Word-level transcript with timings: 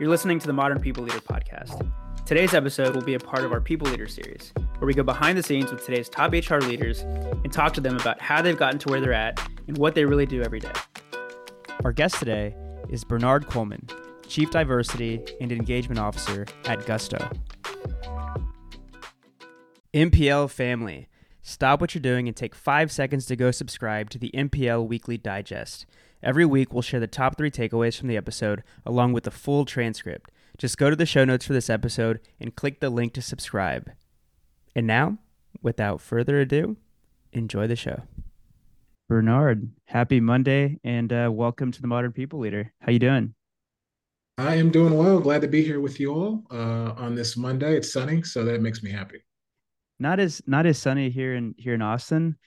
You're 0.00 0.08
listening 0.08 0.40
to 0.40 0.48
the 0.48 0.52
Modern 0.52 0.80
People 0.80 1.04
Leader 1.04 1.20
podcast. 1.20 1.88
Today's 2.26 2.52
episode 2.52 2.96
will 2.96 3.04
be 3.04 3.14
a 3.14 3.18
part 3.20 3.44
of 3.44 3.52
our 3.52 3.60
People 3.60 3.88
Leader 3.88 4.08
series, 4.08 4.52
where 4.78 4.88
we 4.88 4.92
go 4.92 5.04
behind 5.04 5.38
the 5.38 5.42
scenes 5.42 5.70
with 5.70 5.86
today's 5.86 6.08
top 6.08 6.32
HR 6.32 6.56
leaders 6.56 7.02
and 7.02 7.52
talk 7.52 7.72
to 7.74 7.80
them 7.80 7.96
about 8.00 8.20
how 8.20 8.42
they've 8.42 8.58
gotten 8.58 8.80
to 8.80 8.88
where 8.88 9.00
they're 9.00 9.12
at 9.12 9.40
and 9.68 9.78
what 9.78 9.94
they 9.94 10.04
really 10.04 10.26
do 10.26 10.42
every 10.42 10.58
day. 10.58 10.72
Our 11.84 11.92
guest 11.92 12.16
today 12.16 12.56
is 12.88 13.04
Bernard 13.04 13.46
Coleman, 13.46 13.86
Chief 14.26 14.50
Diversity 14.50 15.24
and 15.40 15.52
Engagement 15.52 16.00
Officer 16.00 16.44
at 16.64 16.84
Gusto. 16.86 17.30
MPL 19.94 20.50
family, 20.50 21.08
stop 21.40 21.80
what 21.80 21.94
you're 21.94 22.02
doing 22.02 22.26
and 22.26 22.36
take 22.36 22.56
five 22.56 22.90
seconds 22.90 23.26
to 23.26 23.36
go 23.36 23.52
subscribe 23.52 24.10
to 24.10 24.18
the 24.18 24.32
MPL 24.34 24.88
Weekly 24.88 25.18
Digest. 25.18 25.86
Every 26.24 26.46
week, 26.46 26.72
we'll 26.72 26.80
share 26.80 27.00
the 27.00 27.06
top 27.06 27.36
three 27.36 27.50
takeaways 27.50 27.98
from 27.98 28.08
the 28.08 28.16
episode 28.16 28.62
along 28.86 29.12
with 29.12 29.24
the 29.24 29.30
full 29.30 29.66
transcript. 29.66 30.32
Just 30.56 30.78
go 30.78 30.88
to 30.88 30.96
the 30.96 31.04
show 31.04 31.26
notes 31.26 31.44
for 31.44 31.52
this 31.52 31.68
episode 31.68 32.18
and 32.40 32.56
click 32.56 32.80
the 32.80 32.88
link 32.88 33.12
to 33.12 33.20
subscribe. 33.20 33.90
And 34.74 34.86
now, 34.86 35.18
without 35.60 36.00
further 36.00 36.40
ado, 36.40 36.78
enjoy 37.34 37.66
the 37.66 37.76
show. 37.76 38.04
Bernard, 39.06 39.70
happy 39.84 40.18
Monday 40.18 40.80
and 40.82 41.12
uh, 41.12 41.28
welcome 41.30 41.70
to 41.70 41.82
the 41.82 41.88
Modern 41.88 42.12
People 42.12 42.38
Leader. 42.38 42.72
How 42.80 42.90
you 42.90 42.98
doing? 42.98 43.34
I 44.38 44.54
am 44.54 44.70
doing 44.70 44.96
well. 44.96 45.20
Glad 45.20 45.42
to 45.42 45.48
be 45.48 45.62
here 45.62 45.80
with 45.80 46.00
you 46.00 46.14
all 46.14 46.42
uh, 46.50 46.94
on 46.96 47.14
this 47.14 47.36
Monday. 47.36 47.76
It's 47.76 47.92
sunny, 47.92 48.22
so 48.22 48.46
that 48.46 48.62
makes 48.62 48.82
me 48.82 48.90
happy. 48.90 49.22
Not 49.98 50.20
as 50.20 50.40
not 50.46 50.64
as 50.64 50.78
sunny 50.78 51.10
here 51.10 51.34
in 51.34 51.54
here 51.58 51.74
in 51.74 51.82
Austin, 51.82 52.38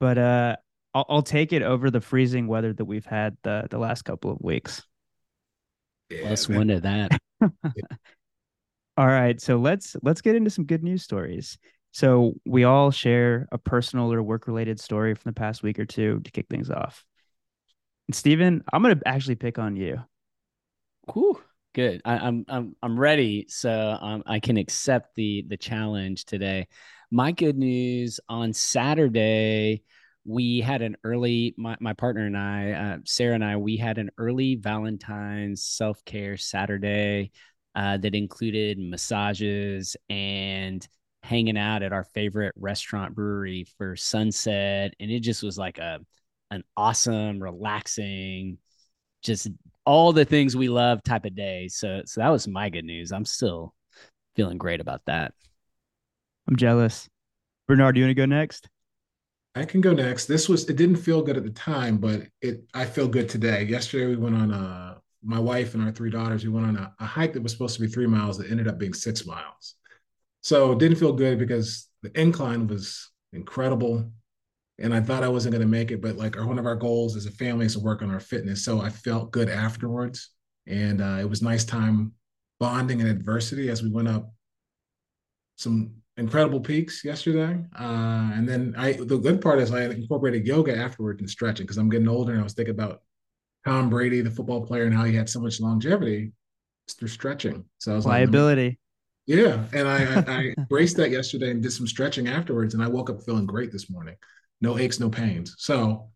but 0.00 0.16
uh, 0.16 0.56
I'll, 0.96 1.04
I'll 1.10 1.22
take 1.22 1.52
it 1.52 1.60
over 1.60 1.90
the 1.90 2.00
freezing 2.00 2.46
weather 2.46 2.72
that 2.72 2.84
we've 2.86 3.04
had 3.04 3.36
the 3.42 3.66
the 3.70 3.76
last 3.76 4.02
couple 4.06 4.30
of 4.30 4.38
weeks. 4.40 4.82
Yeah, 6.08 6.22
Plus 6.22 6.48
one 6.48 6.70
of 6.70 6.82
that. 6.82 7.20
all 8.96 9.06
right, 9.06 9.38
so 9.38 9.58
let's 9.58 9.94
let's 10.02 10.22
get 10.22 10.36
into 10.36 10.48
some 10.48 10.64
good 10.64 10.82
news 10.82 11.02
stories. 11.02 11.58
So 11.90 12.32
we 12.46 12.64
all 12.64 12.90
share 12.90 13.46
a 13.52 13.58
personal 13.58 14.10
or 14.10 14.22
work 14.22 14.46
related 14.46 14.80
story 14.80 15.14
from 15.14 15.30
the 15.30 15.38
past 15.38 15.62
week 15.62 15.78
or 15.78 15.84
two 15.84 16.20
to 16.20 16.30
kick 16.30 16.46
things 16.48 16.70
off. 16.70 17.04
And 18.08 18.14
Stephen, 18.14 18.64
I'm 18.72 18.80
gonna 18.80 19.00
actually 19.04 19.34
pick 19.34 19.58
on 19.58 19.76
you. 19.76 20.02
Cool. 21.08 21.38
Good. 21.74 22.00
I, 22.06 22.14
am 22.14 22.22
I'm, 22.22 22.44
I'm 22.48 22.76
I'm 22.82 22.98
ready, 22.98 23.44
so 23.50 23.98
um, 24.00 24.22
I 24.24 24.40
can 24.40 24.56
accept 24.56 25.14
the 25.14 25.44
the 25.46 25.58
challenge 25.58 26.24
today. 26.24 26.68
My 27.10 27.32
good 27.32 27.58
news 27.58 28.18
on 28.30 28.54
Saturday 28.54 29.82
we 30.26 30.60
had 30.60 30.82
an 30.82 30.96
early 31.04 31.54
my, 31.56 31.76
my 31.80 31.92
partner 31.92 32.26
and 32.26 32.36
i 32.36 32.72
uh, 32.72 32.98
sarah 33.04 33.34
and 33.34 33.44
i 33.44 33.56
we 33.56 33.76
had 33.76 33.98
an 33.98 34.10
early 34.18 34.56
valentine's 34.56 35.62
self-care 35.64 36.36
saturday 36.36 37.30
uh, 37.74 37.96
that 37.98 38.14
included 38.14 38.78
massages 38.78 39.96
and 40.08 40.88
hanging 41.22 41.58
out 41.58 41.82
at 41.82 41.92
our 41.92 42.04
favorite 42.04 42.54
restaurant 42.56 43.14
brewery 43.14 43.66
for 43.76 43.96
sunset 43.96 44.94
and 45.00 45.10
it 45.10 45.20
just 45.20 45.42
was 45.42 45.58
like 45.58 45.78
a 45.78 45.98
an 46.50 46.62
awesome 46.76 47.42
relaxing 47.42 48.58
just 49.22 49.48
all 49.84 50.12
the 50.12 50.24
things 50.24 50.56
we 50.56 50.68
love 50.68 51.02
type 51.02 51.24
of 51.24 51.34
day. 51.34 51.68
So 51.68 52.02
so 52.06 52.20
that 52.20 52.28
was 52.28 52.48
my 52.48 52.70
good 52.70 52.84
news. 52.84 53.12
I'm 53.12 53.24
still 53.24 53.74
feeling 54.34 54.58
great 54.58 54.80
about 54.80 55.02
that. 55.06 55.32
I'm 56.48 56.56
jealous. 56.56 57.08
Bernard 57.66 57.94
do 57.94 58.00
you 58.00 58.06
want 58.06 58.16
to 58.16 58.22
go 58.22 58.26
next 58.26 58.68
I 59.56 59.64
can 59.64 59.80
go 59.80 59.94
next. 59.94 60.26
This 60.26 60.48
was 60.48 60.68
it 60.68 60.76
didn't 60.76 60.96
feel 60.96 61.22
good 61.22 61.38
at 61.38 61.42
the 61.42 61.50
time, 61.50 61.96
but 61.96 62.22
it 62.42 62.64
I 62.74 62.84
feel 62.84 63.08
good 63.08 63.28
today. 63.28 63.64
Yesterday 63.64 64.06
we 64.06 64.16
went 64.16 64.36
on 64.36 64.52
a 64.52 65.00
my 65.22 65.38
wife 65.40 65.74
and 65.74 65.82
our 65.82 65.90
three 65.90 66.10
daughters, 66.10 66.44
we 66.44 66.50
went 66.50 66.66
on 66.66 66.76
a, 66.76 66.94
a 67.00 67.06
hike 67.06 67.32
that 67.32 67.42
was 67.42 67.52
supposed 67.52 67.74
to 67.74 67.80
be 67.80 67.88
three 67.88 68.06
miles 68.06 68.38
that 68.38 68.50
ended 68.50 68.68
up 68.68 68.78
being 68.78 68.94
six 68.94 69.26
miles. 69.26 69.74
So 70.42 70.72
it 70.72 70.78
didn't 70.78 70.98
feel 70.98 71.12
good 71.12 71.38
because 71.38 71.88
the 72.02 72.18
incline 72.20 72.68
was 72.68 73.10
incredible. 73.32 74.08
And 74.78 74.94
I 74.94 75.00
thought 75.00 75.24
I 75.24 75.28
wasn't 75.28 75.54
going 75.54 75.66
to 75.66 75.68
make 75.68 75.90
it, 75.90 76.00
but 76.00 76.16
like 76.16 76.36
our, 76.36 76.46
one 76.46 76.58
of 76.58 76.66
our 76.66 76.76
goals 76.76 77.16
as 77.16 77.26
a 77.26 77.32
family 77.32 77.66
is 77.66 77.72
to 77.72 77.80
work 77.80 78.02
on 78.02 78.10
our 78.10 78.20
fitness. 78.20 78.64
So 78.64 78.80
I 78.80 78.90
felt 78.90 79.32
good 79.32 79.48
afterwards. 79.48 80.30
And 80.66 81.00
uh, 81.00 81.18
it 81.20 81.28
was 81.28 81.42
nice 81.42 81.64
time 81.64 82.12
bonding 82.60 83.00
in 83.00 83.06
adversity 83.08 83.68
as 83.70 83.82
we 83.82 83.90
went 83.90 84.08
up 84.08 84.32
some 85.56 85.94
incredible 86.16 86.60
peaks 86.60 87.04
yesterday. 87.04 87.62
Uh, 87.78 88.30
and 88.34 88.48
then 88.48 88.74
I 88.76 88.92
the 88.92 89.18
good 89.18 89.40
part 89.40 89.60
is 89.60 89.72
I 89.72 89.84
incorporated 89.84 90.46
yoga 90.46 90.76
afterwards 90.76 91.20
and 91.20 91.28
stretching 91.28 91.64
because 91.64 91.76
I'm 91.76 91.90
getting 91.90 92.08
older 92.08 92.32
and 92.32 92.40
I 92.40 92.44
was 92.44 92.54
thinking 92.54 92.74
about 92.74 93.02
Tom 93.64 93.90
Brady, 93.90 94.20
the 94.20 94.30
football 94.30 94.64
player, 94.64 94.84
and 94.84 94.94
how 94.94 95.04
he 95.04 95.14
had 95.14 95.28
so 95.28 95.40
much 95.40 95.60
longevity 95.60 96.32
through 96.98 97.08
stretching. 97.08 97.64
So 97.78 97.92
I 97.92 97.96
was 97.96 98.06
like 98.06 98.12
liability. 98.12 98.68
Like, 98.68 98.78
yeah, 99.26 99.64
and 99.72 99.88
I, 99.88 100.04
I, 100.04 100.36
I 100.36 100.54
embraced 100.56 100.96
that 100.98 101.10
yesterday 101.10 101.50
and 101.50 101.62
did 101.62 101.72
some 101.72 101.86
stretching 101.86 102.28
afterwards, 102.28 102.74
and 102.74 102.82
I 102.82 102.86
woke 102.86 103.10
up 103.10 103.22
feeling 103.24 103.44
great 103.44 103.72
this 103.72 103.90
morning. 103.90 104.14
No 104.60 104.78
aches, 104.78 105.00
no 105.00 105.10
pains. 105.10 105.54
So 105.58 106.10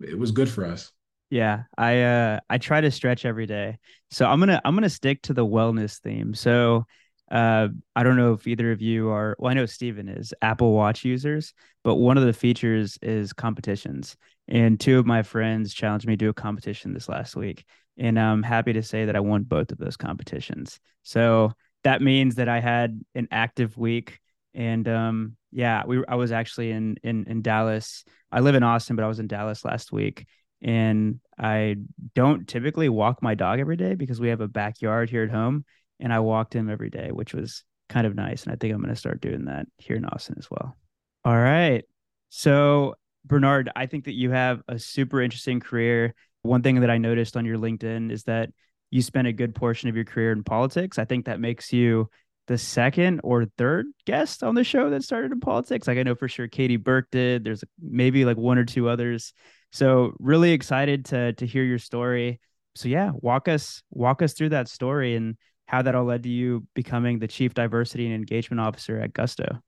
it 0.00 0.18
was 0.18 0.30
good 0.30 0.48
for 0.48 0.66
us. 0.66 0.92
Yeah, 1.30 1.62
I 1.78 2.02
uh 2.02 2.40
I 2.50 2.58
try 2.58 2.82
to 2.82 2.90
stretch 2.90 3.24
every 3.24 3.46
day. 3.46 3.78
So 4.10 4.26
I'm 4.26 4.38
gonna 4.38 4.60
I'm 4.64 4.74
gonna 4.74 4.90
stick 4.90 5.22
to 5.22 5.32
the 5.32 5.46
wellness 5.46 5.98
theme. 5.98 6.34
So 6.34 6.84
uh, 7.32 7.68
I 7.96 8.02
don't 8.02 8.16
know 8.16 8.34
if 8.34 8.46
either 8.46 8.72
of 8.72 8.82
you 8.82 9.08
are, 9.08 9.34
well, 9.38 9.50
I 9.50 9.54
know 9.54 9.64
Stephen 9.64 10.06
is 10.06 10.34
Apple 10.42 10.72
Watch 10.72 11.02
users, 11.02 11.54
but 11.82 11.94
one 11.94 12.18
of 12.18 12.24
the 12.24 12.32
features 12.34 12.98
is 13.00 13.32
competitions. 13.32 14.16
And 14.48 14.78
two 14.78 14.98
of 14.98 15.06
my 15.06 15.22
friends 15.22 15.72
challenged 15.72 16.06
me 16.06 16.12
to 16.12 16.18
do 16.18 16.28
a 16.28 16.34
competition 16.34 16.92
this 16.92 17.08
last 17.08 17.34
week. 17.34 17.64
And 17.96 18.20
I'm 18.20 18.42
happy 18.42 18.74
to 18.74 18.82
say 18.82 19.06
that 19.06 19.16
I 19.16 19.20
won 19.20 19.44
both 19.44 19.72
of 19.72 19.78
those 19.78 19.96
competitions. 19.96 20.78
So 21.04 21.52
that 21.84 22.02
means 22.02 22.34
that 22.34 22.50
I 22.50 22.60
had 22.60 23.00
an 23.14 23.28
active 23.30 23.78
week. 23.78 24.20
And 24.52 24.86
um, 24.86 25.36
yeah, 25.52 25.84
we 25.86 26.04
I 26.06 26.16
was 26.16 26.32
actually 26.32 26.70
in 26.70 26.96
in 27.02 27.24
in 27.24 27.40
Dallas. 27.40 28.04
I 28.30 28.40
live 28.40 28.54
in 28.54 28.62
Austin, 28.62 28.94
but 28.94 29.04
I 29.04 29.08
was 29.08 29.20
in 29.20 29.26
Dallas 29.26 29.64
last 29.64 29.90
week. 29.90 30.26
And 30.60 31.20
I 31.38 31.76
don't 32.14 32.46
typically 32.46 32.90
walk 32.90 33.22
my 33.22 33.34
dog 33.34 33.58
every 33.58 33.76
day 33.76 33.94
because 33.94 34.20
we 34.20 34.28
have 34.28 34.42
a 34.42 34.48
backyard 34.48 35.08
here 35.08 35.24
at 35.24 35.30
home 35.30 35.64
and 36.02 36.12
I 36.12 36.20
walked 36.20 36.54
him 36.54 36.68
every 36.68 36.90
day, 36.90 37.10
which 37.12 37.32
was 37.32 37.64
kind 37.88 38.06
of 38.06 38.14
nice. 38.14 38.42
And 38.42 38.52
I 38.52 38.56
think 38.56 38.74
I'm 38.74 38.82
going 38.82 38.92
to 38.92 38.98
start 38.98 39.20
doing 39.20 39.46
that 39.46 39.66
here 39.78 39.96
in 39.96 40.04
Austin 40.04 40.36
as 40.38 40.48
well. 40.50 40.76
All 41.24 41.38
right. 41.38 41.84
So, 42.28 42.96
Bernard, 43.24 43.70
I 43.76 43.86
think 43.86 44.04
that 44.04 44.14
you 44.14 44.32
have 44.32 44.62
a 44.68 44.78
super 44.78 45.22
interesting 45.22 45.60
career. 45.60 46.14
One 46.42 46.62
thing 46.62 46.80
that 46.80 46.90
I 46.90 46.98
noticed 46.98 47.36
on 47.36 47.46
your 47.46 47.56
LinkedIn 47.56 48.10
is 48.10 48.24
that 48.24 48.50
you 48.90 49.00
spent 49.00 49.28
a 49.28 49.32
good 49.32 49.54
portion 49.54 49.88
of 49.88 49.94
your 49.94 50.04
career 50.04 50.32
in 50.32 50.42
politics. 50.42 50.98
I 50.98 51.04
think 51.04 51.26
that 51.26 51.40
makes 51.40 51.72
you 51.72 52.10
the 52.48 52.58
second 52.58 53.20
or 53.22 53.46
third 53.56 53.86
guest 54.04 54.42
on 54.42 54.56
the 54.56 54.64
show 54.64 54.90
that 54.90 55.04
started 55.04 55.30
in 55.30 55.40
politics. 55.40 55.86
Like 55.86 55.98
I 55.98 56.02
know 56.02 56.16
for 56.16 56.28
sure 56.28 56.48
Katie 56.48 56.76
Burke 56.76 57.08
did. 57.12 57.44
There's 57.44 57.62
maybe 57.80 58.24
like 58.24 58.36
one 58.36 58.58
or 58.58 58.64
two 58.64 58.88
others. 58.88 59.32
So 59.70 60.14
really 60.18 60.52
excited 60.52 61.06
to 61.06 61.32
to 61.34 61.46
hear 61.46 61.62
your 61.62 61.78
story. 61.78 62.40
So 62.74 62.88
yeah, 62.88 63.12
walk 63.14 63.46
us 63.46 63.82
walk 63.90 64.20
us 64.20 64.32
through 64.32 64.50
that 64.50 64.68
story 64.68 65.14
and 65.14 65.36
how 65.72 65.80
that 65.80 65.94
all 65.94 66.04
led 66.04 66.22
to 66.22 66.28
you 66.28 66.66
becoming 66.74 67.18
the 67.18 67.26
chief 67.26 67.54
diversity 67.54 68.04
and 68.04 68.14
engagement 68.14 68.60
officer 68.60 69.00
at 69.00 69.14
Gusto. 69.14 69.60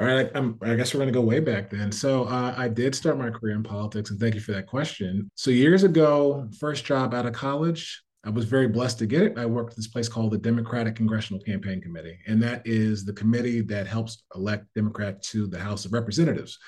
All 0.00 0.06
right, 0.06 0.30
I'm, 0.34 0.58
i 0.62 0.74
guess 0.74 0.94
we're 0.94 1.00
going 1.00 1.12
to 1.12 1.18
go 1.18 1.20
way 1.20 1.38
back 1.38 1.68
then. 1.68 1.92
So 1.92 2.24
uh, 2.24 2.54
I 2.56 2.68
did 2.68 2.94
start 2.94 3.18
my 3.18 3.28
career 3.28 3.54
in 3.54 3.62
politics, 3.62 4.10
and 4.10 4.18
thank 4.18 4.34
you 4.34 4.40
for 4.40 4.52
that 4.52 4.66
question. 4.66 5.30
So 5.34 5.50
years 5.50 5.84
ago, 5.84 6.48
first 6.58 6.86
job 6.86 7.12
out 7.12 7.26
of 7.26 7.34
college, 7.34 8.02
I 8.24 8.30
was 8.30 8.46
very 8.46 8.68
blessed 8.68 9.00
to 9.00 9.06
get 9.06 9.22
it. 9.22 9.36
I 9.36 9.44
worked 9.44 9.72
at 9.72 9.76
this 9.76 9.88
place 9.88 10.08
called 10.08 10.30
the 10.30 10.38
Democratic 10.38 10.96
Congressional 10.96 11.42
Campaign 11.42 11.82
Committee, 11.82 12.18
and 12.26 12.42
that 12.42 12.62
is 12.64 13.04
the 13.04 13.12
committee 13.12 13.60
that 13.60 13.86
helps 13.86 14.24
elect 14.34 14.64
Democrats 14.74 15.30
to 15.32 15.46
the 15.46 15.58
House 15.58 15.84
of 15.84 15.92
Representatives, 15.92 16.58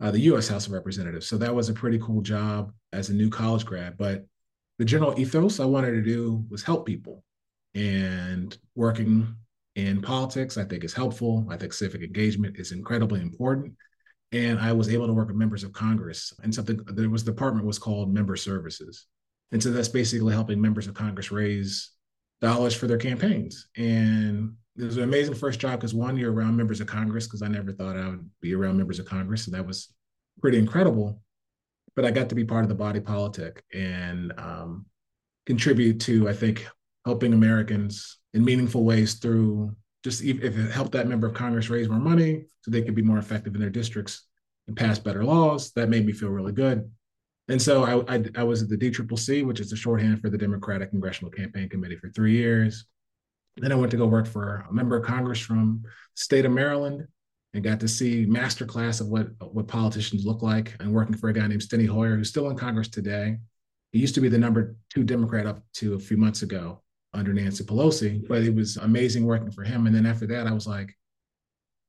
uh, 0.00 0.10
the 0.10 0.20
U.S. 0.20 0.48
House 0.48 0.66
of 0.66 0.72
Representatives. 0.72 1.28
So 1.28 1.36
that 1.36 1.54
was 1.54 1.68
a 1.68 1.74
pretty 1.74 1.98
cool 1.98 2.22
job 2.22 2.72
as 2.94 3.10
a 3.10 3.14
new 3.14 3.28
college 3.28 3.66
grad. 3.66 3.98
But 3.98 4.24
the 4.78 4.86
general 4.86 5.20
ethos 5.20 5.60
I 5.60 5.66
wanted 5.66 5.90
to 5.90 6.02
do 6.02 6.46
was 6.48 6.62
help 6.62 6.86
people 6.86 7.24
and 7.74 8.56
working 8.74 9.34
in 9.76 10.02
politics, 10.02 10.56
I 10.58 10.64
think 10.64 10.84
is 10.84 10.92
helpful. 10.92 11.46
I 11.50 11.56
think 11.56 11.72
civic 11.72 12.02
engagement 12.02 12.58
is 12.58 12.72
incredibly 12.72 13.20
important. 13.20 13.74
And 14.32 14.58
I 14.58 14.72
was 14.72 14.88
able 14.88 15.06
to 15.06 15.12
work 15.12 15.28
with 15.28 15.36
members 15.36 15.64
of 15.64 15.72
Congress 15.72 16.32
and 16.42 16.54
something 16.54 16.80
there 16.86 17.10
was 17.10 17.22
department 17.22 17.66
was 17.66 17.78
called 17.78 18.12
member 18.12 18.36
services. 18.36 19.06
And 19.52 19.62
so 19.62 19.70
that's 19.70 19.88
basically 19.88 20.32
helping 20.32 20.60
members 20.60 20.86
of 20.86 20.94
Congress 20.94 21.32
raise 21.32 21.90
dollars 22.40 22.74
for 22.74 22.86
their 22.86 22.98
campaigns. 22.98 23.68
And 23.76 24.54
it 24.76 24.84
was 24.84 24.96
an 24.96 25.02
amazing 25.02 25.34
first 25.34 25.58
job 25.60 25.80
because 25.80 25.94
one, 25.94 26.16
you're 26.16 26.32
around 26.32 26.56
members 26.56 26.80
of 26.80 26.86
Congress, 26.86 27.26
because 27.26 27.42
I 27.42 27.48
never 27.48 27.72
thought 27.72 27.96
I 27.96 28.08
would 28.08 28.30
be 28.40 28.54
around 28.54 28.76
members 28.76 28.98
of 28.98 29.06
Congress. 29.06 29.44
So 29.44 29.50
that 29.50 29.66
was 29.66 29.92
pretty 30.40 30.58
incredible. 30.58 31.20
But 31.96 32.04
I 32.04 32.12
got 32.12 32.28
to 32.28 32.36
be 32.36 32.44
part 32.44 32.62
of 32.62 32.68
the 32.68 32.76
body 32.76 33.00
politic 33.00 33.64
and 33.74 34.32
um, 34.38 34.86
contribute 35.44 36.00
to, 36.02 36.28
I 36.28 36.32
think, 36.32 36.66
helping 37.04 37.32
Americans 37.32 38.18
in 38.34 38.44
meaningful 38.44 38.84
ways 38.84 39.14
through 39.14 39.74
just 40.02 40.22
if 40.22 40.42
it 40.42 40.70
helped 40.70 40.92
that 40.92 41.08
member 41.08 41.26
of 41.26 41.34
Congress 41.34 41.68
raise 41.68 41.88
more 41.88 41.98
money 41.98 42.46
so 42.62 42.70
they 42.70 42.82
could 42.82 42.94
be 42.94 43.02
more 43.02 43.18
effective 43.18 43.54
in 43.54 43.60
their 43.60 43.70
districts 43.70 44.26
and 44.66 44.76
pass 44.76 44.98
better 44.98 45.24
laws, 45.24 45.72
that 45.72 45.88
made 45.90 46.06
me 46.06 46.12
feel 46.12 46.30
really 46.30 46.52
good. 46.52 46.90
And 47.48 47.60
so 47.60 47.84
I, 47.84 48.14
I, 48.14 48.24
I 48.36 48.42
was 48.44 48.62
at 48.62 48.68
the 48.68 48.76
DCCC, 48.76 49.44
which 49.44 49.60
is 49.60 49.70
the 49.70 49.76
shorthand 49.76 50.20
for 50.20 50.30
the 50.30 50.38
Democratic 50.38 50.90
Congressional 50.90 51.30
Campaign 51.30 51.68
Committee 51.68 51.96
for 51.96 52.08
three 52.10 52.32
years. 52.32 52.86
Then 53.56 53.72
I 53.72 53.74
went 53.74 53.90
to 53.90 53.96
go 53.96 54.06
work 54.06 54.26
for 54.26 54.64
a 54.68 54.72
member 54.72 54.96
of 54.96 55.04
Congress 55.04 55.40
from 55.40 55.82
the 55.82 55.90
state 56.14 56.44
of 56.44 56.52
Maryland 56.52 57.06
and 57.52 57.64
got 57.64 57.80
to 57.80 57.88
see 57.88 58.24
masterclass 58.24 59.00
of 59.00 59.08
what, 59.08 59.28
what 59.52 59.66
politicians 59.66 60.24
look 60.24 60.40
like 60.40 60.76
and 60.80 60.94
working 60.94 61.16
for 61.16 61.28
a 61.28 61.32
guy 61.32 61.46
named 61.46 61.60
Steny 61.60 61.88
Hoyer, 61.88 62.16
who's 62.16 62.28
still 62.28 62.48
in 62.48 62.56
Congress 62.56 62.88
today. 62.88 63.38
He 63.90 63.98
used 63.98 64.14
to 64.14 64.20
be 64.20 64.28
the 64.28 64.38
number 64.38 64.76
two 64.88 65.02
Democrat 65.02 65.46
up 65.46 65.62
to 65.74 65.94
a 65.94 65.98
few 65.98 66.16
months 66.16 66.42
ago 66.42 66.80
under 67.12 67.32
Nancy 67.32 67.64
Pelosi, 67.64 68.26
but 68.28 68.42
it 68.42 68.54
was 68.54 68.76
amazing 68.76 69.24
working 69.24 69.50
for 69.50 69.64
him. 69.64 69.86
And 69.86 69.94
then 69.94 70.06
after 70.06 70.26
that, 70.28 70.46
I 70.46 70.52
was 70.52 70.66
like, 70.66 70.96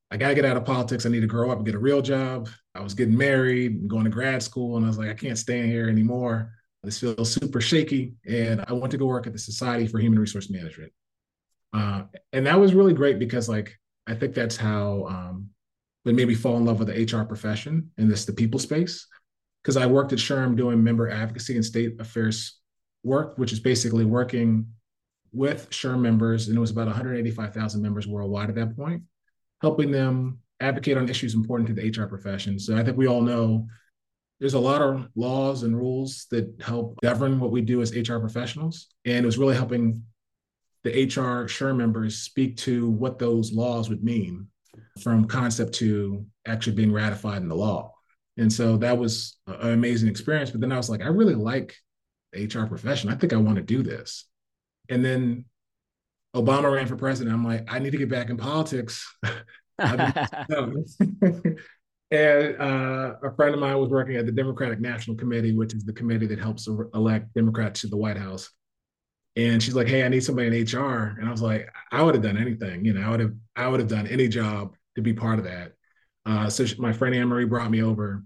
I 0.09 0.18
gotta 0.18 0.35
get 0.35 0.45
out 0.45 0.57
of 0.57 0.65
politics. 0.65 1.06
I 1.06 1.09
need 1.09 1.21
to 1.21 1.27
grow 1.27 1.51
up 1.51 1.57
and 1.57 1.65
get 1.65 1.75
a 1.75 1.79
real 1.79 2.01
job. 2.01 2.50
I 2.75 2.81
was 2.81 2.94
getting 2.94 3.18
married 3.18 3.88
going 3.88 4.03
to 4.03 4.09
grad 4.09 4.44
school, 4.44 4.77
and 4.77 4.85
I 4.85 4.89
was 4.89 4.97
like, 4.97 5.09
I 5.09 5.13
can't 5.13 5.38
stay 5.38 5.65
here 5.68 5.89
anymore. 5.89 6.51
This 6.83 7.00
feels 7.00 7.31
super 7.31 7.62
shaky. 7.62 8.15
And 8.27 8.63
I 8.68 8.73
went 8.73 8.91
to 8.91 8.97
go 8.97 9.06
work 9.06 9.27
at 9.27 9.33
the 9.33 9.39
Society 9.39 9.88
for 9.88 10.00
Human 10.00 10.19
Resource 10.19 10.50
Management. 10.50 10.91
Uh, 11.73 12.03
and 12.33 12.45
that 12.47 12.59
was 12.59 12.73
really 12.73 12.94
great 12.94 13.19
because, 13.19 13.47
like, 13.47 13.77
I 14.07 14.15
think 14.15 14.33
that's 14.33 14.57
how 14.57 15.06
um, 15.07 15.50
it 16.06 16.15
made 16.15 16.27
me 16.27 16.33
fall 16.33 16.57
in 16.57 16.65
love 16.65 16.79
with 16.79 16.88
the 16.88 17.18
HR 17.18 17.23
profession 17.23 17.91
and 17.97 18.09
this 18.12 18.25
the 18.25 18.33
people 18.33 18.59
space. 18.59 19.07
Because 19.62 19.77
I 19.77 19.85
worked 19.85 20.12
at 20.12 20.18
SHRM 20.19 20.57
doing 20.57 20.83
member 20.83 21.07
advocacy 21.07 21.56
and 21.56 21.63
state 21.63 22.01
affairs 22.01 22.59
work, 23.03 23.38
which 23.38 23.53
is 23.53 23.59
basically 23.59 24.06
working 24.06 24.65
with 25.33 25.69
SHRM 25.69 26.00
members, 26.01 26.48
and 26.48 26.57
it 26.57 26.60
was 26.60 26.72
about 26.72 26.88
185,000 26.88 27.81
members 27.81 28.07
worldwide 28.07 28.50
at 28.50 28.56
that 28.56 28.75
point, 28.75 29.04
helping 29.62 29.92
them 29.92 30.39
advocate 30.60 30.98
on 30.98 31.10
issues 31.10 31.33
important 31.33 31.68
to 31.68 31.74
the 31.74 31.89
HR 31.89 32.07
profession. 32.07 32.60
So 32.60 32.78
I 32.78 32.83
think 32.83 32.98
we 32.98 33.07
all 33.07 33.22
know 33.22 33.68
there's 34.39 34.54
a 34.56 34.60
lot 34.60 34.81
of 34.81 35.07
laws 35.16 35.63
and 35.63 35.78
rules 35.78 36.25
that 36.31 36.51
help 36.62 37.00
govern 37.01 37.39
what 37.39 37.51
we 37.51 37.62
do 37.62 37.81
as 37.81 37.95
HR 37.95 38.18
professionals. 38.18 38.88
And 39.06 39.24
it 39.24 39.25
was 39.25 39.38
really 39.38 39.56
helping 39.56 40.04
the 40.83 41.06
HR 41.06 41.45
SHRM 41.45 41.78
members 41.78 42.18
speak 42.18 42.57
to 42.57 42.89
what 42.89 43.19
those 43.19 43.54
laws 43.54 43.88
would 43.89 44.04
mean 44.04 44.48
from 45.01 45.25
concept 45.25 45.74
to 45.75 46.25
actually 46.48 46.75
being 46.75 46.92
ratified 46.92 47.42
in 47.42 47.48
the 47.48 47.56
law. 47.56 47.94
And 48.38 48.51
so 48.51 48.78
that 48.78 48.98
was 48.98 49.38
an 49.45 49.74
amazing 49.74 50.10
experience. 50.10 50.50
But 50.50 50.62
then 50.62 50.72
I 50.72 50.78
was 50.78 50.89
like, 50.89 51.01
I 51.01 51.07
really 51.07 51.36
like 51.36 51.75
HR 52.33 52.66
profession. 52.66 53.12
I 53.12 53.16
think 53.16 53.33
I 53.33 53.38
want 53.38 53.57
to 53.57 53.62
do 53.62 53.83
this. 53.83 54.28
And 54.91 55.03
then 55.03 55.45
Obama 56.35 56.71
ran 56.71 56.85
for 56.85 56.95
president. 56.95 57.33
I'm 57.33 57.45
like, 57.45 57.65
I 57.71 57.79
need 57.79 57.91
to 57.91 57.97
get 57.97 58.09
back 58.09 58.29
in 58.29 58.38
politics. 58.38 59.11
and 59.79 60.01
uh, 62.11 63.13
a 63.23 63.35
friend 63.35 63.55
of 63.55 63.59
mine 63.59 63.79
was 63.79 63.89
working 63.89 64.17
at 64.17 64.27
the 64.27 64.31
Democratic 64.31 64.79
National 64.79 65.15
Committee, 65.15 65.55
which 65.55 65.73
is 65.73 65.85
the 65.85 65.93
committee 65.93 66.27
that 66.27 66.38
helps 66.38 66.67
elect 66.67 67.33
Democrats 67.33 67.81
to 67.81 67.88
the 67.88 67.97
White 67.97 68.17
House. 68.17 68.51
And 69.38 69.63
she's 69.63 69.73
like, 69.73 69.88
"Hey, 69.88 70.03
I 70.03 70.09
need 70.09 70.23
somebody 70.23 70.47
in 70.47 70.53
HR." 70.53 71.15
And 71.17 71.27
I 71.27 71.31
was 71.31 71.41
like, 71.41 71.73
"I 71.91 72.03
would 72.03 72.13
have 72.13 72.23
done 72.23 72.37
anything. 72.37 72.85
You 72.85 72.94
know, 72.94 73.01
I 73.01 73.09
would 73.09 73.21
have, 73.21 73.33
I 73.55 73.67
would 73.67 73.79
have 73.79 73.89
done 73.89 74.05
any 74.07 74.27
job 74.27 74.75
to 74.95 75.01
be 75.01 75.13
part 75.13 75.39
of 75.39 75.45
that." 75.45 75.71
Uh, 76.25 76.49
so 76.49 76.65
she, 76.65 76.79
my 76.79 76.94
friend 76.94 77.15
Anne 77.15 77.29
Marie 77.29 77.45
brought 77.45 77.71
me 77.71 77.81
over, 77.81 78.23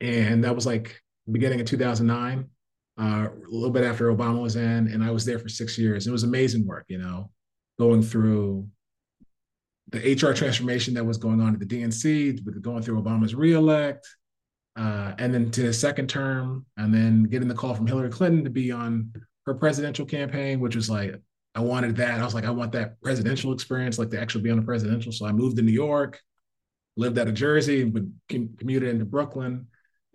and 0.00 0.44
that 0.44 0.54
was 0.54 0.66
like 0.66 1.00
beginning 1.30 1.60
of 1.60 1.66
2009, 1.66 2.48
uh, 3.00 3.28
a 3.28 3.50
little 3.50 3.70
bit 3.70 3.84
after 3.84 4.14
Obama 4.14 4.40
was 4.40 4.56
in, 4.56 4.88
and 4.88 5.04
I 5.04 5.10
was 5.10 5.24
there 5.24 5.38
for 5.38 5.48
six 5.48 5.76
years. 5.76 6.06
It 6.06 6.12
was 6.12 6.22
amazing 6.22 6.66
work, 6.66 6.86
you 6.88 6.98
know, 6.98 7.30
going 7.78 8.02
through 8.02 8.68
the 9.90 10.14
HR 10.14 10.34
transformation 10.34 10.94
that 10.94 11.04
was 11.04 11.18
going 11.18 11.40
on 11.40 11.54
at 11.54 11.60
the 11.60 11.66
DNC, 11.66 12.62
going 12.62 12.82
through 12.82 13.02
Obama's 13.02 13.34
reelect, 13.34 14.08
uh, 14.76 15.14
and 15.18 15.32
then 15.32 15.50
to 15.52 15.62
his 15.62 15.78
second 15.78 16.08
term, 16.08 16.66
and 16.76 16.92
then 16.92 17.24
getting 17.24 17.48
the 17.48 17.54
call 17.54 17.74
from 17.74 17.86
Hillary 17.86 18.10
Clinton 18.10 18.44
to 18.44 18.50
be 18.50 18.72
on 18.72 19.12
her 19.46 19.54
presidential 19.54 20.04
campaign, 20.04 20.58
which 20.60 20.74
was 20.74 20.90
like, 20.90 21.14
I 21.54 21.60
wanted 21.60 21.96
that. 21.96 22.20
I 22.20 22.24
was 22.24 22.34
like, 22.34 22.44
I 22.44 22.50
want 22.50 22.72
that 22.72 23.00
presidential 23.00 23.52
experience, 23.52 23.98
like 23.98 24.10
to 24.10 24.20
actually 24.20 24.42
be 24.42 24.50
on 24.50 24.58
the 24.58 24.62
presidential. 24.62 25.12
So 25.12 25.24
I 25.24 25.32
moved 25.32 25.56
to 25.56 25.62
New 25.62 25.72
York, 25.72 26.20
lived 26.96 27.18
out 27.18 27.28
of 27.28 27.34
Jersey, 27.34 27.84
but 27.84 28.02
commuted 28.28 28.90
into 28.90 29.04
Brooklyn. 29.04 29.66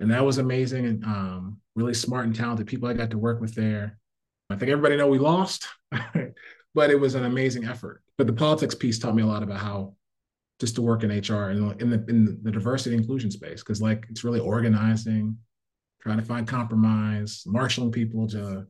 And 0.01 0.09
that 0.09 0.25
was 0.25 0.39
amazing 0.39 0.87
and 0.87 1.03
um, 1.05 1.61
really 1.75 1.93
smart 1.93 2.25
and 2.25 2.35
talented 2.35 2.65
people 2.65 2.89
I 2.89 2.93
got 2.93 3.11
to 3.11 3.19
work 3.19 3.39
with 3.39 3.53
there. 3.53 3.99
I 4.49 4.55
think 4.55 4.71
everybody 4.71 4.97
know 4.97 5.07
we 5.07 5.19
lost, 5.19 5.67
but 5.91 6.89
it 6.89 6.99
was 6.99 7.13
an 7.13 7.25
amazing 7.25 7.65
effort. 7.65 8.01
But 8.17 8.25
the 8.25 8.33
politics 8.33 8.73
piece 8.73 8.97
taught 8.97 9.15
me 9.15 9.21
a 9.21 9.27
lot 9.27 9.43
about 9.43 9.59
how 9.59 9.93
just 10.59 10.75
to 10.75 10.81
work 10.81 11.03
in 11.03 11.09
HR 11.09 11.49
and 11.49 11.81
in 11.81 11.89
the 11.89 12.03
in 12.07 12.39
the 12.43 12.51
diversity 12.51 12.95
inclusion 12.95 13.31
space 13.31 13.61
because 13.61 13.81
like 13.81 14.05
it's 14.09 14.23
really 14.23 14.39
organizing, 14.39 15.37
trying 16.01 16.17
to 16.17 16.25
find 16.25 16.47
compromise, 16.47 17.43
marshaling 17.45 17.91
people 17.91 18.27
to 18.29 18.65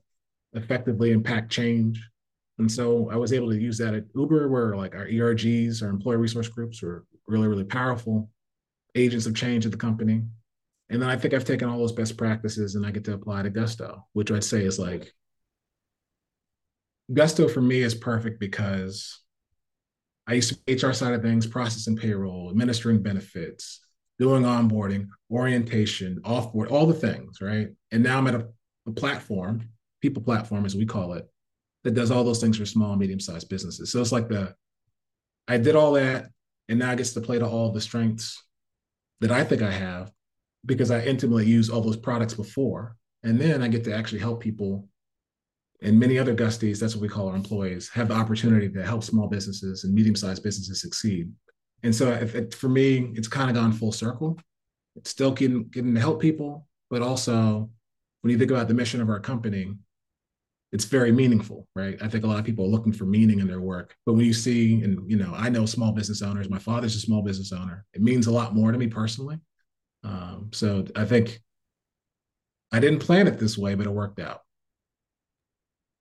effectively 0.53 1.11
impact 1.11 1.49
change. 1.49 2.01
And 2.59 2.69
so 2.69 3.09
I 3.09 3.15
was 3.15 3.31
able 3.31 3.49
to 3.49 3.59
use 3.59 3.77
that 3.77 3.93
at 3.93 4.03
Uber, 4.15 4.49
where 4.49 4.75
like 4.75 4.95
our 4.95 5.05
ERGs, 5.05 5.81
our 5.81 5.89
employee 5.89 6.17
resource 6.17 6.49
groups, 6.49 6.81
were 6.81 7.05
really 7.25 7.47
really 7.47 7.63
powerful 7.63 8.29
agents 8.95 9.25
of 9.25 9.33
change 9.33 9.65
at 9.65 9.71
the 9.71 9.77
company. 9.77 10.23
And 10.91 11.01
then 11.01 11.09
I 11.09 11.15
think 11.15 11.33
I've 11.33 11.45
taken 11.45 11.69
all 11.69 11.79
those 11.79 11.93
best 11.93 12.17
practices 12.17 12.75
and 12.75 12.85
I 12.85 12.91
get 12.91 13.05
to 13.05 13.13
apply 13.13 13.43
to 13.43 13.49
Gusto, 13.49 14.05
which 14.11 14.29
I'd 14.29 14.43
say 14.43 14.65
is 14.65 14.77
like 14.77 15.13
Gusto 17.11 17.47
for 17.47 17.61
me 17.61 17.81
is 17.81 17.95
perfect 17.95 18.41
because 18.41 19.21
I 20.27 20.33
used 20.33 20.53
to 20.65 20.87
HR 20.87 20.91
side 20.91 21.13
of 21.13 21.21
things, 21.21 21.47
processing 21.47 21.95
payroll, 21.95 22.49
administering 22.49 23.01
benefits, 23.01 23.79
doing 24.19 24.43
onboarding, 24.43 25.07
orientation, 25.31 26.21
offboard, 26.23 26.69
all 26.69 26.85
the 26.85 26.93
things, 26.93 27.39
right? 27.39 27.69
And 27.91 28.03
now 28.03 28.17
I'm 28.17 28.27
at 28.27 28.35
a, 28.35 28.47
a 28.85 28.91
platform, 28.91 29.69
people 30.01 30.21
platform 30.21 30.65
as 30.65 30.75
we 30.75 30.85
call 30.85 31.13
it, 31.13 31.25
that 31.85 31.93
does 31.93 32.11
all 32.11 32.25
those 32.25 32.41
things 32.41 32.57
for 32.57 32.65
small 32.65 32.91
and 32.91 32.99
medium-sized 32.99 33.47
businesses. 33.47 33.91
So 33.93 34.01
it's 34.01 34.11
like 34.11 34.27
the 34.27 34.53
I 35.47 35.57
did 35.57 35.77
all 35.77 35.93
that, 35.93 36.27
and 36.67 36.79
now 36.79 36.91
I 36.91 36.95
get 36.95 37.07
to 37.07 37.21
play 37.21 37.39
to 37.39 37.47
all 37.47 37.71
the 37.71 37.81
strengths 37.81 38.43
that 39.21 39.31
I 39.31 39.45
think 39.45 39.61
I 39.61 39.71
have 39.71 40.11
because 40.65 40.91
I 40.91 41.01
intimately 41.01 41.45
use 41.45 41.69
all 41.69 41.81
those 41.81 41.97
products 41.97 42.33
before. 42.33 42.95
And 43.23 43.39
then 43.39 43.61
I 43.61 43.67
get 43.67 43.83
to 43.85 43.95
actually 43.95 44.19
help 44.19 44.41
people 44.41 44.87
and 45.81 45.99
many 45.99 46.19
other 46.19 46.35
Gusties, 46.35 46.79
that's 46.79 46.95
what 46.95 47.01
we 47.01 47.09
call 47.09 47.29
our 47.29 47.35
employees, 47.35 47.89
have 47.89 48.07
the 48.07 48.13
opportunity 48.13 48.69
to 48.69 48.85
help 48.85 49.03
small 49.03 49.27
businesses 49.27 49.83
and 49.83 49.93
medium-sized 49.93 50.43
businesses 50.43 50.79
succeed. 50.79 51.31
And 51.83 51.93
so 51.93 52.11
it, 52.11 52.53
for 52.53 52.69
me, 52.69 53.11
it's 53.15 53.27
kind 53.27 53.49
of 53.49 53.55
gone 53.55 53.71
full 53.71 53.91
circle. 53.91 54.37
It's 54.95 55.09
still 55.09 55.31
getting, 55.31 55.63
getting 55.69 55.95
to 55.95 55.99
help 55.99 56.21
people, 56.21 56.67
but 56.91 57.01
also 57.01 57.69
when 58.21 58.31
you 58.31 58.37
think 58.37 58.51
about 58.51 58.67
the 58.67 58.75
mission 58.75 59.01
of 59.01 59.09
our 59.09 59.19
company, 59.19 59.73
it's 60.71 60.85
very 60.85 61.11
meaningful, 61.11 61.67
right? 61.75 61.97
I 62.01 62.07
think 62.07 62.23
a 62.23 62.27
lot 62.27 62.39
of 62.39 62.45
people 62.45 62.65
are 62.65 62.69
looking 62.69 62.93
for 62.93 63.05
meaning 63.05 63.39
in 63.39 63.47
their 63.47 63.59
work. 63.59 63.95
But 64.05 64.13
when 64.13 64.25
you 64.25 64.33
see, 64.33 64.83
and 64.83 65.09
you 65.09 65.17
know, 65.17 65.33
I 65.35 65.49
know 65.49 65.65
small 65.65 65.91
business 65.91 66.21
owners, 66.21 66.49
my 66.49 66.59
father's 66.59 66.95
a 66.95 66.99
small 66.99 67.23
business 67.23 67.51
owner, 67.51 67.85
it 67.93 68.01
means 68.01 68.27
a 68.27 68.31
lot 68.31 68.53
more 68.53 68.71
to 68.71 68.77
me 68.77 68.87
personally. 68.87 69.39
Um, 70.03 70.49
so 70.51 70.85
I 70.95 71.05
think 71.05 71.41
I 72.71 72.79
didn't 72.79 72.99
plan 72.99 73.27
it 73.27 73.39
this 73.39 73.57
way, 73.57 73.75
but 73.75 73.85
it 73.85 73.91
worked 73.91 74.19
out. 74.19 74.41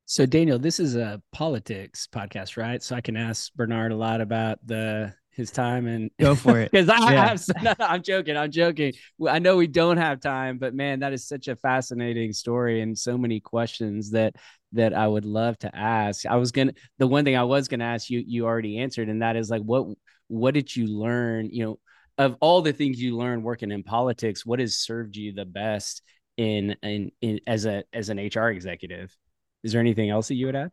So 0.06 0.26
Daniel, 0.26 0.58
this 0.58 0.80
is 0.80 0.96
a 0.96 1.22
politics 1.32 2.08
podcast, 2.12 2.56
right? 2.56 2.82
So 2.82 2.96
I 2.96 3.00
can 3.00 3.16
ask 3.16 3.52
Bernard 3.54 3.92
a 3.92 3.96
lot 3.96 4.20
about 4.20 4.58
the 4.66 5.14
his 5.30 5.50
time 5.50 5.86
and 5.86 6.10
go 6.18 6.34
for 6.34 6.58
it 6.58 6.70
because 6.72 6.88
I 6.88 7.12
yeah. 7.12 7.28
have. 7.28 7.44
No, 7.62 7.74
I'm 7.78 8.02
joking. 8.02 8.36
I'm 8.36 8.50
joking. 8.50 8.92
I 9.28 9.38
know 9.38 9.56
we 9.56 9.66
don't 9.66 9.96
have 9.96 10.20
time, 10.20 10.58
but 10.58 10.74
man, 10.74 11.00
that 11.00 11.12
is 11.12 11.28
such 11.28 11.48
a 11.48 11.56
fascinating 11.56 12.32
story 12.32 12.80
and 12.80 12.98
so 12.98 13.16
many 13.16 13.40
questions 13.40 14.10
that 14.10 14.34
that 14.72 14.94
I 14.94 15.06
would 15.06 15.24
love 15.24 15.58
to 15.60 15.76
ask. 15.76 16.26
I 16.26 16.36
was 16.36 16.52
gonna 16.52 16.72
the 16.98 17.06
one 17.06 17.24
thing 17.24 17.36
I 17.36 17.44
was 17.44 17.68
gonna 17.68 17.84
ask 17.84 18.10
you, 18.10 18.22
you 18.26 18.46
already 18.46 18.78
answered, 18.78 19.08
and 19.08 19.22
that 19.22 19.36
is 19.36 19.50
like 19.50 19.62
what 19.62 19.86
what 20.28 20.54
did 20.54 20.74
you 20.74 20.86
learn? 20.86 21.50
You 21.50 21.64
know, 21.64 21.78
of 22.20 22.36
all 22.40 22.60
the 22.60 22.74
things 22.74 23.00
you 23.00 23.16
learned 23.16 23.42
working 23.42 23.70
in 23.70 23.82
politics, 23.82 24.44
what 24.44 24.60
has 24.60 24.78
served 24.78 25.16
you 25.16 25.32
the 25.32 25.46
best 25.46 26.02
in 26.36 26.76
in, 26.82 27.10
in 27.22 27.40
as 27.46 27.64
a 27.64 27.82
as 27.94 28.10
an 28.10 28.18
HR 28.18 28.50
executive? 28.50 29.16
Is 29.64 29.72
there 29.72 29.80
anything 29.80 30.10
else 30.10 30.28
that 30.28 30.34
you 30.34 30.46
would 30.46 30.54
add? 30.54 30.72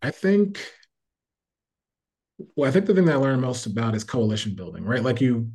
I 0.00 0.12
think, 0.12 0.64
well, 2.54 2.68
I 2.68 2.72
think 2.72 2.86
the 2.86 2.94
thing 2.94 3.04
that 3.06 3.16
I 3.16 3.18
learned 3.18 3.42
most 3.42 3.66
about 3.66 3.96
is 3.96 4.04
coalition 4.04 4.54
building, 4.54 4.84
right? 4.84 5.02
Like 5.02 5.20
you, 5.20 5.50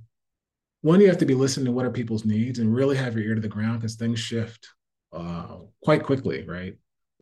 one, 0.82 1.00
you 1.00 1.08
have 1.08 1.18
to 1.20 1.26
be 1.26 1.34
listening 1.34 1.66
to 1.68 1.72
what 1.72 1.86
are 1.86 1.92
people's 1.92 2.26
needs 2.26 2.60
and 2.60 2.74
really 2.74 2.98
have 2.98 3.16
your 3.16 3.24
ear 3.24 3.36
to 3.36 3.42
the 3.42 3.48
ground 3.48 3.80
because 3.80 3.96
things 3.96 4.20
shift 4.20 4.68
uh, 5.14 5.60
quite 5.82 6.04
quickly, 6.04 6.46
right? 6.46 6.76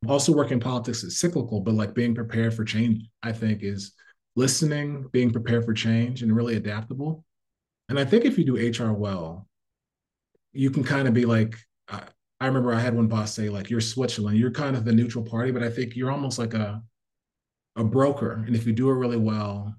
Also, 0.08 0.32
working 0.32 0.60
politics 0.60 1.04
is 1.04 1.20
cyclical, 1.20 1.60
but 1.60 1.76
like 1.76 1.94
being 1.94 2.16
prepared 2.16 2.56
for 2.56 2.64
change, 2.64 3.04
I 3.22 3.34
think, 3.34 3.62
is 3.62 3.92
listening, 4.36 5.08
being 5.12 5.30
prepared 5.30 5.66
for 5.66 5.74
change, 5.74 6.24
and 6.24 6.36
really 6.36 6.56
adaptable. 6.56 7.24
And 7.90 8.00
I 8.00 8.06
think 8.06 8.24
if 8.24 8.38
you 8.38 8.46
do 8.46 8.56
HR 8.56 8.94
well, 8.94 9.48
you 10.54 10.72
can 10.72 10.84
kind 10.84 11.08
of 11.08 11.14
be 11.14 11.26
like, 11.26 11.58
I 11.90 12.48
remember 12.48 12.74
I 12.74 12.80
had 12.80 12.96
one 12.96 13.08
boss 13.08 13.34
say, 13.34 13.50
like, 13.50 13.70
you're 13.70 13.82
Switzerland, 13.82 14.38
you're 14.38 14.52
kind 14.52 14.76
of 14.76 14.86
the 14.86 14.94
neutral 14.94 15.26
party, 15.26 15.52
but 15.52 15.64
I 15.64 15.70
think 15.70 15.96
you're 15.96 16.12
almost 16.12 16.40
like 16.40 16.54
a 16.54 16.82
a 17.76 17.84
broker. 17.84 18.44
And 18.46 18.56
if 18.56 18.66
you 18.66 18.74
do 18.74 18.90
it 18.90 18.96
really 18.96 19.18
well, 19.18 19.76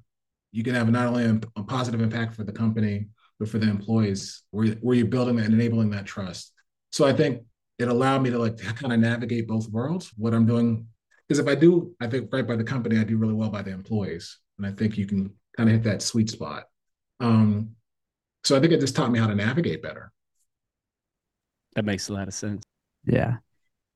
you 0.53 0.63
can 0.63 0.75
have 0.75 0.91
not 0.91 1.07
only 1.07 1.25
a, 1.25 1.41
a 1.57 1.63
positive 1.63 2.01
impact 2.01 2.35
for 2.35 2.45
the 2.45 2.53
company, 2.53 3.09
but 3.39 3.49
for 3.49 3.59
the 3.59 3.69
employees, 3.69 4.43
where, 4.51 4.69
where 4.81 4.97
you're 4.97 5.07
building 5.07 5.39
and 5.39 5.53
enabling 5.53 5.91
that 5.91 6.07
trust. 6.07 6.53
So 6.93 7.07
I 7.07 7.13
think 7.13 7.43
it 7.79 7.89
allowed 7.89 8.23
me 8.23 8.31
to 8.31 8.39
like 8.39 8.59
kind 8.77 8.93
of 8.93 9.01
navigate 9.01 9.49
both 9.49 9.69
worlds. 9.69 10.11
What 10.17 10.35
I'm 10.35 10.47
doing 10.47 10.87
because 11.29 11.39
if 11.39 11.47
I 11.47 11.55
do, 11.55 11.95
I 12.01 12.09
think 12.09 12.29
right 12.33 12.47
by 12.47 12.57
the 12.57 12.65
company, 12.65 12.99
I 12.99 13.05
do 13.05 13.17
really 13.17 13.35
well 13.35 13.51
by 13.51 13.63
the 13.63 13.71
employees, 13.71 14.39
and 14.59 14.67
I 14.67 14.73
think 14.73 14.99
you 14.99 15.07
can 15.07 15.33
kind 15.57 15.69
of 15.69 15.77
hit 15.77 15.85
that 15.85 16.03
sweet 16.03 16.29
spot. 16.29 16.65
Um, 17.21 17.77
so 18.45 18.57
I 18.57 18.61
think 18.61 18.73
it 18.73 18.81
just 18.81 18.97
taught 18.97 19.11
me 19.11 19.19
how 19.19 19.27
to 19.27 19.35
navigate 19.35 19.83
better. 19.83 20.13
That 21.75 21.85
makes 21.85 22.09
a 22.09 22.13
lot 22.13 22.29
of 22.29 22.35
sense. 22.35 22.63
Yeah. 23.05 23.37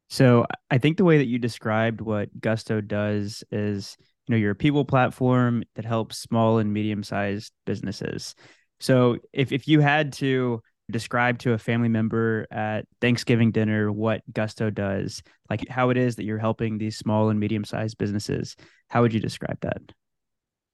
So 0.08 0.46
I 0.70 0.78
think 0.78 0.96
the 0.96 1.04
way 1.04 1.18
that 1.18 1.26
you 1.26 1.38
described 1.38 2.00
what 2.00 2.28
Gusto 2.40 2.80
does 2.80 3.42
is, 3.50 3.96
you 4.26 4.32
know, 4.32 4.38
you're 4.38 4.52
a 4.52 4.56
people 4.56 4.84
platform 4.84 5.64
that 5.74 5.84
helps 5.84 6.18
small 6.18 6.58
and 6.58 6.72
medium 6.72 7.02
sized 7.02 7.52
businesses. 7.66 8.34
So 8.80 9.18
if 9.32 9.50
if 9.50 9.66
you 9.66 9.80
had 9.80 10.12
to 10.14 10.62
describe 10.90 11.38
to 11.38 11.52
a 11.52 11.58
family 11.58 11.88
member 11.88 12.46
at 12.50 12.86
Thanksgiving 13.00 13.50
dinner 13.50 13.90
what 13.90 14.22
Gusto 14.32 14.70
does, 14.70 15.22
like 15.48 15.66
how 15.68 15.90
it 15.90 15.96
is 15.96 16.16
that 16.16 16.24
you're 16.24 16.38
helping 16.38 16.76
these 16.76 16.98
small 16.98 17.30
and 17.30 17.40
medium 17.40 17.64
sized 17.64 17.96
businesses, 17.98 18.56
how 18.88 19.02
would 19.02 19.14
you 19.14 19.20
describe 19.20 19.58
that? 19.62 19.80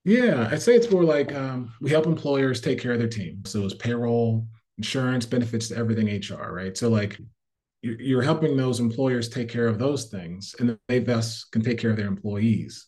Yeah, 0.04 0.48
I'd 0.50 0.62
say 0.62 0.74
it's 0.74 0.90
more 0.90 1.04
like 1.04 1.34
um, 1.34 1.72
we 1.80 1.90
help 1.90 2.06
employers 2.06 2.60
take 2.60 2.80
care 2.80 2.92
of 2.92 2.98
their 2.98 3.08
team. 3.08 3.42
So 3.44 3.64
it's 3.64 3.74
payroll, 3.74 4.46
insurance, 4.78 5.26
benefits 5.26 5.70
everything 5.70 6.08
HR, 6.08 6.54
right? 6.54 6.76
So 6.76 6.88
like 6.88 7.18
you're 7.82 8.22
helping 8.22 8.56
those 8.56 8.80
employers 8.80 9.28
take 9.28 9.48
care 9.48 9.66
of 9.66 9.78
those 9.78 10.06
things, 10.06 10.54
and 10.58 10.78
they 10.88 10.98
thus 10.98 11.44
can 11.44 11.62
take 11.62 11.78
care 11.78 11.90
of 11.90 11.96
their 11.96 12.06
employees. 12.06 12.86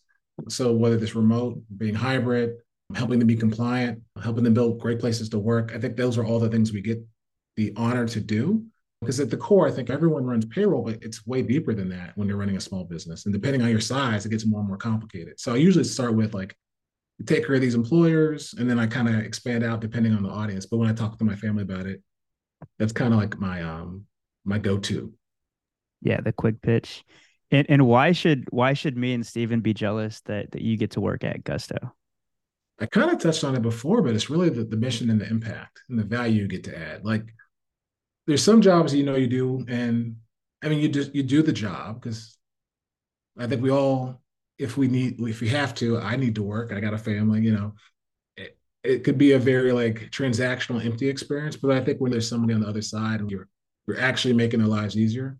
So 0.49 0.73
whether 0.73 0.97
it's 0.97 1.15
remote, 1.15 1.61
being 1.77 1.95
hybrid, 1.95 2.55
helping 2.95 3.19
them 3.19 3.27
be 3.27 3.35
compliant, 3.35 4.01
helping 4.21 4.43
them 4.43 4.53
build 4.53 4.79
great 4.79 4.99
places 4.99 5.29
to 5.29 5.39
work, 5.39 5.71
I 5.75 5.79
think 5.79 5.95
those 5.95 6.17
are 6.17 6.25
all 6.25 6.39
the 6.39 6.49
things 6.49 6.73
we 6.73 6.81
get 6.81 7.03
the 7.55 7.73
honor 7.75 8.07
to 8.07 8.19
do. 8.19 8.65
Because 9.01 9.19
at 9.19 9.29
the 9.29 9.37
core, 9.37 9.67
I 9.67 9.71
think 9.71 9.89
everyone 9.89 10.23
runs 10.23 10.45
payroll, 10.45 10.83
but 10.83 11.03
it's 11.03 11.27
way 11.27 11.41
deeper 11.41 11.73
than 11.73 11.89
that 11.89 12.13
when 12.15 12.27
you're 12.27 12.37
running 12.37 12.55
a 12.55 12.61
small 12.61 12.85
business. 12.85 13.25
And 13.25 13.33
depending 13.33 13.61
on 13.61 13.69
your 13.69 13.81
size, 13.81 14.25
it 14.25 14.29
gets 14.29 14.45
more 14.45 14.61
and 14.61 14.67
more 14.67 14.77
complicated. 14.77 15.39
So 15.41 15.53
I 15.53 15.57
usually 15.57 15.83
start 15.83 16.15
with 16.15 16.33
like 16.33 16.55
take 17.25 17.45
care 17.45 17.55
of 17.55 17.61
these 17.61 17.75
employers, 17.75 18.53
and 18.57 18.69
then 18.69 18.79
I 18.79 18.87
kind 18.87 19.07
of 19.07 19.15
expand 19.15 19.63
out 19.63 19.81
depending 19.81 20.13
on 20.13 20.23
the 20.23 20.29
audience. 20.29 20.65
But 20.65 20.77
when 20.77 20.89
I 20.89 20.93
talk 20.93 21.17
to 21.17 21.25
my 21.25 21.35
family 21.35 21.63
about 21.63 21.85
it, 21.85 22.01
that's 22.79 22.93
kind 22.93 23.13
of 23.13 23.19
like 23.19 23.39
my 23.39 23.61
um 23.61 24.05
my 24.45 24.57
go-to. 24.57 25.13
Yeah, 26.01 26.21
the 26.21 26.33
quick 26.33 26.61
pitch. 26.61 27.03
And 27.51 27.65
and 27.69 27.85
why 27.85 28.11
should 28.11 28.45
why 28.49 28.73
should 28.73 28.97
me 28.97 29.13
and 29.13 29.25
Steven 29.25 29.61
be 29.61 29.73
jealous 29.73 30.21
that 30.21 30.51
that 30.51 30.61
you 30.61 30.75
get 30.77 30.91
to 30.91 31.01
work 31.01 31.23
at 31.23 31.43
Gusto? 31.43 31.77
I 32.79 32.87
kind 32.87 33.11
of 33.11 33.19
touched 33.19 33.43
on 33.43 33.55
it 33.55 33.61
before, 33.61 34.01
but 34.01 34.15
it's 34.15 34.29
really 34.29 34.49
the, 34.49 34.63
the 34.63 34.75
mission 34.75 35.09
and 35.09 35.21
the 35.21 35.29
impact 35.29 35.81
and 35.89 35.99
the 35.99 36.03
value 36.03 36.41
you 36.41 36.47
get 36.47 36.63
to 36.65 36.77
add. 36.77 37.05
Like 37.05 37.23
there's 38.25 38.43
some 38.43 38.61
jobs 38.61 38.93
you 38.93 39.03
know 39.03 39.15
you 39.15 39.27
do, 39.27 39.63
and 39.67 40.17
I 40.63 40.69
mean 40.69 40.79
you 40.79 40.89
just 40.89 41.13
you 41.13 41.23
do 41.23 41.43
the 41.43 41.53
job 41.53 42.01
because 42.01 42.37
I 43.37 43.47
think 43.47 43.61
we 43.61 43.71
all 43.71 44.22
if 44.57 44.77
we 44.77 44.87
need 44.87 45.19
if 45.19 45.41
we 45.41 45.49
have 45.49 45.73
to 45.73 45.99
i 45.99 46.15
need 46.15 46.35
to 46.35 46.43
work 46.43 46.71
i 46.71 46.79
got 46.79 46.93
a 46.93 46.97
family 46.97 47.41
you 47.41 47.53
know. 47.53 47.73
It, 48.37 48.57
it 48.83 49.03
could 49.03 49.17
be 49.17 49.33
a 49.33 49.39
very 49.39 49.71
like 49.71 50.11
transactional 50.11 50.83
empty 50.85 51.09
experience 51.09 51.55
but 51.55 51.71
i 51.71 51.83
think 51.83 51.99
when 51.99 52.11
there's 52.11 52.29
somebody 52.29 52.53
on 52.53 52.61
the 52.61 52.67
other 52.67 52.81
side 52.81 53.19
and 53.19 53.31
you're 53.31 53.47
you're 53.87 53.99
actually 53.99 54.33
making 54.33 54.59
their 54.59 54.69
lives 54.69 54.97
easier 54.97 55.37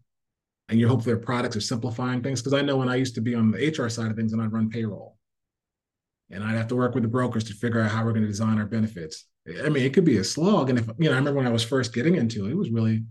and 0.70 0.79
you 0.79 0.88
hope 0.88 1.03
their 1.03 1.17
products 1.17 1.55
are 1.55 1.62
simplifying 1.62 2.22
things 2.22 2.41
because 2.41 2.53
i 2.53 2.62
know 2.62 2.77
when 2.77 2.89
i 2.89 2.96
used 2.96 3.15
to 3.15 3.22
be 3.22 3.36
on 3.36 3.51
the 3.51 3.75
hr 3.77 3.89
side 3.89 4.10
of 4.10 4.17
things 4.17 4.34
and 4.34 4.41
i'd 4.41 4.51
run 4.51 4.70
payroll 4.70 5.17
and 6.32 6.43
i'd 6.43 6.55
have 6.55 6.67
to 6.67 6.75
work 6.75 6.93
with 6.93 7.03
the 7.03 7.10
brokers 7.10 7.43
to 7.43 7.53
figure 7.53 7.82
out 7.82 7.91
how 7.91 8.03
we're 8.03 8.12
going 8.12 8.24
to 8.24 8.27
design 8.27 8.58
our 8.58 8.65
benefits. 8.65 9.25
I 9.63 9.70
mean 9.70 9.84
it 9.84 9.93
could 9.93 10.05
be 10.05 10.17
a 10.17 10.24
slog 10.24 10.70
and 10.70 10.79
if 10.79 10.88
you 10.98 11.10
know 11.10 11.13
i 11.13 11.17
remember 11.17 11.38
when 11.38 11.48
i 11.48 11.51
was 11.51 11.63
first 11.63 11.93
getting 11.93 12.15
into 12.15 12.46
it 12.46 12.51
it 12.51 12.58
was 12.58 12.72
really 12.72 13.03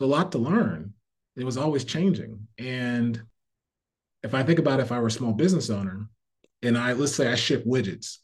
a 0.00 0.06
lot 0.06 0.32
to 0.32 0.38
learn. 0.38 0.92
It 1.36 1.44
was 1.44 1.56
always 1.56 1.84
changing 1.84 2.46
and 2.58 3.20
if 4.24 4.34
I 4.34 4.42
think 4.42 4.58
about 4.58 4.80
if 4.80 4.90
I 4.90 4.98
were 4.98 5.06
a 5.06 5.12
small 5.12 5.32
business 5.32 5.70
owner 5.70 6.08
and 6.62 6.76
I 6.76 6.94
let's 6.94 7.14
say 7.14 7.30
I 7.30 7.34
ship 7.34 7.64
widgets, 7.64 8.18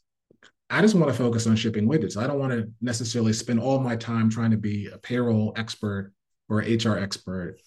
I 0.69 0.81
just 0.81 0.95
want 0.95 1.09
to 1.09 1.17
focus 1.17 1.47
on 1.47 1.55
shipping 1.55 1.87
widgets. 1.87 2.17
I 2.17 2.27
don't 2.27 2.39
want 2.39 2.51
to 2.53 2.69
necessarily 2.81 3.33
spend 3.33 3.59
all 3.59 3.79
my 3.79 3.95
time 3.95 4.29
trying 4.29 4.51
to 4.51 4.57
be 4.57 4.87
a 4.87 4.97
payroll 4.97 5.53
expert 5.55 6.11
or 6.49 6.57
HR 6.57 6.97
expert. 6.97 7.57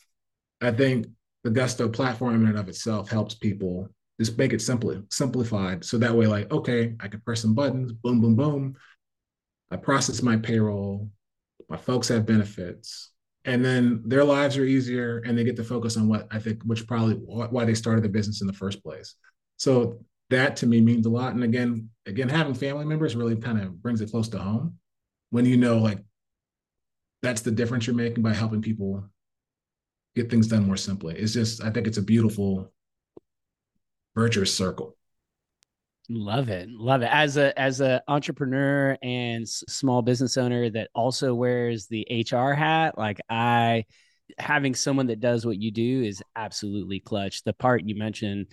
I 0.60 0.72
think 0.72 1.06
the 1.44 1.50
Gusto 1.50 1.88
platform 1.88 2.42
in 2.42 2.48
and 2.48 2.58
of 2.58 2.68
itself 2.68 3.08
helps 3.08 3.34
people 3.34 3.88
just 4.18 4.36
make 4.36 4.52
it 4.52 4.62
simply 4.62 5.02
simplified. 5.10 5.84
So 5.84 5.98
that 5.98 6.14
way, 6.14 6.26
like, 6.26 6.50
okay, 6.50 6.94
I 7.00 7.08
can 7.08 7.20
press 7.20 7.42
some 7.42 7.54
buttons, 7.54 7.92
boom, 7.92 8.20
boom, 8.20 8.36
boom. 8.36 8.76
I 9.70 9.76
process 9.76 10.22
my 10.22 10.36
payroll. 10.36 11.10
My 11.68 11.76
folks 11.76 12.08
have 12.08 12.26
benefits 12.26 13.10
and 13.44 13.64
then 13.64 14.02
their 14.06 14.24
lives 14.24 14.56
are 14.56 14.64
easier 14.64 15.22
and 15.26 15.36
they 15.36 15.44
get 15.44 15.56
to 15.56 15.64
focus 15.64 15.96
on 15.96 16.08
what 16.08 16.26
I 16.30 16.38
think, 16.38 16.62
which 16.64 16.86
probably 16.86 17.14
why 17.14 17.64
they 17.64 17.74
started 17.74 18.02
the 18.02 18.08
business 18.08 18.40
in 18.40 18.46
the 18.46 18.52
first 18.52 18.82
place. 18.82 19.16
So 19.58 20.00
that 20.30 20.56
to 20.56 20.66
me 20.66 20.80
means 20.80 21.06
a 21.06 21.10
lot. 21.10 21.34
And 21.34 21.44
again, 21.44 21.90
again, 22.06 22.28
having 22.28 22.54
family 22.54 22.86
members 22.86 23.16
really 23.16 23.36
kind 23.36 23.60
of 23.60 23.82
brings 23.82 24.00
it 24.00 24.10
close 24.10 24.28
to 24.30 24.38
home 24.38 24.78
when 25.30 25.44
you 25.44 25.56
know 25.56 25.78
like 25.78 25.98
that's 27.22 27.42
the 27.42 27.50
difference 27.50 27.86
you're 27.86 27.96
making 27.96 28.22
by 28.22 28.32
helping 28.32 28.62
people 28.62 29.04
get 30.14 30.30
things 30.30 30.48
done 30.48 30.66
more 30.66 30.76
simply. 30.76 31.16
It's 31.16 31.32
just 31.32 31.62
I 31.62 31.70
think 31.70 31.86
it's 31.86 31.98
a 31.98 32.02
beautiful 32.02 32.72
virtuous 34.14 34.54
circle. 34.56 34.93
Love 36.10 36.50
it. 36.50 36.68
Love 36.70 37.00
it. 37.02 37.08
As 37.10 37.36
a 37.38 37.58
as 37.58 37.80
a 37.80 38.02
entrepreneur 38.08 38.96
and 39.02 39.48
small 39.48 40.02
business 40.02 40.36
owner 40.36 40.68
that 40.70 40.90
also 40.94 41.34
wears 41.34 41.86
the 41.86 42.06
HR 42.10 42.52
hat, 42.52 42.98
like 42.98 43.20
I 43.30 43.86
having 44.38 44.74
someone 44.74 45.06
that 45.06 45.20
does 45.20 45.46
what 45.46 45.58
you 45.58 45.70
do 45.70 46.02
is 46.02 46.22
absolutely 46.36 47.00
clutch. 47.00 47.42
The 47.42 47.54
part 47.54 47.84
you 47.84 47.94
mentioned 47.94 48.48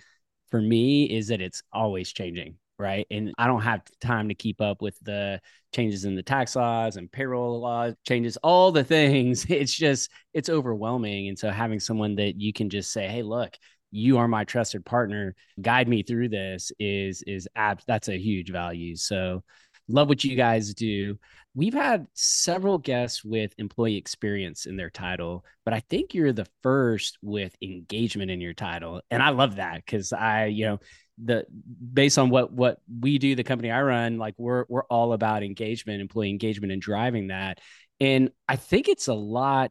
for 0.50 0.62
me 0.62 1.04
is 1.04 1.28
that 1.28 1.42
it's 1.42 1.62
always 1.72 2.10
changing, 2.12 2.56
right? 2.78 3.06
And 3.10 3.34
I 3.36 3.46
don't 3.48 3.62
have 3.62 3.82
time 4.00 4.28
to 4.28 4.34
keep 4.34 4.62
up 4.62 4.80
with 4.80 4.98
the 5.02 5.40
changes 5.74 6.06
in 6.06 6.14
the 6.14 6.22
tax 6.22 6.56
laws 6.56 6.96
and 6.96 7.12
payroll 7.12 7.60
laws, 7.60 7.94
changes, 8.06 8.38
all 8.38 8.72
the 8.72 8.84
things. 8.84 9.44
It's 9.50 9.74
just 9.74 10.10
it's 10.32 10.48
overwhelming. 10.48 11.28
And 11.28 11.38
so 11.38 11.50
having 11.50 11.80
someone 11.80 12.16
that 12.16 12.40
you 12.40 12.54
can 12.54 12.70
just 12.70 12.92
say, 12.92 13.08
"Hey, 13.08 13.22
look, 13.22 13.54
you 13.92 14.18
are 14.18 14.26
my 14.26 14.44
trusted 14.44 14.84
partner 14.84 15.36
guide 15.60 15.86
me 15.86 16.02
through 16.02 16.28
this 16.28 16.72
is 16.80 17.22
is 17.26 17.46
ab- 17.54 17.82
that's 17.86 18.08
a 18.08 18.18
huge 18.18 18.50
value. 18.50 18.96
So 18.96 19.44
love 19.88 20.08
what 20.08 20.24
you 20.24 20.34
guys 20.34 20.74
do. 20.74 21.18
We've 21.54 21.74
had 21.74 22.06
several 22.14 22.78
guests 22.78 23.22
with 23.24 23.54
employee 23.58 23.96
experience 23.96 24.64
in 24.64 24.76
their 24.76 24.88
title 24.88 25.44
but 25.66 25.74
i 25.74 25.80
think 25.90 26.14
you're 26.14 26.32
the 26.32 26.48
first 26.62 27.18
with 27.20 27.54
engagement 27.60 28.30
in 28.30 28.40
your 28.40 28.54
title 28.54 29.02
and 29.10 29.22
i 29.22 29.28
love 29.28 29.56
that 29.56 29.76
because 29.84 30.14
i 30.14 30.46
you 30.46 30.64
know 30.64 30.78
the 31.22 31.44
based 31.92 32.18
on 32.18 32.30
what 32.30 32.52
what 32.52 32.78
we 33.00 33.18
do 33.18 33.34
the 33.34 33.44
company 33.44 33.70
i 33.70 33.82
run 33.82 34.18
like 34.18 34.34
we're 34.38 34.64
we're 34.68 34.84
all 34.84 35.12
about 35.12 35.42
engagement 35.42 36.00
employee 36.00 36.30
engagement 36.30 36.72
and 36.72 36.82
driving 36.82 37.28
that. 37.28 37.60
And 38.00 38.30
i 38.48 38.56
think 38.56 38.88
it's 38.88 39.08
a 39.08 39.14
lot 39.14 39.70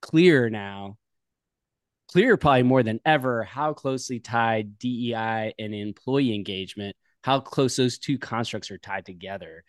clearer 0.00 0.50
now 0.50 0.96
clear 2.12 2.36
probably 2.36 2.62
more 2.62 2.82
than 2.82 3.00
ever 3.06 3.42
how 3.42 3.72
closely 3.72 4.20
tied 4.20 4.78
DEI 4.78 5.54
and 5.58 5.74
employee 5.74 6.34
engagement, 6.34 6.94
how 7.22 7.40
close 7.40 7.76
those 7.76 7.98
two 7.98 8.18
constructs 8.18 8.70
are 8.70 8.78
tied 8.78 9.06
together. 9.06 9.64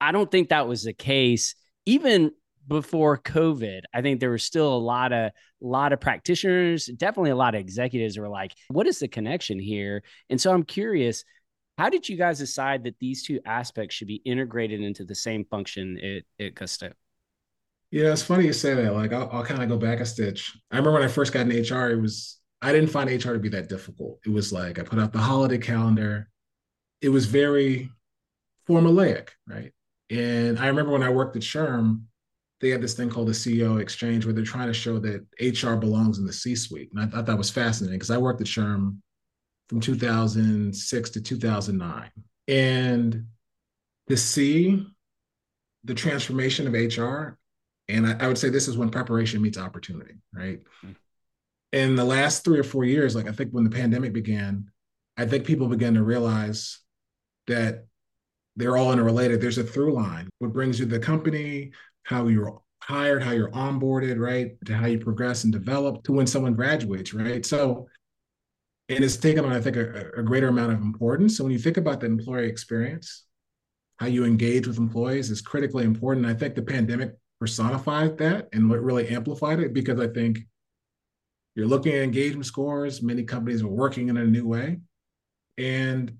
I 0.00 0.12
don't 0.12 0.30
think 0.30 0.50
that 0.50 0.68
was 0.68 0.82
the 0.82 0.92
case 0.92 1.54
even 1.86 2.32
before 2.68 3.16
COVID. 3.16 3.82
I 3.94 4.02
think 4.02 4.20
there 4.20 4.30
was 4.30 4.42
still 4.42 4.74
a 4.74 4.76
lot 4.76 5.12
of 5.12 5.30
lot 5.60 5.92
of 5.92 6.00
practitioners, 6.00 6.86
definitely 6.86 7.30
a 7.30 7.36
lot 7.36 7.54
of 7.54 7.60
executives 7.60 8.18
were 8.18 8.28
like, 8.28 8.52
what 8.68 8.86
is 8.86 8.98
the 8.98 9.08
connection 9.08 9.58
here? 9.58 10.02
And 10.28 10.38
so 10.38 10.52
I'm 10.52 10.64
curious, 10.64 11.24
how 11.78 11.88
did 11.88 12.08
you 12.08 12.16
guys 12.16 12.38
decide 12.38 12.84
that 12.84 12.98
these 12.98 13.22
two 13.22 13.40
aspects 13.46 13.94
should 13.94 14.08
be 14.08 14.20
integrated 14.24 14.82
into 14.82 15.04
the 15.04 15.14
same 15.14 15.44
function 15.46 15.98
at, 15.98 16.44
at 16.44 16.54
Gusto? 16.54 16.92
Yeah, 17.90 18.12
it's 18.12 18.22
funny 18.22 18.46
you 18.46 18.52
say 18.52 18.74
that. 18.74 18.94
Like, 18.94 19.12
I'll, 19.12 19.28
I'll 19.32 19.44
kind 19.44 19.62
of 19.62 19.68
go 19.68 19.76
back 19.76 20.00
a 20.00 20.06
stitch. 20.06 20.56
I 20.70 20.76
remember 20.76 20.98
when 20.98 21.02
I 21.02 21.08
first 21.08 21.32
got 21.32 21.48
in 21.48 21.62
HR, 21.62 21.90
it 21.90 22.00
was, 22.00 22.40
I 22.60 22.72
didn't 22.72 22.90
find 22.90 23.08
HR 23.08 23.32
to 23.32 23.38
be 23.38 23.48
that 23.50 23.68
difficult. 23.68 24.18
It 24.26 24.30
was 24.30 24.52
like, 24.52 24.78
I 24.78 24.82
put 24.82 24.98
out 24.98 25.12
the 25.12 25.18
holiday 25.18 25.58
calendar. 25.58 26.28
It 27.00 27.10
was 27.10 27.26
very 27.26 27.90
formulaic, 28.68 29.28
right? 29.46 29.72
And 30.10 30.58
I 30.58 30.66
remember 30.66 30.92
when 30.92 31.02
I 31.02 31.10
worked 31.10 31.36
at 31.36 31.42
SHRM, 31.42 32.02
they 32.60 32.70
had 32.70 32.80
this 32.80 32.94
thing 32.94 33.10
called 33.10 33.28
the 33.28 33.32
CEO 33.32 33.80
exchange 33.80 34.24
where 34.24 34.32
they're 34.32 34.44
trying 34.44 34.68
to 34.68 34.74
show 34.74 34.98
that 34.98 35.26
HR 35.40 35.76
belongs 35.76 36.18
in 36.18 36.26
the 36.26 36.32
C 36.32 36.56
suite. 36.56 36.90
And 36.92 37.02
I 37.02 37.06
thought 37.06 37.26
that 37.26 37.38
was 37.38 37.50
fascinating 37.50 37.98
because 37.98 38.10
I 38.10 38.18
worked 38.18 38.40
at 38.40 38.46
SHRM 38.46 38.96
from 39.68 39.80
2006 39.80 41.10
to 41.10 41.20
2009. 41.20 42.10
And 42.48 43.26
to 44.08 44.16
see 44.16 44.86
the 45.84 45.94
transformation 45.94 46.66
of 46.66 46.72
HR 46.72 47.36
and 47.88 48.06
I, 48.06 48.16
I, 48.20 48.28
would 48.28 48.38
say 48.38 48.48
this 48.48 48.68
is 48.68 48.76
when 48.76 48.90
preparation 48.90 49.40
meets 49.42 49.58
opportunity, 49.58 50.14
right? 50.32 50.60
Mm-hmm. 50.84 50.92
In 51.72 51.96
the 51.96 52.04
last 52.04 52.44
three 52.44 52.58
or 52.58 52.64
four 52.64 52.84
years, 52.84 53.14
like 53.14 53.28
I 53.28 53.32
think 53.32 53.50
when 53.50 53.64
the 53.64 53.70
pandemic 53.70 54.12
began, 54.12 54.70
I 55.16 55.26
think 55.26 55.44
people 55.44 55.68
began 55.68 55.94
to 55.94 56.02
realize 56.02 56.80
that 57.46 57.86
they're 58.56 58.76
all 58.76 58.92
interrelated. 58.92 59.40
There's 59.40 59.58
a 59.58 59.64
through 59.64 59.94
line. 59.94 60.28
What 60.38 60.52
brings 60.52 60.78
you 60.78 60.86
to 60.86 60.90
the 60.90 60.98
company, 60.98 61.72
how 62.04 62.28
you're 62.28 62.60
hired, 62.82 63.22
how 63.22 63.32
you're 63.32 63.50
onboarded, 63.50 64.18
right? 64.18 64.56
To 64.66 64.74
how 64.74 64.86
you 64.86 64.98
progress 64.98 65.44
and 65.44 65.52
develop 65.52 66.04
to 66.04 66.12
when 66.12 66.26
someone 66.26 66.54
graduates, 66.54 67.12
right? 67.12 67.44
So, 67.44 67.88
and 68.88 69.04
it's 69.04 69.16
taken 69.16 69.44
on, 69.44 69.52
I 69.52 69.60
think, 69.60 69.76
a, 69.76 70.10
a 70.16 70.22
greater 70.22 70.48
amount 70.48 70.72
of 70.72 70.80
importance. 70.80 71.36
So 71.36 71.44
when 71.44 71.52
you 71.52 71.58
think 71.58 71.76
about 71.76 72.00
the 72.00 72.06
employee 72.06 72.48
experience, 72.48 73.24
how 73.98 74.06
you 74.06 74.24
engage 74.24 74.66
with 74.66 74.78
employees 74.78 75.30
is 75.30 75.40
critically 75.40 75.84
important. 75.84 76.26
I 76.26 76.34
think 76.34 76.54
the 76.54 76.62
pandemic 76.62 77.16
personified 77.40 78.18
that 78.18 78.48
and 78.52 78.68
what 78.68 78.82
really 78.82 79.08
amplified 79.08 79.60
it 79.60 79.72
because 79.72 80.00
I 80.00 80.08
think 80.08 80.40
you're 81.54 81.66
looking 81.66 81.94
at 81.94 82.02
engagement 82.02 82.46
scores. 82.46 83.02
Many 83.02 83.24
companies 83.24 83.62
are 83.62 83.68
working 83.68 84.08
in 84.08 84.16
a 84.16 84.24
new 84.24 84.46
way. 84.46 84.78
And 85.58 86.16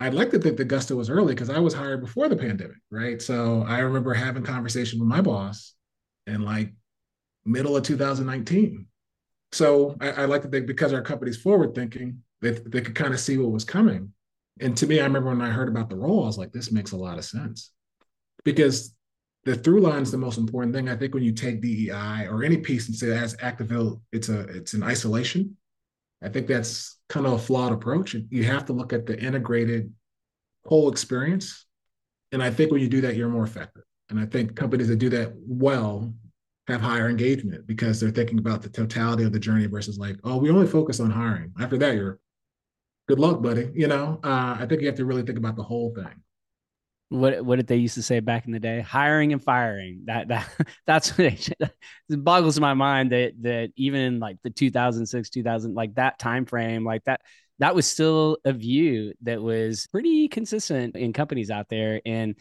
I'd 0.00 0.14
like 0.14 0.30
to 0.30 0.38
think 0.38 0.56
that 0.56 0.64
Gusto 0.64 0.96
was 0.96 1.10
early 1.10 1.34
because 1.34 1.50
I 1.50 1.58
was 1.58 1.74
hired 1.74 2.00
before 2.00 2.28
the 2.28 2.36
pandemic, 2.36 2.78
right? 2.90 3.20
So 3.20 3.62
I 3.68 3.80
remember 3.80 4.14
having 4.14 4.42
conversation 4.42 4.98
with 4.98 5.08
my 5.08 5.20
boss 5.20 5.74
in 6.26 6.42
like 6.42 6.72
middle 7.44 7.76
of 7.76 7.82
2019. 7.82 8.86
So 9.52 9.96
I, 10.00 10.10
I 10.10 10.24
like 10.24 10.42
to 10.42 10.48
think 10.48 10.66
because 10.66 10.94
our 10.94 11.02
company's 11.02 11.36
forward 11.36 11.74
thinking, 11.74 12.22
they, 12.40 12.52
they 12.52 12.80
could 12.80 12.94
kind 12.94 13.12
of 13.12 13.20
see 13.20 13.36
what 13.36 13.52
was 13.52 13.64
coming. 13.64 14.12
And 14.60 14.74
to 14.78 14.86
me, 14.86 15.00
I 15.00 15.04
remember 15.04 15.28
when 15.30 15.42
I 15.42 15.50
heard 15.50 15.68
about 15.68 15.90
the 15.90 15.96
role, 15.96 16.22
I 16.22 16.26
was 16.26 16.38
like, 16.38 16.52
this 16.52 16.72
makes 16.72 16.92
a 16.92 16.96
lot 16.96 17.18
of 17.18 17.24
sense. 17.24 17.70
Because 18.44 18.94
the 19.44 19.54
through 19.54 19.80
line 19.80 20.02
is 20.02 20.10
the 20.10 20.18
most 20.18 20.38
important 20.38 20.74
thing. 20.74 20.88
I 20.88 20.96
think 20.96 21.14
when 21.14 21.22
you 21.22 21.32
take 21.32 21.62
DEI 21.62 22.26
or 22.28 22.44
any 22.44 22.58
piece 22.58 22.88
and 22.88 22.96
say 22.96 23.16
as 23.16 23.36
Activille, 23.36 24.00
it's 24.12 24.28
a 24.28 24.40
it's 24.40 24.74
an 24.74 24.82
isolation. 24.82 25.56
I 26.22 26.28
think 26.28 26.46
that's 26.46 26.98
kind 27.08 27.26
of 27.26 27.32
a 27.32 27.38
flawed 27.38 27.72
approach. 27.72 28.14
You 28.14 28.44
have 28.44 28.66
to 28.66 28.74
look 28.74 28.92
at 28.92 29.06
the 29.06 29.18
integrated 29.18 29.92
whole 30.66 30.90
experience. 30.90 31.64
And 32.32 32.42
I 32.42 32.50
think 32.50 32.70
when 32.70 32.82
you 32.82 32.88
do 32.88 33.00
that, 33.00 33.16
you're 33.16 33.30
more 33.30 33.44
effective. 33.44 33.84
And 34.10 34.20
I 34.20 34.26
think 34.26 34.54
companies 34.54 34.88
that 34.88 34.96
do 34.96 35.08
that 35.10 35.32
well 35.36 36.12
have 36.66 36.82
higher 36.82 37.08
engagement 37.08 37.66
because 37.66 37.98
they're 37.98 38.10
thinking 38.10 38.38
about 38.38 38.60
the 38.60 38.68
totality 38.68 39.24
of 39.24 39.32
the 39.32 39.38
journey 39.38 39.66
versus 39.66 39.98
like, 39.98 40.16
oh, 40.24 40.36
we 40.36 40.50
only 40.50 40.66
focus 40.66 41.00
on 41.00 41.10
hiring. 41.10 41.52
After 41.58 41.78
that, 41.78 41.94
you're 41.94 42.20
good 43.08 43.18
luck, 43.18 43.40
buddy. 43.40 43.70
You 43.72 43.88
know, 43.88 44.20
uh, 44.22 44.58
I 44.60 44.66
think 44.68 44.82
you 44.82 44.86
have 44.88 44.96
to 44.96 45.06
really 45.06 45.22
think 45.22 45.38
about 45.38 45.56
the 45.56 45.62
whole 45.62 45.94
thing 45.94 46.22
what 47.10 47.44
what 47.44 47.56
did 47.56 47.66
they 47.66 47.76
used 47.76 47.96
to 47.96 48.02
say 48.02 48.20
back 48.20 48.46
in 48.46 48.52
the 48.52 48.60
day? 48.60 48.80
Hiring 48.80 49.32
and 49.32 49.42
firing. 49.42 50.02
That 50.06 50.28
that 50.28 50.48
that's 50.86 51.18
what 51.18 51.26
it, 51.26 51.50
it 52.08 52.24
boggles 52.24 52.58
my 52.58 52.72
mind 52.72 53.12
that 53.12 53.32
that 53.42 53.72
even 53.76 54.00
in 54.00 54.20
like 54.20 54.38
the 54.42 54.50
2006 54.50 55.28
2000 55.28 55.74
like 55.74 55.94
that 55.96 56.18
time 56.18 56.46
frame 56.46 56.84
like 56.84 57.04
that 57.04 57.20
that 57.58 57.74
was 57.74 57.86
still 57.86 58.38
a 58.44 58.52
view 58.52 59.12
that 59.22 59.42
was 59.42 59.86
pretty 59.88 60.28
consistent 60.28 60.96
in 60.96 61.12
companies 61.12 61.50
out 61.50 61.68
there. 61.68 62.00
And 62.06 62.36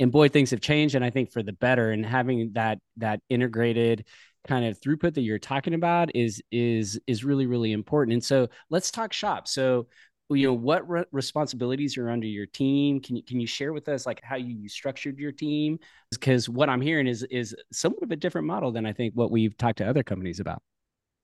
and 0.00 0.10
boy 0.10 0.28
things 0.28 0.50
have 0.50 0.60
changed 0.60 0.94
and 0.94 1.04
I 1.04 1.10
think 1.10 1.30
for 1.32 1.42
the 1.42 1.52
better. 1.52 1.90
And 1.90 2.06
having 2.06 2.52
that 2.54 2.78
that 2.96 3.20
integrated 3.28 4.06
kind 4.48 4.64
of 4.64 4.80
throughput 4.80 5.14
that 5.14 5.20
you're 5.20 5.38
talking 5.38 5.74
about 5.74 6.14
is 6.14 6.42
is 6.50 6.98
is 7.06 7.24
really 7.24 7.46
really 7.46 7.72
important. 7.72 8.14
And 8.14 8.24
so 8.24 8.48
let's 8.70 8.92
talk 8.92 9.12
shop. 9.12 9.48
So 9.48 9.88
you 10.34 10.48
know 10.48 10.54
what 10.54 10.88
re- 10.88 11.04
responsibilities 11.12 11.96
are 11.96 12.10
under 12.10 12.26
your 12.26 12.46
team? 12.46 13.00
Can 13.00 13.16
you 13.16 13.22
can 13.22 13.40
you 13.40 13.46
share 13.46 13.72
with 13.72 13.88
us 13.88 14.06
like 14.06 14.20
how 14.22 14.36
you, 14.36 14.54
you 14.54 14.68
structured 14.68 15.18
your 15.18 15.32
team? 15.32 15.78
Because 16.10 16.48
what 16.48 16.68
i'm 16.68 16.80
hearing 16.80 17.06
is 17.06 17.22
is 17.24 17.54
somewhat 17.72 18.02
of 18.02 18.10
a 18.10 18.16
different 18.16 18.46
model 18.46 18.72
than 18.72 18.86
i 18.86 18.92
think 18.92 19.14
what 19.14 19.30
we've 19.30 19.56
talked 19.56 19.78
to 19.78 19.88
other 19.88 20.02
companies 20.02 20.40
about. 20.40 20.62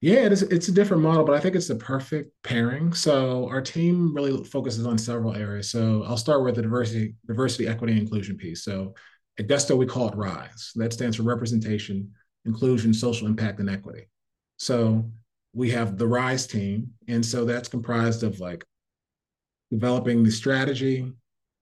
Yeah 0.01 0.21
it 0.21 0.33
is, 0.33 0.43
it's 0.43 0.69
a 0.69 0.73
different 0.73 1.03
model 1.03 1.25
but 1.25 1.35
i 1.35 1.41
think 1.41 1.55
it's 1.55 1.69
the 1.69 1.75
perfect 1.77 2.33
pairing. 2.43 2.93
So 2.93 3.49
our 3.49 3.61
team 3.61 4.15
really 4.15 4.45
focuses 4.45 4.87
on 4.87 4.99
several 4.99 5.35
areas. 5.35 5.71
So 5.71 6.05
i'll 6.07 6.17
start 6.17 6.45
with 6.45 6.57
the 6.57 6.63
diversity 6.63 7.15
diversity 7.27 7.67
equity 7.67 7.97
inclusion 7.97 8.37
piece. 8.37 8.65
So 8.65 8.95
at 9.39 9.47
gusto 9.47 9.77
we 9.77 9.87
call 9.87 10.09
it 10.09 10.17
rise. 10.17 10.73
That 10.77 10.93
stands 10.93 11.17
for 11.17 11.23
representation 11.23 12.13
inclusion 12.45 12.95
social 12.95 13.27
impact 13.27 13.61
and 13.61 13.69
equity. 13.69 14.09
So 14.59 15.11
we 15.53 15.71
have 15.71 15.99
the 15.99 16.07
rise 16.07 16.47
team 16.47 16.93
and 17.09 17.25
so 17.25 17.45
that's 17.45 17.69
comprised 17.69 18.23
of 18.23 18.41
like 18.41 18.65
developing 19.71 20.23
the 20.23 20.31
strategy 20.31 21.11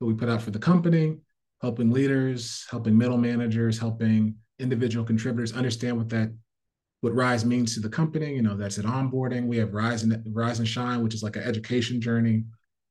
that 0.00 0.06
we 0.06 0.14
put 0.14 0.28
out 0.28 0.42
for 0.42 0.50
the 0.50 0.58
company, 0.58 1.16
helping 1.62 1.90
leaders, 1.90 2.66
helping 2.70 2.96
middle 2.96 3.18
managers, 3.18 3.78
helping 3.78 4.34
individual 4.58 5.04
contributors 5.04 5.52
understand 5.52 5.96
what 5.96 6.08
that 6.08 6.32
what 7.02 7.14
Rise 7.14 7.44
means 7.44 7.74
to 7.74 7.80
the 7.80 7.88
company. 7.88 8.34
You 8.34 8.42
know, 8.42 8.56
that's 8.56 8.78
at 8.78 8.84
onboarding. 8.84 9.46
We 9.46 9.58
have 9.58 9.74
Rise 9.74 10.02
and 10.02 10.22
Rise 10.32 10.58
and 10.58 10.68
Shine, 10.68 11.02
which 11.02 11.14
is 11.14 11.22
like 11.22 11.36
an 11.36 11.42
education 11.42 12.00
journey. 12.00 12.44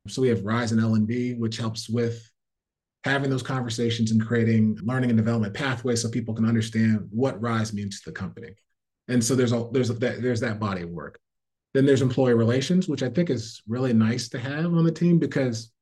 So 0.08 0.22
we 0.22 0.30
have 0.30 0.46
Rise 0.46 0.72
and 0.72 0.80
L 0.82 0.96
and 0.96 1.08
D, 1.08 1.34
which 1.34 1.58
helps 1.58 1.90
with 1.90 2.30
having 3.04 3.30
those 3.30 3.44
conversations 3.44 4.12
and 4.12 4.26
creating 4.26 4.78
learning 4.84 5.10
and 5.10 5.18
development 5.18 5.54
pathways 5.54 6.02
so 6.02 6.10
people 6.10 6.34
can 6.34 6.46
understand 6.46 7.08
what 7.10 7.42
Rise 7.42 7.74
means 7.74 8.02
to 8.02 8.10
the 8.10 8.16
company. 8.16 8.56
And 9.08 9.24
so 9.24 9.36
there's 9.36 9.52
a 9.52 9.68
there's 9.72 9.90
a, 9.90 9.94
there's 9.94 10.40
that 10.42 10.60
body 10.60 10.84
of 10.84 10.90
work. 10.90 11.20
Then 11.76 11.86
there's 11.86 12.02
employee 12.02 12.36
relations, 12.36 12.88
which 12.88 13.04
I 13.04 13.10
think 13.10 13.30
is 13.30 13.62
really 13.68 13.92
nice 13.92 14.30
to 14.30 14.40
have 14.40 14.68
on 14.68 14.86
the 14.86 14.92
team 14.94 15.20
because 15.20 15.74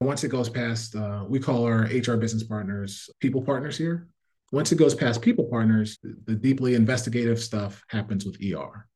once 0.00 0.22
it 0.22 0.28
goes 0.28 0.48
past, 0.48 0.94
uh, 0.94 1.24
we 1.28 1.40
call 1.40 1.64
our 1.64 1.80
HR 1.86 2.16
business 2.16 2.44
partners 2.44 3.10
people 3.18 3.42
partners 3.42 3.76
here. 3.76 4.06
Once 4.52 4.70
it 4.70 4.78
goes 4.78 4.94
past 4.94 5.20
people 5.20 5.46
partners, 5.46 5.98
the 6.26 6.36
deeply 6.36 6.76
investigative 6.76 7.40
stuff 7.40 7.82
happens 7.88 8.24
with 8.24 8.38
ER. 8.40 8.86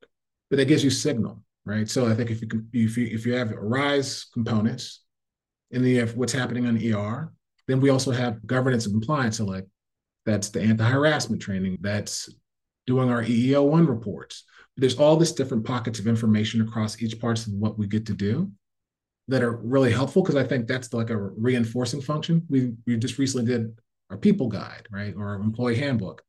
But 0.49 0.59
that 0.59 0.69
gives 0.69 0.85
you 0.85 0.91
signal, 0.91 1.43
right? 1.65 1.91
So 1.91 2.07
I 2.07 2.15
think 2.15 2.31
if 2.31 2.41
you 2.41 2.49
if 2.73 2.97
you 2.97 3.07
if 3.07 3.27
you 3.27 3.35
have 3.35 3.51
rise 3.51 4.27
components, 4.33 5.03
and 5.73 5.83
then 5.83 5.91
you 5.91 5.99
have 5.99 6.15
what's 6.17 6.33
happening 6.33 6.67
on 6.69 6.79
ER, 6.81 7.33
then 7.67 7.81
we 7.81 7.91
also 7.91 8.13
have 8.13 8.47
governance 8.47 8.87
and 8.87 8.95
compliance. 8.95 9.39
So 9.39 9.45
like 9.45 9.67
that's 10.25 10.51
the 10.51 10.61
anti-harassment 10.63 11.43
training, 11.43 11.79
that's 11.81 12.33
doing 12.87 13.11
our 13.11 13.25
EEO1 13.25 13.89
reports, 13.89 14.45
there's 14.77 14.99
all 14.99 15.17
this 15.17 15.33
different 15.33 15.65
pockets 15.65 15.99
of 15.99 16.07
information 16.07 16.61
across 16.63 17.01
each 17.03 17.21
parts 17.21 17.47
of 17.47 17.53
what 17.53 17.79
we 17.79 17.87
get 17.87 18.07
to 18.07 18.15
do 18.15 18.51
that 19.29 19.43
are 19.43 19.57
really 19.57 19.93
helpful 19.93 20.23
because 20.23 20.37
I 20.37 20.45
think 20.45 20.67
that's 20.67 20.93
like 20.93 21.11
a 21.11 21.17
reinforcing 21.17 22.01
function. 22.01 22.45
We 22.49 22.73
we 22.87 22.97
just 22.97 23.19
recently 23.19 23.47
did 23.47 23.77
our 24.11 24.17
people 24.17 24.49
guide, 24.49 24.87
right, 24.91 25.15
or 25.17 25.29
our 25.29 25.35
employee 25.41 25.77
handbook 25.77 26.23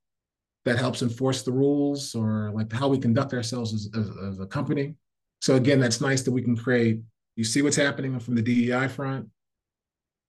that 0.66 0.78
helps 0.78 1.02
enforce 1.02 1.44
the 1.44 1.52
rules 1.52 2.16
or 2.16 2.52
like 2.54 2.72
how 2.72 2.88
we 2.88 2.98
conduct 2.98 3.34
ourselves 3.34 3.74
as, 3.74 3.90
as, 3.98 4.10
as 4.30 4.40
a 4.40 4.46
company. 4.46 4.96
So 5.42 5.56
again, 5.56 5.80
that's 5.80 6.00
nice 6.00 6.22
that 6.24 6.32
we 6.32 6.42
can 6.42 6.56
create. 6.56 7.02
You 7.36 7.44
see 7.44 7.62
what's 7.62 7.76
happening 7.76 8.18
from 8.20 8.36
the 8.36 8.42
DEI 8.42 8.88
front. 8.88 9.28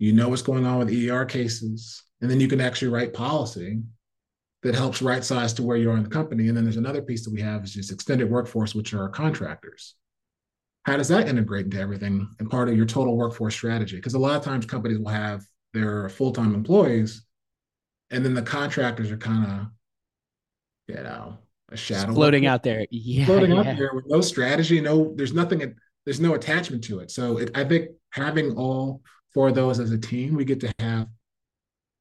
You 0.01 0.13
know 0.13 0.29
what's 0.29 0.43
going 0.43 0.67
on 0.67 0.79
with 0.79 0.93
ER 0.93 1.25
cases, 1.25 2.03
and 2.21 2.29
then 2.29 2.41
you 2.41 2.49
can 2.49 2.61
actually 2.61 2.89
write 2.89 3.15
policy 3.15 3.81
that 4.65 4.75
helps 4.75 5.03
right 5.03 5.23
size 5.23 5.53
to 5.53 5.63
where 5.63 5.77
you 5.77 5.91
are 5.91 5.97
in 5.97 6.03
the 6.03 6.09
company. 6.09 6.49
And 6.49 6.57
then 6.57 6.65
there's 6.65 6.79
another 6.79 7.03
piece 7.03 7.25
that 7.25 7.33
we 7.33 7.43
have 7.43 7.63
is 7.65 7.75
just 7.75 7.93
extended 7.93 8.29
workforce, 8.29 8.75
which 8.75 8.93
are 8.95 9.03
our 9.03 9.09
contractors. 9.11 9.95
How 10.85 10.97
does 10.97 11.09
that 11.09 11.29
integrate 11.29 11.67
into 11.67 11.79
everything 11.79 12.29
and 12.39 12.51
part 12.51 12.69
of 12.69 12.77
your 12.77 12.87
total 12.87 13.17
workforce 13.17 13.55
strategy? 13.55 13.97
Because 13.97 14.15
a 14.15 14.19
lot 14.19 14.37
of 14.37 14.43
times 14.43 14.67
companies 14.67 14.99
will 14.99 15.09
have 15.09 15.45
their 15.75 16.09
full-time 16.09 16.55
employees, 16.55 17.25
and 18.11 18.25
then 18.25 18.35
the 18.35 18.43
contractors 18.43 19.11
are 19.11 19.17
kind 19.17 19.45
of, 19.45 19.67
you 20.89 21.03
know, 21.03 21.39
a 21.71 21.77
shadow 21.77 22.13
floating 22.13 22.47
out 22.47 22.63
there. 22.63 22.87
Yeah, 22.91 23.27
floating 23.27 23.53
yeah. 23.53 23.61
out 23.61 23.77
there 23.77 23.91
with 23.95 24.05
no 24.07 24.21
strategy, 24.21 24.81
no, 24.81 25.13
there's 25.17 25.33
nothing, 25.33 25.75
there's 26.05 26.21
no 26.21 26.35
attachment 26.35 26.85
to 26.85 27.01
it. 27.01 27.11
So 27.11 27.39
it, 27.39 27.51
I 27.55 27.65
think 27.65 27.91
having 28.13 28.57
all 28.57 29.03
four 29.33 29.49
of 29.49 29.55
those 29.55 29.81
as 29.81 29.91
a 29.91 29.99
team, 29.99 30.35
we 30.35 30.45
get 30.45 30.61
to 30.61 30.73
have 30.79 31.09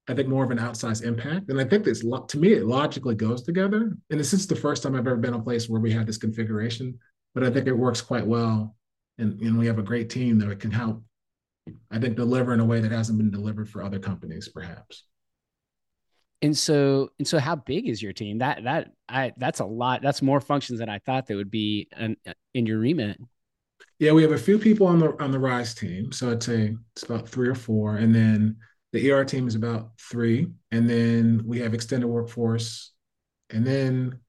I 0.07 0.13
think 0.13 0.27
more 0.27 0.43
of 0.43 0.51
an 0.51 0.57
outsized 0.57 1.03
impact. 1.03 1.49
And 1.49 1.59
I 1.59 1.63
think 1.63 1.85
this 1.85 2.01
to 2.01 2.37
me 2.37 2.53
it 2.53 2.65
logically 2.65 3.15
goes 3.15 3.43
together. 3.43 3.95
And 4.09 4.19
this 4.19 4.33
is 4.33 4.47
the 4.47 4.55
first 4.55 4.83
time 4.83 4.95
I've 4.95 5.07
ever 5.07 5.15
been 5.15 5.33
a 5.33 5.41
place 5.41 5.69
where 5.69 5.79
we 5.79 5.91
had 5.91 6.07
this 6.07 6.17
configuration, 6.17 6.99
but 7.33 7.43
I 7.43 7.49
think 7.49 7.67
it 7.67 7.73
works 7.73 8.01
quite 8.01 8.27
well. 8.27 8.75
And, 9.17 9.39
and 9.41 9.57
we 9.57 9.67
have 9.67 9.79
a 9.79 9.83
great 9.83 10.09
team 10.09 10.39
that 10.39 10.59
can 10.59 10.71
help, 10.71 11.03
I 11.91 11.99
think, 11.99 12.17
deliver 12.17 12.53
in 12.53 12.59
a 12.59 12.65
way 12.65 12.81
that 12.81 12.91
hasn't 12.91 13.17
been 13.17 13.31
delivered 13.31 13.69
for 13.69 13.83
other 13.83 13.99
companies, 13.99 14.49
perhaps. 14.49 15.05
And 16.41 16.57
so, 16.57 17.11
and 17.19 17.27
so, 17.27 17.39
how 17.39 17.55
big 17.55 17.87
is 17.87 18.01
your 18.01 18.11
team? 18.11 18.39
That 18.39 18.65
that 18.65 18.91
I 19.07 19.31
that's 19.37 19.61
a 19.61 19.65
lot. 19.65 20.01
That's 20.01 20.21
more 20.21 20.41
functions 20.41 20.79
than 20.79 20.89
I 20.89 20.99
thought 20.99 21.27
that 21.27 21.35
would 21.37 21.51
be 21.51 21.87
an, 21.93 22.17
in 22.53 22.65
your 22.65 22.79
remit. 22.79 23.17
Yeah, 23.99 24.11
we 24.11 24.23
have 24.23 24.33
a 24.33 24.37
few 24.37 24.59
people 24.59 24.87
on 24.87 24.99
the 24.99 25.15
on 25.23 25.31
the 25.31 25.39
Rise 25.39 25.73
team, 25.73 26.11
so 26.11 26.31
I'd 26.31 26.43
say 26.43 26.75
it's 26.95 27.03
about 27.03 27.29
three 27.29 27.47
or 27.47 27.55
four, 27.55 27.95
and 27.95 28.13
then 28.13 28.57
the 28.93 29.11
ER 29.11 29.25
team 29.25 29.47
is 29.47 29.55
about 29.55 29.89
three, 29.99 30.47
and 30.71 30.89
then 30.89 31.41
we 31.45 31.59
have 31.59 31.73
extended 31.73 32.07
workforce, 32.07 32.93
and 33.49 33.65
then 33.65 34.19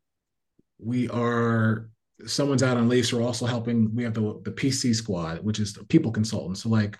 we 0.79 1.09
are 1.11 1.90
someone's 2.27 2.62
out 2.62 2.77
on 2.77 2.88
leave, 2.88 3.07
so 3.07 3.18
we're 3.18 3.27
also 3.27 3.46
helping. 3.46 3.94
We 3.94 4.03
have 4.05 4.14
the 4.14 4.40
the 4.42 4.50
PC 4.50 4.94
squad, 4.94 5.44
which 5.44 5.61
is 5.61 5.74
the 5.74 5.85
people 5.85 6.11
consultants, 6.11 6.62
so 6.62 6.70
like 6.70 6.98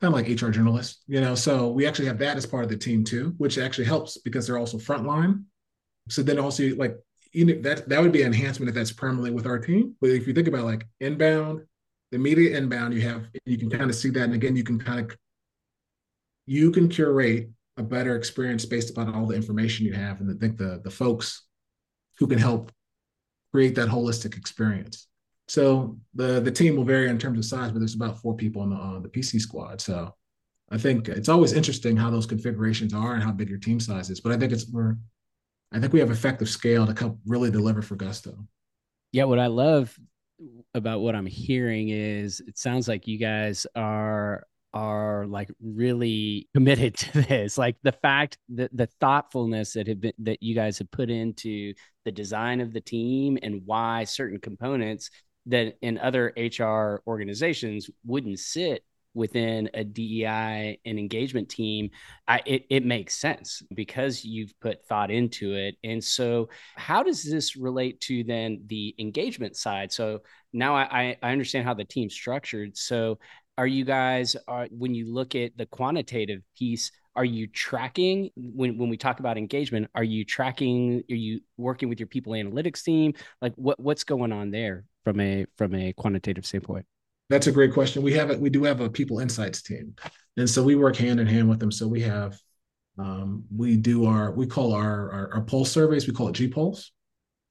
kind 0.00 0.12
of 0.12 0.14
like 0.14 0.28
HR 0.28 0.48
journalists, 0.48 1.02
you 1.06 1.20
know. 1.20 1.34
So 1.34 1.70
we 1.70 1.86
actually 1.86 2.06
have 2.06 2.18
that 2.18 2.36
as 2.36 2.46
part 2.46 2.64
of 2.64 2.70
the 2.70 2.76
team 2.76 3.04
too, 3.04 3.34
which 3.38 3.58
actually 3.58 3.84
helps 3.84 4.18
because 4.18 4.46
they're 4.46 4.58
also 4.58 4.78
frontline. 4.78 5.44
So 6.08 6.22
then 6.22 6.38
also 6.38 6.74
like 6.76 6.96
you 7.32 7.44
know, 7.44 7.60
that 7.62 7.88
that 7.88 8.00
would 8.00 8.12
be 8.12 8.22
an 8.22 8.28
enhancement 8.28 8.70
if 8.70 8.74
that's 8.74 8.92
permanently 8.92 9.30
with 9.30 9.46
our 9.46 9.58
team. 9.58 9.94
But 10.00 10.10
if 10.10 10.26
you 10.26 10.32
think 10.32 10.48
about 10.48 10.64
like 10.64 10.86
inbound, 11.00 11.62
the 12.12 12.18
media 12.18 12.56
inbound, 12.56 12.94
you 12.94 13.02
have 13.02 13.26
you 13.44 13.58
can 13.58 13.68
kind 13.68 13.90
of 13.90 13.96
see 13.96 14.10
that, 14.10 14.24
and 14.24 14.34
again, 14.34 14.56
you 14.56 14.64
can 14.64 14.78
kind 14.78 15.00
of 15.00 15.16
you 16.46 16.70
can 16.70 16.88
curate 16.88 17.50
a 17.76 17.82
better 17.82 18.16
experience 18.16 18.64
based 18.64 18.90
upon 18.90 19.14
all 19.14 19.26
the 19.26 19.34
information 19.34 19.86
you 19.86 19.92
have, 19.92 20.20
and 20.20 20.30
I 20.30 20.34
think 20.34 20.56
the 20.56 20.80
the 20.82 20.90
folks 20.90 21.42
who 22.18 22.26
can 22.26 22.38
help 22.38 22.70
create 23.52 23.74
that 23.76 23.88
holistic 23.88 24.36
experience. 24.36 25.08
So 25.48 25.98
the 26.14 26.40
the 26.40 26.50
team 26.50 26.76
will 26.76 26.84
vary 26.84 27.08
in 27.08 27.18
terms 27.18 27.38
of 27.38 27.44
size, 27.44 27.72
but 27.72 27.78
there's 27.78 27.94
about 27.94 28.20
four 28.20 28.36
people 28.36 28.62
on 28.62 28.70
the 28.70 29.08
the 29.08 29.08
PC 29.08 29.40
squad. 29.40 29.80
So 29.80 30.14
I 30.70 30.78
think 30.78 31.08
it's 31.08 31.28
always 31.28 31.52
interesting 31.52 31.96
how 31.96 32.10
those 32.10 32.26
configurations 32.26 32.94
are 32.94 33.14
and 33.14 33.22
how 33.22 33.32
big 33.32 33.48
your 33.48 33.58
team 33.58 33.80
size 33.80 34.10
is. 34.10 34.20
But 34.20 34.32
I 34.32 34.38
think 34.38 34.52
it's 34.52 34.68
we're 34.70 34.96
I 35.72 35.80
think 35.80 35.92
we 35.92 36.00
have 36.00 36.10
effective 36.10 36.48
scale 36.48 36.86
to 36.86 36.94
come 36.94 37.18
really 37.26 37.50
deliver 37.50 37.82
for 37.82 37.96
Gusto. 37.96 38.46
Yeah, 39.12 39.24
what 39.24 39.38
I 39.38 39.48
love 39.48 39.96
about 40.74 41.00
what 41.00 41.14
I'm 41.14 41.26
hearing 41.26 41.90
is 41.90 42.40
it 42.46 42.58
sounds 42.58 42.88
like 42.88 43.06
you 43.06 43.18
guys 43.18 43.66
are 43.76 44.44
are 44.74 45.24
like 45.26 45.48
really 45.62 46.48
committed 46.52 46.94
to 46.98 47.22
this 47.22 47.56
like 47.56 47.76
the 47.82 47.92
fact 47.92 48.36
that 48.50 48.76
the 48.76 48.88
thoughtfulness 49.00 49.72
that 49.72 49.86
have 49.86 50.00
been 50.00 50.12
that 50.18 50.42
you 50.42 50.54
guys 50.54 50.78
have 50.78 50.90
put 50.90 51.08
into 51.08 51.72
the 52.04 52.12
design 52.12 52.60
of 52.60 52.72
the 52.72 52.80
team 52.80 53.38
and 53.42 53.62
why 53.64 54.04
certain 54.04 54.38
components 54.38 55.10
that 55.46 55.76
in 55.80 55.96
other 55.98 56.34
hr 56.36 57.00
organizations 57.06 57.88
wouldn't 58.04 58.38
sit 58.38 58.84
within 59.14 59.70
a 59.74 59.84
DEI 59.84 60.78
and 60.84 60.98
engagement 60.98 61.48
team, 61.48 61.90
I, 62.26 62.42
it, 62.44 62.66
it 62.68 62.84
makes 62.84 63.14
sense 63.14 63.62
because 63.72 64.24
you've 64.24 64.58
put 64.60 64.84
thought 64.86 65.10
into 65.10 65.54
it. 65.54 65.76
And 65.84 66.02
so, 66.02 66.48
how 66.76 67.02
does 67.02 67.22
this 67.22 67.56
relate 67.56 68.00
to 68.02 68.24
then 68.24 68.64
the 68.66 68.94
engagement 68.98 69.56
side? 69.56 69.92
So 69.92 70.22
now 70.52 70.74
I, 70.74 71.16
I 71.22 71.30
understand 71.30 71.64
how 71.64 71.74
the 71.74 71.84
team's 71.84 72.12
structured. 72.12 72.76
So, 72.76 73.18
are 73.56 73.66
you 73.66 73.84
guys 73.84 74.36
are 74.48 74.68
when 74.70 74.94
you 74.94 75.12
look 75.12 75.34
at 75.34 75.56
the 75.56 75.66
quantitative 75.66 76.42
piece? 76.58 76.90
Are 77.16 77.24
you 77.24 77.46
tracking 77.46 78.30
when, 78.36 78.76
when 78.76 78.88
we 78.88 78.96
talk 78.96 79.20
about 79.20 79.38
engagement? 79.38 79.88
Are 79.94 80.02
you 80.02 80.24
tracking? 80.24 81.02
Are 81.08 81.14
you 81.14 81.40
working 81.56 81.88
with 81.88 82.00
your 82.00 82.08
people 82.08 82.32
analytics 82.32 82.82
team? 82.82 83.14
Like 83.40 83.52
what 83.54 83.78
what's 83.78 84.02
going 84.04 84.32
on 84.32 84.50
there 84.50 84.84
from 85.04 85.20
a 85.20 85.46
from 85.56 85.74
a 85.74 85.92
quantitative 85.92 86.44
standpoint? 86.44 86.86
That's 87.30 87.46
a 87.46 87.52
great 87.52 87.72
question. 87.72 88.02
We 88.02 88.12
have 88.14 88.30
it. 88.30 88.40
We 88.40 88.50
do 88.50 88.64
have 88.64 88.80
a 88.80 88.90
people 88.90 89.20
insights 89.20 89.62
team, 89.62 89.94
and 90.36 90.50
so 90.50 90.62
we 90.62 90.74
work 90.74 90.96
hand 90.96 91.20
in 91.20 91.26
hand 91.26 91.48
with 91.48 91.60
them. 91.60 91.70
So 91.72 91.86
we 91.86 92.00
have, 92.02 92.38
um, 92.98 93.44
we 93.54 93.76
do 93.76 94.04
our, 94.04 94.32
we 94.32 94.46
call 94.46 94.74
our, 94.74 95.10
our, 95.10 95.34
our 95.34 95.40
pulse 95.40 95.70
surveys. 95.70 96.06
We 96.06 96.12
call 96.12 96.28
it 96.28 96.34
G 96.34 96.48
Pulse, 96.48 96.92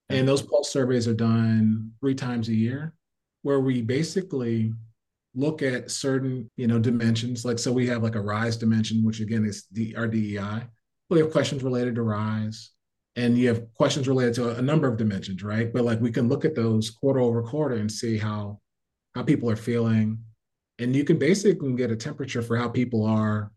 and 0.09 0.27
those 0.27 0.41
pulse 0.41 0.71
surveys 0.71 1.07
are 1.07 1.15
done 1.15 1.91
three 2.01 2.13
times 2.13 2.49
a 2.49 2.53
year, 2.53 2.93
where 3.41 3.61
we 3.61 3.81
basically 3.81 4.73
look 5.35 5.61
at 5.61 5.91
certain, 5.91 6.49
you 6.57 6.67
know, 6.67 6.79
dimensions. 6.79 7.45
Like 7.45 7.59
so, 7.59 7.71
we 7.71 7.87
have 7.87 8.03
like 8.03 8.15
a 8.15 8.21
rise 8.21 8.57
dimension, 8.57 9.03
which 9.03 9.19
again 9.19 9.45
is 9.45 9.65
the 9.71 9.95
our 9.95 10.07
DEI. 10.07 10.67
We 11.09 11.19
have 11.19 11.31
questions 11.31 11.63
related 11.63 11.95
to 11.95 12.03
rise, 12.03 12.71
and 13.15 13.37
you 13.37 13.47
have 13.49 13.65
questions 13.75 14.07
related 14.07 14.33
to 14.35 14.57
a, 14.57 14.61
number 14.61 14.87
of 14.87 14.97
dimensions, 14.97 15.43
right? 15.43 15.71
But 15.71 15.83
like 15.83 15.99
we 15.99 16.11
can 16.11 16.29
look 16.29 16.45
at 16.45 16.55
those 16.55 16.89
quarter 16.89 17.19
over 17.19 17.43
quarter 17.43 17.75
and 17.75 17.91
see 17.91 18.17
how 18.17 18.59
how 19.15 19.23
people 19.23 19.49
are 19.49 19.55
feeling. 19.55 20.19
And 20.79 20.95
you 20.95 21.03
can 21.03 21.19
basically 21.19 21.73
get 21.73 21.91
a 21.91 21.95
temperature 21.95 22.41
for 22.41 22.57
how 22.57 22.67
people 22.67 23.05
are 23.05 23.51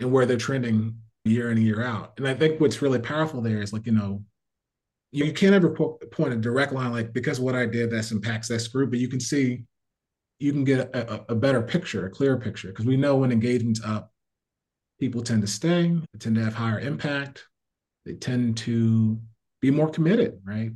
and 0.00 0.10
where 0.10 0.24
they're 0.24 0.38
trending 0.38 0.96
year 1.24 1.50
in 1.50 1.58
and 1.58 1.66
year 1.66 1.82
out. 1.82 2.14
And 2.16 2.26
I 2.26 2.34
think 2.34 2.60
what's 2.60 2.80
really 2.80 2.98
powerful 2.98 3.42
there 3.42 3.60
is 3.60 3.72
like, 3.72 3.86
you 3.86 3.92
know, 3.92 4.24
you 5.12 5.32
can't 5.32 5.54
ever 5.54 5.70
point 5.70 6.32
a 6.32 6.36
direct 6.36 6.72
line 6.72 6.92
like 6.92 7.12
because 7.12 7.40
what 7.40 7.54
I 7.54 7.66
did 7.66 7.90
that's 7.90 8.12
impacts 8.12 8.48
this 8.48 8.68
group, 8.68 8.90
but 8.90 9.00
you 9.00 9.08
can 9.08 9.20
see, 9.20 9.64
you 10.40 10.52
can 10.52 10.64
get 10.64 10.94
a, 10.94 11.32
a 11.32 11.34
better 11.34 11.62
picture, 11.62 12.06
a 12.06 12.10
clearer 12.10 12.38
picture, 12.38 12.68
because 12.68 12.86
we 12.86 12.96
know 12.96 13.16
when 13.16 13.30
engagement's 13.30 13.84
up, 13.84 14.12
people 14.98 15.22
tend 15.22 15.42
to 15.42 15.48
stay, 15.48 15.88
they 15.90 16.18
tend 16.18 16.34
to 16.36 16.44
have 16.44 16.54
higher 16.54 16.80
impact, 16.80 17.44
they 18.06 18.14
tend 18.14 18.56
to 18.56 19.20
be 19.60 19.70
more 19.70 19.90
committed, 19.90 20.40
right? 20.44 20.72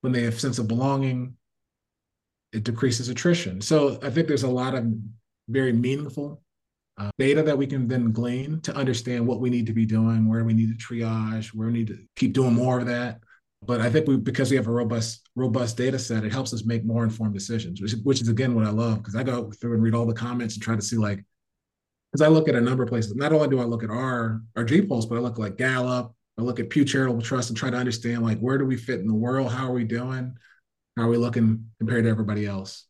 When 0.00 0.12
they 0.12 0.22
have 0.22 0.40
sense 0.40 0.58
of 0.58 0.68
belonging, 0.68 1.34
it 2.52 2.64
decreases 2.64 3.08
attrition. 3.08 3.60
So 3.60 3.98
I 4.02 4.10
think 4.10 4.28
there's 4.28 4.44
a 4.44 4.48
lot 4.48 4.74
of 4.74 4.86
very 5.48 5.72
meaningful 5.72 6.40
uh, 6.98 7.10
data 7.18 7.42
that 7.42 7.58
we 7.58 7.66
can 7.66 7.88
then 7.88 8.12
glean 8.12 8.60
to 8.62 8.74
understand 8.74 9.26
what 9.26 9.40
we 9.40 9.50
need 9.50 9.66
to 9.66 9.72
be 9.72 9.86
doing, 9.86 10.28
where 10.28 10.44
we 10.44 10.52
need 10.52 10.76
to 10.76 10.84
triage, 10.84 11.48
where 11.48 11.68
we 11.68 11.72
need 11.72 11.88
to 11.88 11.98
keep 12.14 12.32
doing 12.32 12.54
more 12.54 12.78
of 12.78 12.86
that. 12.86 13.20
But 13.62 13.80
I 13.80 13.90
think 13.90 14.06
we, 14.06 14.16
because 14.16 14.50
we 14.50 14.56
have 14.56 14.68
a 14.68 14.72
robust, 14.72 15.28
robust 15.36 15.76
data 15.76 15.98
set, 15.98 16.24
it 16.24 16.32
helps 16.32 16.54
us 16.54 16.64
make 16.64 16.84
more 16.84 17.04
informed 17.04 17.34
decisions, 17.34 17.82
which, 17.82 17.92
which 18.04 18.22
is 18.22 18.28
again 18.28 18.54
what 18.54 18.64
I 18.64 18.70
love 18.70 18.98
because 18.98 19.16
I 19.16 19.22
go 19.22 19.50
through 19.50 19.74
and 19.74 19.82
read 19.82 19.94
all 19.94 20.06
the 20.06 20.14
comments 20.14 20.54
and 20.54 20.62
try 20.62 20.76
to 20.76 20.82
see 20.82 20.96
like, 20.96 21.22
because 22.10 22.26
I 22.26 22.28
look 22.28 22.48
at 22.48 22.54
a 22.54 22.60
number 22.60 22.82
of 22.82 22.88
places. 22.88 23.14
Not 23.14 23.32
only 23.32 23.48
do 23.48 23.60
I 23.60 23.64
look 23.64 23.84
at 23.84 23.90
our 23.90 24.40
our 24.56 24.64
G 24.64 24.82
Pulse, 24.82 25.06
but 25.06 25.16
I 25.16 25.20
look 25.20 25.38
like 25.38 25.58
Gallup, 25.58 26.14
I 26.38 26.42
look 26.42 26.58
at 26.58 26.70
Pew 26.70 26.84
Charitable 26.84 27.22
Trust 27.22 27.50
and 27.50 27.56
try 27.56 27.70
to 27.70 27.76
understand 27.76 28.22
like 28.22 28.38
where 28.38 28.56
do 28.56 28.64
we 28.64 28.76
fit 28.76 29.00
in 29.00 29.06
the 29.06 29.14
world, 29.14 29.52
how 29.52 29.68
are 29.68 29.74
we 29.74 29.84
doing, 29.84 30.34
how 30.96 31.02
are 31.04 31.08
we 31.08 31.18
looking 31.18 31.66
compared 31.78 32.04
to 32.04 32.10
everybody 32.10 32.46
else? 32.46 32.86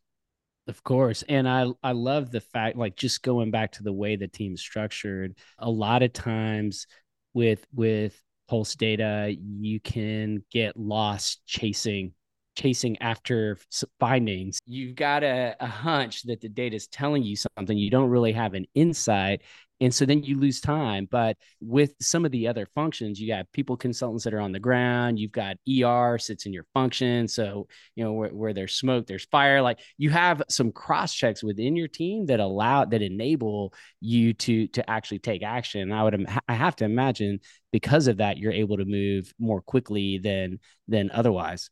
Of 0.67 0.83
course. 0.83 1.23
And 1.27 1.49
I 1.49 1.67
I 1.83 1.91
love 1.91 2.31
the 2.31 2.39
fact 2.39 2.77
like 2.77 2.95
just 2.95 3.23
going 3.23 3.51
back 3.51 3.73
to 3.73 3.83
the 3.83 3.91
way 3.91 4.15
the 4.15 4.29
team's 4.29 4.61
structured, 4.61 5.37
a 5.57 5.69
lot 5.69 6.01
of 6.01 6.13
times 6.13 6.87
with 7.33 7.65
with 7.73 8.17
pulse 8.51 8.75
data, 8.75 9.33
you 9.39 9.79
can 9.79 10.43
get 10.51 10.75
lost 10.75 11.41
chasing 11.45 12.13
chasing 12.57 13.01
after 13.01 13.57
findings. 13.97 14.59
You've 14.65 14.95
got 14.95 15.23
a, 15.23 15.55
a 15.61 15.67
hunch 15.67 16.23
that 16.23 16.41
the 16.41 16.49
data 16.49 16.75
is 16.75 16.85
telling 16.87 17.23
you 17.23 17.37
something. 17.37 17.77
You 17.77 17.89
don't 17.89 18.09
really 18.09 18.33
have 18.33 18.53
an 18.53 18.65
insight 18.75 19.43
and 19.81 19.93
so 19.93 20.05
then 20.05 20.21
you 20.21 20.39
lose 20.39 20.61
time. 20.61 21.07
But 21.09 21.37
with 21.59 21.95
some 21.99 22.23
of 22.23 22.31
the 22.31 22.47
other 22.47 22.67
functions 22.67 23.19
you 23.19 23.27
got 23.27 23.51
people 23.51 23.75
consultants 23.75 24.23
that 24.23 24.33
are 24.33 24.39
on 24.39 24.51
the 24.51 24.59
ground. 24.59 25.19
You've 25.19 25.31
got 25.31 25.57
er 25.83 26.17
sits 26.19 26.45
in 26.45 26.53
your 26.53 26.65
function. 26.73 27.27
So 27.27 27.67
you 27.95 28.03
know 28.03 28.13
where, 28.13 28.29
where 28.29 28.53
there's 28.53 28.75
smoke 28.75 29.07
there's 29.07 29.25
fire. 29.25 29.61
Like 29.61 29.79
you 29.97 30.11
have 30.11 30.43
some 30.49 30.71
cross 30.71 31.13
checks 31.13 31.43
within 31.43 31.75
your 31.75 31.87
team 31.87 32.27
that 32.27 32.39
allow 32.39 32.85
that 32.85 33.01
enable 33.01 33.73
you 33.99 34.33
to 34.35 34.67
to 34.67 34.87
actually 34.89 35.19
take 35.19 35.41
action. 35.43 35.91
I 35.91 36.03
would 36.03 36.27
i 36.47 36.53
have 36.53 36.75
to 36.77 36.85
imagine 36.85 37.39
because 37.71 38.07
of 38.07 38.17
that 38.17 38.37
you're 38.37 38.51
able 38.51 38.77
to 38.77 38.85
move 38.85 39.33
more 39.39 39.61
quickly 39.61 40.19
than 40.19 40.59
than 40.87 41.09
otherwise. 41.11 41.71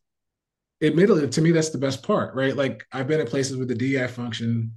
Admittedly 0.82 1.28
to 1.30 1.42
me 1.42 1.52
that's 1.52 1.70
the 1.70 1.78
best 1.78 2.02
part 2.02 2.34
right? 2.34 2.56
Like 2.56 2.84
i've 2.92 3.08
been 3.08 3.20
at 3.20 3.28
places 3.28 3.58
with 3.58 3.68
the 3.68 3.76
di 3.76 4.08
function 4.08 4.74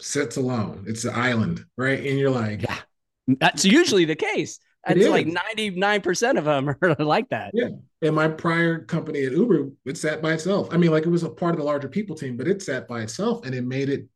sits 0.00 0.36
alone. 0.36 0.84
It's 0.86 1.04
an 1.04 1.14
island, 1.14 1.64
right? 1.76 1.98
And 1.98 2.18
you're 2.18 2.30
like, 2.30 2.62
yeah, 2.62 2.78
that's 3.26 3.64
usually 3.64 4.04
the 4.04 4.16
case. 4.16 4.58
It's 4.88 5.08
like 5.08 5.26
99% 5.26 6.38
of 6.38 6.44
them 6.44 6.70
are 6.70 6.96
like 6.98 7.28
that. 7.30 7.50
Yeah. 7.52 7.68
In 8.00 8.14
my 8.14 8.28
prior 8.28 8.80
company 8.80 9.24
at 9.24 9.32
Uber, 9.32 9.70
it 9.84 9.98
sat 9.98 10.22
by 10.22 10.32
itself. 10.32 10.68
I 10.72 10.78
mean, 10.78 10.90
like 10.90 11.04
it 11.04 11.10
was 11.10 11.22
a 11.22 11.28
part 11.28 11.54
of 11.54 11.58
the 11.58 11.66
larger 11.66 11.88
people 11.88 12.16
team, 12.16 12.36
but 12.36 12.48
it 12.48 12.62
sat 12.62 12.88
by 12.88 13.02
itself 13.02 13.44
and 13.44 13.54
it 13.54 13.64
made 13.64 13.90
it, 13.90 14.06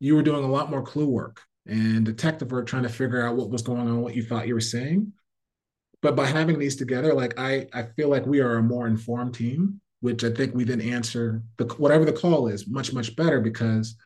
you 0.00 0.16
were 0.16 0.22
doing 0.22 0.44
a 0.44 0.50
lot 0.50 0.70
more 0.70 0.82
clue 0.82 1.06
work 1.06 1.42
and 1.66 2.06
detective 2.06 2.50
work 2.50 2.66
trying 2.66 2.84
to 2.84 2.88
figure 2.88 3.26
out 3.26 3.36
what 3.36 3.50
was 3.50 3.62
going 3.62 3.80
on, 3.80 4.00
what 4.00 4.16
you 4.16 4.22
thought 4.22 4.46
you 4.46 4.54
were 4.54 4.60
saying. 4.60 5.12
But 6.00 6.16
by 6.16 6.26
having 6.26 6.58
these 6.58 6.76
together, 6.76 7.12
like 7.12 7.38
I, 7.38 7.66
I 7.74 7.84
feel 7.96 8.08
like 8.08 8.26
we 8.26 8.40
are 8.40 8.56
a 8.56 8.62
more 8.62 8.86
informed 8.86 9.34
team, 9.34 9.80
which 10.00 10.24
I 10.24 10.30
think 10.30 10.54
we 10.54 10.64
then 10.64 10.80
answer 10.80 11.42
the 11.58 11.64
whatever 11.76 12.04
the 12.04 12.12
call 12.12 12.48
is 12.48 12.66
much, 12.68 12.92
much 12.92 13.14
better 13.16 13.40
because 13.40 13.96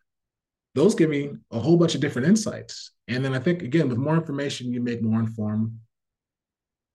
those 0.74 0.94
give 0.94 1.10
me 1.10 1.30
a 1.50 1.58
whole 1.58 1.76
bunch 1.76 1.94
of 1.94 2.00
different 2.00 2.28
insights. 2.28 2.92
And 3.08 3.24
then 3.24 3.34
I 3.34 3.40
think, 3.40 3.62
again, 3.62 3.88
with 3.88 3.98
more 3.98 4.14
information, 4.14 4.72
you 4.72 4.80
make 4.80 5.02
more 5.02 5.18
informed 5.18 5.76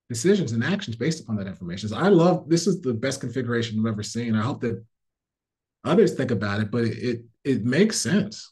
decisions 0.10 0.52
and 0.52 0.64
actions 0.64 0.96
based 0.96 1.22
upon 1.22 1.36
that 1.38 1.48
information. 1.48 1.90
So 1.90 1.98
I 1.98 2.10
love 2.10 2.48
this 2.48 2.68
is 2.68 2.82
the 2.82 2.94
best 2.94 3.22
configuration 3.22 3.80
I've 3.80 3.92
ever 3.92 4.04
seen. 4.04 4.36
I 4.36 4.42
hope 4.42 4.62
that 4.62 4.84
others 5.84 6.14
think 6.14 6.32
about 6.32 6.62
it, 6.62 6.72
but 6.72 6.86
it 6.86 7.24
it 7.44 7.66
makes 7.66 8.00
sense. 8.00 8.52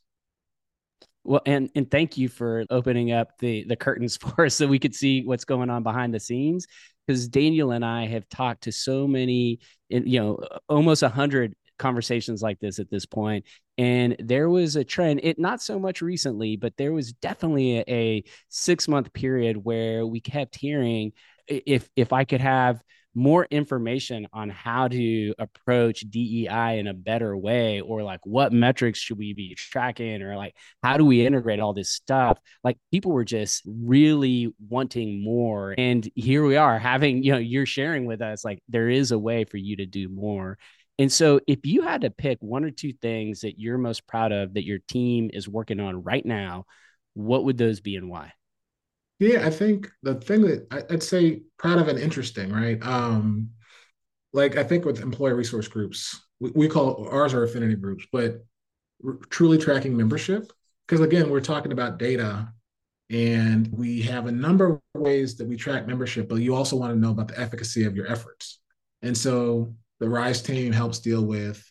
Well, 1.23 1.41
and 1.45 1.69
and 1.75 1.89
thank 1.89 2.17
you 2.17 2.27
for 2.27 2.65
opening 2.69 3.11
up 3.11 3.37
the 3.39 3.63
the 3.65 3.75
curtains 3.75 4.17
for 4.17 4.45
us 4.45 4.55
so 4.55 4.67
we 4.67 4.79
could 4.79 4.95
see 4.95 5.23
what's 5.23 5.45
going 5.45 5.69
on 5.69 5.83
behind 5.83 6.13
the 6.13 6.19
scenes. 6.19 6.67
Because 7.05 7.27
Daniel 7.27 7.71
and 7.71 7.83
I 7.83 8.07
have 8.07 8.27
talked 8.29 8.63
to 8.63 8.71
so 8.71 9.07
many, 9.07 9.59
you 9.89 10.21
know, 10.21 10.39
almost 10.69 11.03
a 11.03 11.09
hundred 11.09 11.53
conversations 11.77 12.41
like 12.41 12.59
this 12.59 12.79
at 12.79 12.89
this 12.89 13.05
point 13.05 13.45
and 13.77 14.15
there 14.19 14.49
was 14.49 14.75
a 14.75 14.83
trend 14.83 15.19
it 15.23 15.39
not 15.39 15.61
so 15.61 15.79
much 15.79 16.01
recently 16.01 16.55
but 16.55 16.75
there 16.77 16.93
was 16.93 17.13
definitely 17.13 17.79
a, 17.79 17.83
a 17.87 18.23
six 18.49 18.87
month 18.87 19.11
period 19.13 19.57
where 19.57 20.05
we 20.05 20.19
kept 20.19 20.55
hearing 20.55 21.11
if 21.47 21.89
if 21.95 22.13
i 22.13 22.23
could 22.23 22.41
have 22.41 22.81
more 23.15 23.45
information 23.51 24.27
on 24.33 24.49
how 24.49 24.87
to 24.87 25.33
approach 25.37 26.01
DEI 26.01 26.79
in 26.79 26.87
a 26.87 26.93
better 26.93 27.37
way, 27.37 27.81
or 27.81 28.03
like 28.03 28.21
what 28.23 28.51
metrics 28.51 28.99
should 28.99 29.17
we 29.17 29.33
be 29.33 29.55
tracking, 29.55 30.21
or 30.21 30.35
like 30.35 30.55
how 30.81 30.97
do 30.97 31.05
we 31.05 31.25
integrate 31.25 31.59
all 31.59 31.73
this 31.73 31.91
stuff? 31.91 32.39
Like 32.63 32.77
people 32.91 33.11
were 33.11 33.25
just 33.25 33.63
really 33.65 34.53
wanting 34.69 35.23
more. 35.23 35.75
And 35.77 36.09
here 36.15 36.43
we 36.45 36.55
are 36.55 36.79
having, 36.79 37.23
you 37.23 37.33
know, 37.33 37.37
you're 37.37 37.65
sharing 37.65 38.05
with 38.05 38.21
us 38.21 38.43
like 38.43 38.61
there 38.67 38.89
is 38.89 39.11
a 39.11 39.19
way 39.19 39.45
for 39.45 39.57
you 39.57 39.77
to 39.77 39.85
do 39.85 40.09
more. 40.09 40.57
And 40.99 41.11
so, 41.11 41.39
if 41.47 41.65
you 41.65 41.81
had 41.81 42.01
to 42.01 42.09
pick 42.11 42.37
one 42.41 42.63
or 42.63 42.71
two 42.71 42.93
things 42.93 43.41
that 43.41 43.59
you're 43.59 43.77
most 43.77 44.05
proud 44.05 44.31
of 44.31 44.53
that 44.53 44.65
your 44.65 44.79
team 44.87 45.29
is 45.33 45.49
working 45.49 45.79
on 45.79 46.03
right 46.03 46.25
now, 46.25 46.65
what 47.13 47.45
would 47.45 47.57
those 47.57 47.79
be 47.79 47.95
and 47.95 48.09
why? 48.09 48.31
Yeah, 49.19 49.45
I 49.45 49.49
think 49.49 49.89
the 50.03 50.15
thing 50.15 50.41
that 50.41 50.85
I'd 50.89 51.03
say 51.03 51.43
proud 51.57 51.79
of 51.79 51.87
and 51.87 51.99
interesting, 51.99 52.51
right? 52.51 52.81
Um, 52.85 53.51
like 54.33 54.57
I 54.57 54.63
think 54.63 54.85
with 54.85 55.01
employee 55.01 55.33
resource 55.33 55.67
groups, 55.67 56.19
we, 56.39 56.51
we 56.55 56.67
call 56.67 57.07
ours 57.09 57.33
are 57.33 57.43
affinity 57.43 57.75
groups, 57.75 58.05
but 58.11 58.43
truly 59.29 59.57
tracking 59.57 59.95
membership. 59.95 60.51
Because 60.87 61.01
again, 61.01 61.29
we're 61.29 61.41
talking 61.41 61.71
about 61.71 61.97
data 61.99 62.51
and 63.09 63.69
we 63.71 64.01
have 64.01 64.25
a 64.25 64.31
number 64.31 64.81
of 64.95 65.01
ways 65.01 65.37
that 65.37 65.47
we 65.47 65.55
track 65.55 65.87
membership, 65.87 66.27
but 66.27 66.35
you 66.35 66.55
also 66.55 66.75
want 66.75 66.91
to 66.91 66.99
know 66.99 67.11
about 67.11 67.27
the 67.27 67.39
efficacy 67.39 67.85
of 67.85 67.95
your 67.95 68.07
efforts. 68.07 68.59
And 69.01 69.17
so 69.17 69.73
the 70.03 70.09
RISE 70.09 70.41
team 70.41 70.73
helps 70.73 70.99
deal 70.99 71.23
with 71.23 71.63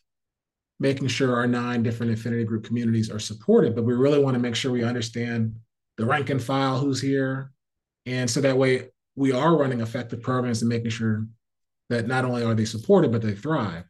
making 0.81 1.07
sure 1.07 1.37
our 1.37 1.47
nine 1.47 1.83
different 1.83 2.13
affinity 2.13 2.45
group 2.45 2.65
communities 2.65 3.11
are 3.11 3.19
supported, 3.19 3.75
but 3.75 3.85
we 3.85 3.93
really 3.93 4.19
want 4.19 4.33
to 4.33 4.41
make 4.41 4.55
sure 4.55 4.73
we 4.73 4.83
understand 4.83 5.55
the 5.99 6.07
rank 6.07 6.31
and 6.31 6.43
file 6.43 6.79
who's 6.79 6.99
here. 6.99 7.53
And 8.07 8.31
so 8.31 8.41
that 8.41 8.57
way 8.57 8.89
we 9.15 9.33
are 9.33 9.55
running 9.55 9.83
effective 9.83 10.23
programs 10.23 10.63
and 10.63 10.71
making 10.71 10.93
sure 10.93 11.27
that 11.91 12.07
not 12.07 12.25
only 12.25 12.43
are 12.43 12.55
they 12.55 12.65
supported, 12.65 13.13
but 13.13 13.21
they 13.21 13.35
thrive. 13.35 13.85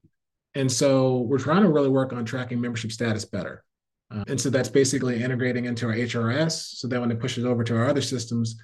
And 0.56 0.70
so 0.70 1.18
we're 1.18 1.38
trying 1.38 1.62
to 1.62 1.70
really 1.70 1.88
work 1.88 2.12
on 2.12 2.24
tracking 2.24 2.60
membership 2.60 2.90
status 2.90 3.24
better. 3.24 3.62
Uh, 4.10 4.24
and 4.26 4.40
so 4.40 4.50
that's 4.50 4.68
basically 4.68 5.22
integrating 5.22 5.66
into 5.66 5.86
our 5.86 5.94
HRS 5.94 6.78
so 6.78 6.88
that 6.88 7.00
when 7.00 7.12
it 7.12 7.20
pushes 7.20 7.44
over 7.44 7.62
to 7.62 7.76
our 7.76 7.86
other 7.86 8.02
systems, 8.02 8.60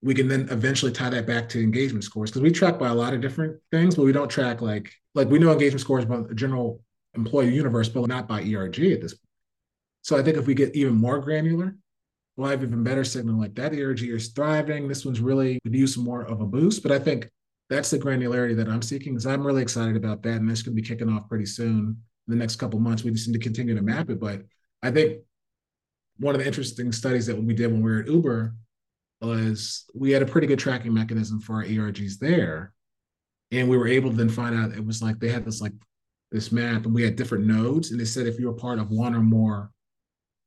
we 0.00 0.14
can 0.14 0.28
then 0.28 0.48
eventually 0.50 0.92
tie 0.92 1.10
that 1.10 1.26
back 1.26 1.46
to 1.50 1.62
engagement 1.62 2.04
scores 2.04 2.30
because 2.30 2.40
we 2.40 2.50
track 2.50 2.78
by 2.78 2.88
a 2.88 2.94
lot 2.94 3.12
of 3.12 3.20
different 3.20 3.60
things, 3.70 3.94
but 3.94 4.04
we 4.04 4.12
don't 4.12 4.30
track 4.30 4.62
like 4.62 4.90
like 5.14 5.28
we 5.28 5.38
know 5.38 5.52
engagement 5.52 5.80
scores 5.80 6.04
by 6.04 6.20
the 6.20 6.34
general 6.34 6.80
employee 7.14 7.54
universe, 7.54 7.88
but 7.88 8.06
not 8.06 8.28
by 8.28 8.42
ERG 8.42 8.80
at 8.92 9.00
this 9.00 9.14
point. 9.14 9.28
So 10.02 10.16
I 10.16 10.22
think 10.22 10.36
if 10.36 10.46
we 10.46 10.54
get 10.54 10.74
even 10.74 10.94
more 10.94 11.18
granular, 11.18 11.76
we'll 12.36 12.48
have 12.48 12.62
even 12.62 12.82
better 12.82 13.04
signal 13.04 13.38
like 13.38 13.54
that 13.56 13.74
ERG 13.74 14.02
is 14.02 14.28
thriving. 14.28 14.88
This 14.88 15.04
one's 15.04 15.20
really 15.20 15.58
could 15.62 15.74
use 15.74 15.96
more 15.96 16.22
of 16.22 16.40
a 16.40 16.46
boost. 16.46 16.82
But 16.82 16.92
I 16.92 16.98
think 16.98 17.28
that's 17.68 17.90
the 17.90 17.98
granularity 17.98 18.56
that 18.56 18.68
I'm 18.68 18.82
seeking 18.82 19.12
because 19.12 19.26
I'm 19.26 19.46
really 19.46 19.62
excited 19.62 19.96
about 19.96 20.22
that. 20.22 20.36
And 20.36 20.48
that's 20.48 20.62
going 20.62 20.74
to 20.74 20.82
be 20.82 20.86
kicking 20.86 21.10
off 21.10 21.28
pretty 21.28 21.46
soon 21.46 21.78
in 21.78 21.98
the 22.28 22.36
next 22.36 22.56
couple 22.56 22.80
months. 22.80 23.04
We 23.04 23.10
just 23.10 23.28
need 23.28 23.34
to 23.34 23.44
continue 23.44 23.74
to 23.74 23.82
map 23.82 24.08
it. 24.10 24.20
But 24.20 24.42
I 24.82 24.90
think 24.90 25.20
one 26.18 26.34
of 26.34 26.40
the 26.40 26.46
interesting 26.46 26.92
studies 26.92 27.26
that 27.26 27.40
we 27.40 27.54
did 27.54 27.70
when 27.70 27.82
we 27.82 27.90
were 27.90 28.00
at 28.00 28.08
Uber 28.08 28.54
was 29.20 29.84
we 29.94 30.12
had 30.12 30.22
a 30.22 30.26
pretty 30.26 30.46
good 30.46 30.58
tracking 30.58 30.94
mechanism 30.94 31.40
for 31.40 31.56
our 31.56 31.64
ERGs 31.64 32.18
there. 32.18 32.72
And 33.52 33.68
we 33.68 33.76
were 33.76 33.88
able 33.88 34.10
to 34.10 34.16
then 34.16 34.28
find 34.28 34.54
out 34.54 34.72
it 34.72 34.84
was 34.84 35.02
like 35.02 35.18
they 35.18 35.28
had 35.28 35.44
this 35.44 35.60
like 35.60 35.72
this 36.30 36.52
map 36.52 36.84
and 36.84 36.94
we 36.94 37.02
had 37.02 37.16
different 37.16 37.46
nodes. 37.46 37.90
And 37.90 38.00
they 38.00 38.04
said 38.04 38.26
if 38.26 38.38
you 38.38 38.46
were 38.46 38.54
part 38.54 38.78
of 38.78 38.90
one 38.90 39.14
or 39.14 39.20
more 39.20 39.70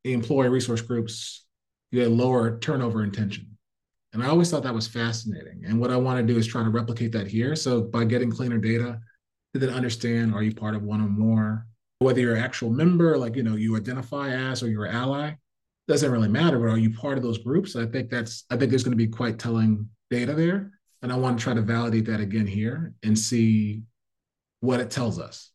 employee 0.05 0.49
resource 0.49 0.81
groups, 0.81 1.45
you 1.91 2.01
had 2.01 2.11
lower 2.11 2.59
turnover 2.59 3.03
intention. 3.03 3.57
And 4.13 4.23
I 4.23 4.27
always 4.27 4.49
thought 4.49 4.63
that 4.63 4.73
was 4.73 4.87
fascinating. 4.87 5.63
And 5.65 5.79
what 5.79 5.91
I 5.91 5.97
want 5.97 6.25
to 6.25 6.33
do 6.33 6.39
is 6.39 6.47
try 6.47 6.63
to 6.63 6.69
replicate 6.69 7.11
that 7.13 7.27
here. 7.27 7.55
So 7.55 7.81
by 7.81 8.05
getting 8.05 8.31
cleaner 8.31 8.59
data 8.59 8.99
to 9.53 9.59
then 9.59 9.69
understand 9.69 10.33
are 10.33 10.43
you 10.43 10.53
part 10.53 10.75
of 10.75 10.83
one 10.83 11.01
or 11.01 11.09
more, 11.09 11.65
whether 11.99 12.19
you're 12.19 12.35
an 12.35 12.43
actual 12.43 12.69
member, 12.69 13.17
like 13.17 13.35
you 13.35 13.43
know, 13.43 13.55
you 13.55 13.75
identify 13.75 14.29
as 14.29 14.61
or 14.61 14.69
you're 14.69 14.85
an 14.85 14.95
ally, 14.95 15.33
doesn't 15.87 16.11
really 16.11 16.29
matter, 16.29 16.59
but 16.59 16.67
are 16.67 16.77
you 16.77 16.93
part 16.93 17.17
of 17.17 17.23
those 17.23 17.39
groups? 17.39 17.75
I 17.75 17.85
think 17.85 18.09
that's 18.09 18.45
I 18.49 18.55
think 18.55 18.69
there's 18.69 18.83
going 18.83 18.97
to 18.97 19.03
be 19.03 19.07
quite 19.07 19.39
telling 19.39 19.89
data 20.09 20.33
there. 20.33 20.71
And 21.03 21.11
I 21.11 21.17
want 21.17 21.37
to 21.37 21.43
try 21.43 21.53
to 21.53 21.61
validate 21.61 22.05
that 22.05 22.19
again 22.19 22.47
here 22.47 22.93
and 23.03 23.17
see 23.17 23.83
what 24.61 24.79
it 24.79 24.89
tells 24.89 25.19
us. 25.19 25.51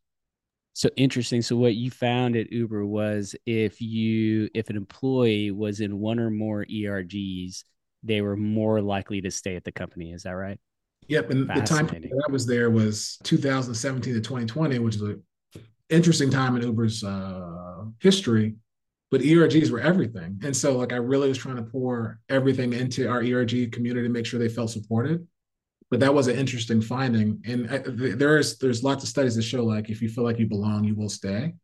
So 0.74 0.90
interesting. 0.96 1.42
So 1.42 1.56
what 1.56 1.74
you 1.74 1.90
found 1.90 2.36
at 2.36 2.52
Uber 2.52 2.86
was 2.86 3.34
if 3.46 3.80
you 3.80 4.48
if 4.54 4.70
an 4.70 4.76
employee 4.76 5.50
was 5.50 5.80
in 5.80 5.98
one 5.98 6.20
or 6.20 6.30
more 6.30 6.64
ERGs, 6.66 7.64
they 8.04 8.20
were 8.20 8.36
more 8.36 8.80
likely 8.80 9.20
to 9.22 9.30
stay 9.30 9.56
at 9.56 9.64
the 9.64 9.72
company. 9.72 10.12
Is 10.12 10.22
that 10.22 10.32
right? 10.36 10.60
Yep. 11.08 11.30
And 11.30 11.48
the 11.48 11.62
time 11.62 11.86
that 11.86 12.04
I 12.04 12.30
was 12.30 12.46
there 12.46 12.70
was 12.70 13.18
2017 13.24 14.14
to 14.14 14.20
2020, 14.20 14.78
which 14.78 14.96
is 14.96 15.02
an 15.02 15.22
interesting 15.88 16.30
time 16.30 16.54
in 16.54 16.62
Uber's 16.62 17.02
uh, 17.02 17.86
history 18.00 18.54
but 19.10 19.22
ERGs 19.22 19.70
were 19.70 19.80
everything. 19.80 20.40
And 20.44 20.56
so 20.56 20.76
like 20.76 20.92
I 20.92 20.96
really 20.96 21.28
was 21.28 21.38
trying 21.38 21.56
to 21.56 21.62
pour 21.62 22.20
everything 22.28 22.72
into 22.72 23.08
our 23.08 23.22
ERG 23.22 23.72
community 23.72 24.06
to 24.06 24.12
make 24.12 24.26
sure 24.26 24.38
they 24.38 24.48
felt 24.48 24.70
supported. 24.70 25.26
But 25.90 26.00
that 26.00 26.12
was 26.12 26.28
an 26.28 26.36
interesting 26.36 26.82
finding. 26.82 27.40
And 27.46 27.70
I, 27.70 27.78
there 27.78 28.36
is 28.36 28.58
there's 28.58 28.82
lots 28.82 29.02
of 29.02 29.08
studies 29.08 29.36
that 29.36 29.42
show 29.42 29.64
like 29.64 29.88
if 29.88 30.02
you 30.02 30.08
feel 30.08 30.24
like 30.24 30.38
you 30.38 30.46
belong, 30.46 30.84
you 30.84 30.94
will 30.94 31.08
stay. 31.08 31.54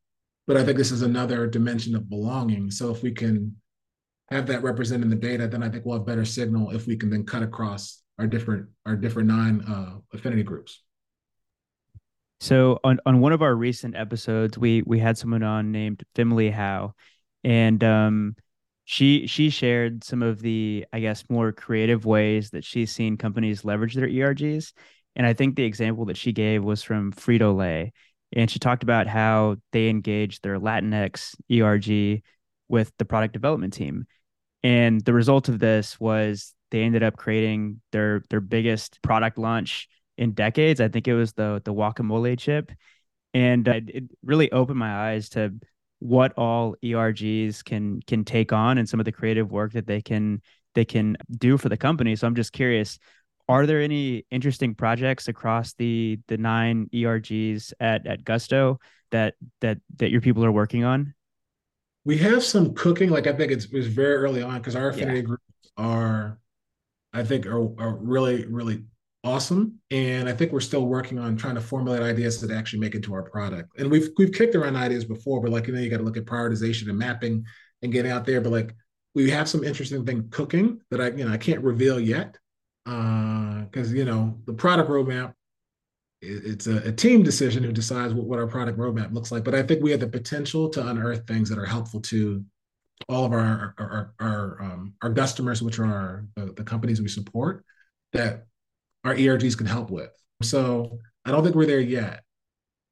But 0.47 0.57
I 0.57 0.65
think 0.65 0.79
this 0.79 0.91
is 0.91 1.03
another 1.03 1.47
dimension 1.47 1.95
of 1.95 2.09
belonging. 2.09 2.71
So 2.71 2.91
if 2.91 3.03
we 3.03 3.13
can 3.13 3.57
have 4.31 4.47
that 4.47 4.63
represented 4.63 5.05
in 5.05 5.11
the 5.11 5.17
data, 5.17 5.47
then 5.47 5.63
I 5.63 5.69
think 5.69 5.85
we'll 5.85 5.99
have 5.99 6.07
better 6.07 6.25
signal 6.25 6.71
if 6.71 6.87
we 6.87 6.97
can 6.97 7.11
then 7.11 7.25
cut 7.25 7.43
across 7.43 8.03
our 8.19 8.27
different 8.27 8.69
our 8.87 8.97
different 8.97 9.29
nine 9.29 9.63
uh, 9.69 9.99
affinity 10.13 10.43
groups. 10.43 10.81
So 12.41 12.79
on, 12.85 13.01
on 13.07 13.21
one 13.21 13.33
of 13.33 13.43
our 13.43 13.55
recent 13.55 13.97
episodes, 13.97 14.59
we 14.59 14.83
we 14.83 14.99
had 14.99 15.17
someone 15.19 15.43
on 15.43 15.73
named 15.73 16.03
Fimley 16.15 16.53
Howe, 16.53 16.95
and 17.43 17.83
um, 17.83 18.37
she 18.85 19.27
she 19.27 19.51
shared 19.51 20.05
some 20.05 20.23
of 20.23 20.41
the 20.41 20.87
I 20.93 21.01
guess 21.01 21.25
more 21.29 21.53
creative 21.53 22.05
ways 22.05 22.51
that 22.51 22.65
she's 22.65 22.91
seen 22.91 23.17
companies 23.17 23.65
leverage 23.65 23.95
their 23.95 24.09
ERGs. 24.09 24.73
And 25.17 25.27
I 25.27 25.33
think 25.33 25.57
the 25.57 25.65
example 25.65 26.07
that 26.07 26.17
she 26.17 26.33
gave 26.33 26.65
was 26.65 26.83
from 26.83 27.13
Frito 27.13 27.57
Lay, 27.57 27.93
and 28.35 28.51
she 28.51 28.59
talked 28.59 28.83
about 28.83 29.07
how 29.07 29.57
they 29.73 29.89
engaged 29.89 30.43
their 30.43 30.59
Latinx 30.59 31.35
ERG 31.51 32.23
with 32.69 32.93
the 32.99 33.05
product 33.05 33.33
development 33.33 33.73
team. 33.73 34.07
And 34.63 35.01
the 35.03 35.13
result 35.13 35.49
of 35.49 35.59
this 35.59 36.01
was 36.01 36.55
they 36.71 36.83
ended 36.83 37.03
up 37.03 37.17
creating 37.17 37.81
their 37.93 38.23
their 38.31 38.41
biggest 38.41 39.01
product 39.03 39.39
launch 39.39 39.89
in 40.19 40.33
decades. 40.33 40.81
I 40.81 40.89
think 40.89 41.09
it 41.09 41.15
was 41.15 41.33
the 41.33 41.63
the 41.65 41.73
guacamole 41.73 42.39
chip, 42.39 42.71
and 43.33 43.67
it 43.67 44.05
really 44.23 44.53
opened 44.53 44.79
my 44.79 45.11
eyes 45.11 45.31
to 45.31 45.55
what 46.05 46.35
all 46.37 46.77
ERGs 46.85 47.65
can 47.65 47.99
can 48.07 48.27
take 48.27 48.53
on 48.53 48.77
and 48.77 48.87
some 48.87 49.01
of 49.01 49.07
the 49.07 49.13
creative 49.13 49.51
work 49.51 49.73
that 49.73 49.87
they 49.87 50.03
can 50.03 50.43
they 50.75 50.85
can 50.85 51.17
do 51.31 51.57
for 51.57 51.71
the 51.71 51.79
company. 51.79 52.15
So 52.15 52.27
I'm 52.27 52.35
just 52.35 52.53
curious, 52.53 52.99
are 53.49 53.65
there 53.65 53.81
any 53.81 54.27
interesting 54.31 54.75
projects 54.75 55.29
across 55.29 55.73
the 55.73 56.21
the 56.29 56.37
nine 56.37 56.91
ERGs 56.93 57.73
at 57.81 58.07
at 58.07 58.23
Gusto 58.23 58.81
that 59.13 59.37
that 59.63 59.79
that 59.97 60.11
your 60.11 60.21
people 60.21 60.45
are 60.45 60.53
working 60.53 60.85
on? 60.85 61.15
We 62.05 62.19
have 62.19 62.45
some 62.45 62.75
cooking. 62.75 63.09
Like 63.09 63.27
I 63.27 63.33
think 63.33 63.51
it's, 63.51 63.65
it's 63.73 63.87
very 63.87 64.17
early 64.17 64.43
on 64.43 64.59
because 64.59 64.77
our 64.77 64.91
affinity 64.91 65.21
yeah. 65.21 65.25
groups 65.25 65.43
are, 65.79 66.39
I 67.15 67.25
think, 67.25 67.47
are, 67.47 67.63
are 67.81 67.97
really 67.97 68.45
really 68.45 68.85
awesome. 69.25 69.81
And 69.91 70.29
I 70.29 70.33
think 70.33 70.53
we're 70.53 70.61
still 70.61 70.87
working 70.87 71.19
on 71.19 71.37
trying 71.37 71.55
to 71.55 71.61
formulate 71.61 72.03
ideas 72.03 72.41
that 72.43 72.51
actually 72.51 72.81
make 72.81 72.95
it 72.95 73.03
to 73.05 73.15
our 73.15 73.23
product. 73.23 73.79
And 73.79 73.91
we've 73.91 74.11
we've 74.19 74.33
kicked 74.33 74.55
around 74.55 74.77
ideas 74.77 75.05
before, 75.05 75.41
but 75.41 75.51
like 75.51 75.67
you 75.67 75.73
know, 75.73 75.81
you 75.81 75.91
got 75.91 75.97
to 75.97 76.05
look 76.05 76.19
at 76.19 76.27
prioritization 76.27 76.89
and 76.89 76.99
mapping 76.99 77.45
and 77.83 77.93
getting 77.93 78.13
out 78.13 78.27
there. 78.27 78.41
But 78.41 78.53
like 78.53 78.77
we 79.15 79.31
have 79.31 79.49
some 79.49 79.65
interesting 79.65 80.05
thing 80.05 80.29
cooking 80.31 80.81
that 80.91 81.01
I 81.01 81.09
you 81.09 81.25
know 81.25 81.33
I 81.33 81.39
can't 81.39 81.63
reveal 81.63 81.99
yet 81.99 82.39
because 82.85 83.91
uh, 83.91 83.95
you 83.95 84.05
know 84.05 84.39
the 84.45 84.53
product 84.53 84.91
roadmap 84.91 85.33
it's 86.27 86.67
a, 86.67 86.77
a, 86.89 86.93
team 86.93 87.23
decision 87.23 87.63
who 87.63 87.71
decides 87.73 88.15
what, 88.15 88.25
what 88.25 88.39
our 88.39 88.47
product 88.47 88.79
roadmap 88.79 89.13
looks 89.13 89.31
like. 89.31 89.45
But 89.45 89.55
I 89.55 89.63
think 89.63 89.83
we 89.83 89.91
have 89.91 90.01
the 90.01 90.07
potential 90.09 90.71
to 90.71 90.87
unearth 90.87 91.27
things 91.27 91.51
that 91.51 91.59
are 91.59 91.67
helpful 91.67 92.01
to 92.03 92.43
all 93.11 93.27
of 93.27 93.33
our 93.33 93.75
our 93.79 93.87
our, 93.89 94.15
our, 94.21 94.63
um, 94.63 94.95
our 95.03 95.13
customers, 95.13 95.61
which 95.61 95.79
are 95.79 95.85
our, 95.85 96.27
the, 96.37 96.53
the 96.53 96.65
companies 96.65 97.03
we 97.03 97.09
support, 97.09 97.65
that 98.13 98.47
our 99.05 99.15
ERGs 99.15 99.57
can 99.57 99.67
help 99.67 99.91
with. 99.91 100.11
So 100.43 100.99
I 101.25 101.31
don't 101.31 101.43
think 101.43 101.55
we're 101.55 101.67
there 101.67 101.81
yet, 101.81 102.25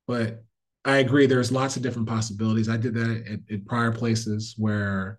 but 0.06 0.44
I 0.84 0.98
agree. 0.98 1.26
There's 1.26 1.52
lots 1.52 1.76
of 1.76 1.82
different 1.82 2.08
possibilities. 2.08 2.68
I 2.68 2.76
did 2.76 2.94
that 2.94 3.24
at, 3.30 3.54
at 3.54 3.66
prior 3.66 3.92
places 3.92 4.54
where 4.58 5.18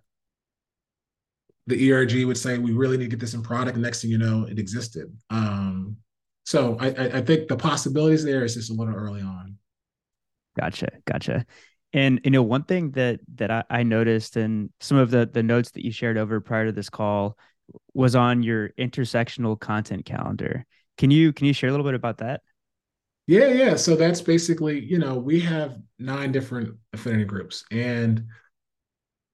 the 1.66 1.92
ERG 1.92 2.24
would 2.26 2.36
say, 2.36 2.58
"We 2.58 2.72
really 2.72 2.98
need 2.98 3.04
to 3.04 3.10
get 3.10 3.20
this 3.20 3.34
in 3.34 3.42
product." 3.42 3.78
Next 3.78 4.02
thing 4.02 4.10
you 4.10 4.18
know, 4.18 4.44
it 4.44 4.58
existed. 4.58 5.16
Um, 5.30 5.96
so 6.44 6.76
I, 6.78 6.88
I 6.88 7.20
think 7.22 7.48
the 7.48 7.56
possibilities 7.56 8.24
there 8.24 8.44
is 8.44 8.54
just 8.54 8.70
a 8.70 8.74
little 8.74 8.94
early 8.94 9.22
on. 9.22 9.56
Gotcha, 10.58 10.88
gotcha. 11.06 11.46
And 11.94 12.20
you 12.24 12.30
know, 12.30 12.42
one 12.42 12.64
thing 12.64 12.90
that 12.92 13.20
that 13.36 13.50
I, 13.50 13.64
I 13.70 13.82
noticed 13.82 14.36
in 14.36 14.70
some 14.80 14.98
of 14.98 15.10
the 15.10 15.26
the 15.32 15.42
notes 15.42 15.70
that 15.72 15.84
you 15.84 15.92
shared 15.92 16.18
over 16.18 16.40
prior 16.40 16.66
to 16.66 16.72
this 16.72 16.90
call 16.90 17.38
was 17.94 18.14
on 18.14 18.42
your 18.42 18.70
intersectional 18.70 19.58
content 19.58 20.04
calendar. 20.04 20.66
Can 20.98 21.10
you 21.10 21.32
can 21.32 21.46
you 21.46 21.52
share 21.52 21.68
a 21.68 21.72
little 21.72 21.86
bit 21.86 21.94
about 21.94 22.18
that? 22.18 22.42
Yeah, 23.26 23.48
yeah. 23.48 23.76
So 23.76 23.96
that's 23.96 24.20
basically, 24.20 24.84
you 24.84 24.98
know, 24.98 25.14
we 25.14 25.40
have 25.40 25.78
nine 25.98 26.30
different 26.30 26.76
affinity 26.92 27.24
groups. 27.24 27.64
And 27.70 28.24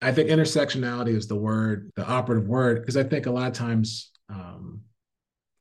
I 0.01 0.13
think 0.13 0.31
intersectionality 0.31 1.17
is 1.17 1.27
the 1.27 1.37
word, 1.37 1.91
the 1.97 2.07
operative 2.07 2.49
word, 2.49 2.81
because 2.81 2.97
I 2.97 3.03
think 3.03 3.27
a 3.27 3.31
lot 3.31 3.49
of 3.49 3.53
times 3.53 4.13
um, 4.29 4.83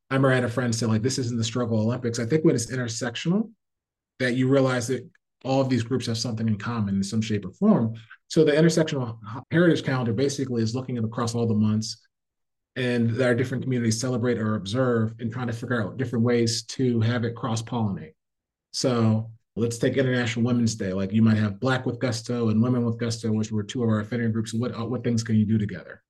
I 0.09 0.15
remember 0.15 0.31
I 0.31 0.35
had 0.35 0.43
a 0.43 0.49
friend 0.49 0.73
say, 0.73 0.85
like, 0.85 1.01
this 1.01 1.17
isn't 1.17 1.37
the 1.37 1.43
struggle 1.43 1.79
Olympics. 1.79 2.19
I 2.19 2.25
think 2.25 2.45
when 2.45 2.55
it's 2.55 2.71
intersectional, 2.71 3.51
that 4.19 4.35
you 4.35 4.47
realize 4.47 4.87
that 4.87 5.09
all 5.45 5.61
of 5.61 5.69
these 5.69 5.83
groups 5.83 6.05
have 6.07 6.17
something 6.17 6.47
in 6.47 6.57
common 6.57 6.95
in 6.95 7.03
some 7.03 7.21
shape 7.21 7.45
or 7.45 7.51
form. 7.51 7.93
So 8.27 8.43
the 8.43 8.51
intersectional 8.51 9.17
heritage 9.51 9.83
calendar 9.83 10.13
basically 10.13 10.61
is 10.61 10.75
looking 10.75 10.97
at 10.97 11.03
across 11.03 11.33
all 11.33 11.47
the 11.47 11.53
months 11.53 12.05
and 12.79 13.09
that 13.09 13.27
our 13.27 13.35
different 13.35 13.61
communities 13.61 13.99
celebrate 13.99 14.37
or 14.37 14.55
observe 14.55 15.13
and 15.19 15.31
trying 15.31 15.47
to 15.47 15.53
figure 15.53 15.83
out 15.83 15.97
different 15.97 16.23
ways 16.23 16.63
to 16.63 17.01
have 17.01 17.25
it 17.25 17.35
cross 17.35 17.61
pollinate. 17.61 18.13
So 18.71 19.29
let's 19.57 19.77
take 19.77 19.97
International 19.97 20.45
Women's 20.45 20.75
Day. 20.75 20.93
Like 20.93 21.11
you 21.11 21.21
might 21.21 21.35
have 21.35 21.59
Black 21.59 21.85
with 21.85 21.99
Gusto 21.99 22.47
and 22.47 22.63
Women 22.63 22.85
with 22.85 22.97
Gusto, 22.97 23.33
which 23.33 23.51
were 23.51 23.63
two 23.63 23.83
of 23.83 23.89
our 23.89 23.99
affinity 23.99 24.31
groups. 24.31 24.53
What 24.53 24.73
uh, 24.79 24.85
what 24.85 25.03
things 25.03 25.23
can 25.23 25.35
you 25.35 25.45
do 25.45 25.57
together? 25.57 26.01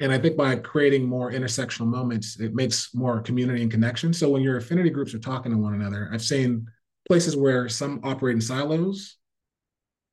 And 0.00 0.12
I 0.12 0.18
think 0.18 0.36
by 0.36 0.56
creating 0.56 1.06
more 1.06 1.30
intersectional 1.30 1.86
moments, 1.86 2.40
it 2.40 2.52
makes 2.52 2.92
more 2.94 3.20
community 3.20 3.62
and 3.62 3.70
connection. 3.70 4.12
So 4.12 4.28
when 4.28 4.42
your 4.42 4.56
affinity 4.56 4.90
groups 4.90 5.14
are 5.14 5.20
talking 5.20 5.52
to 5.52 5.58
one 5.58 5.74
another, 5.74 6.10
I've 6.12 6.22
seen 6.22 6.66
places 7.06 7.36
where 7.36 7.68
some 7.68 8.00
operate 8.02 8.34
in 8.34 8.40
silos, 8.40 9.18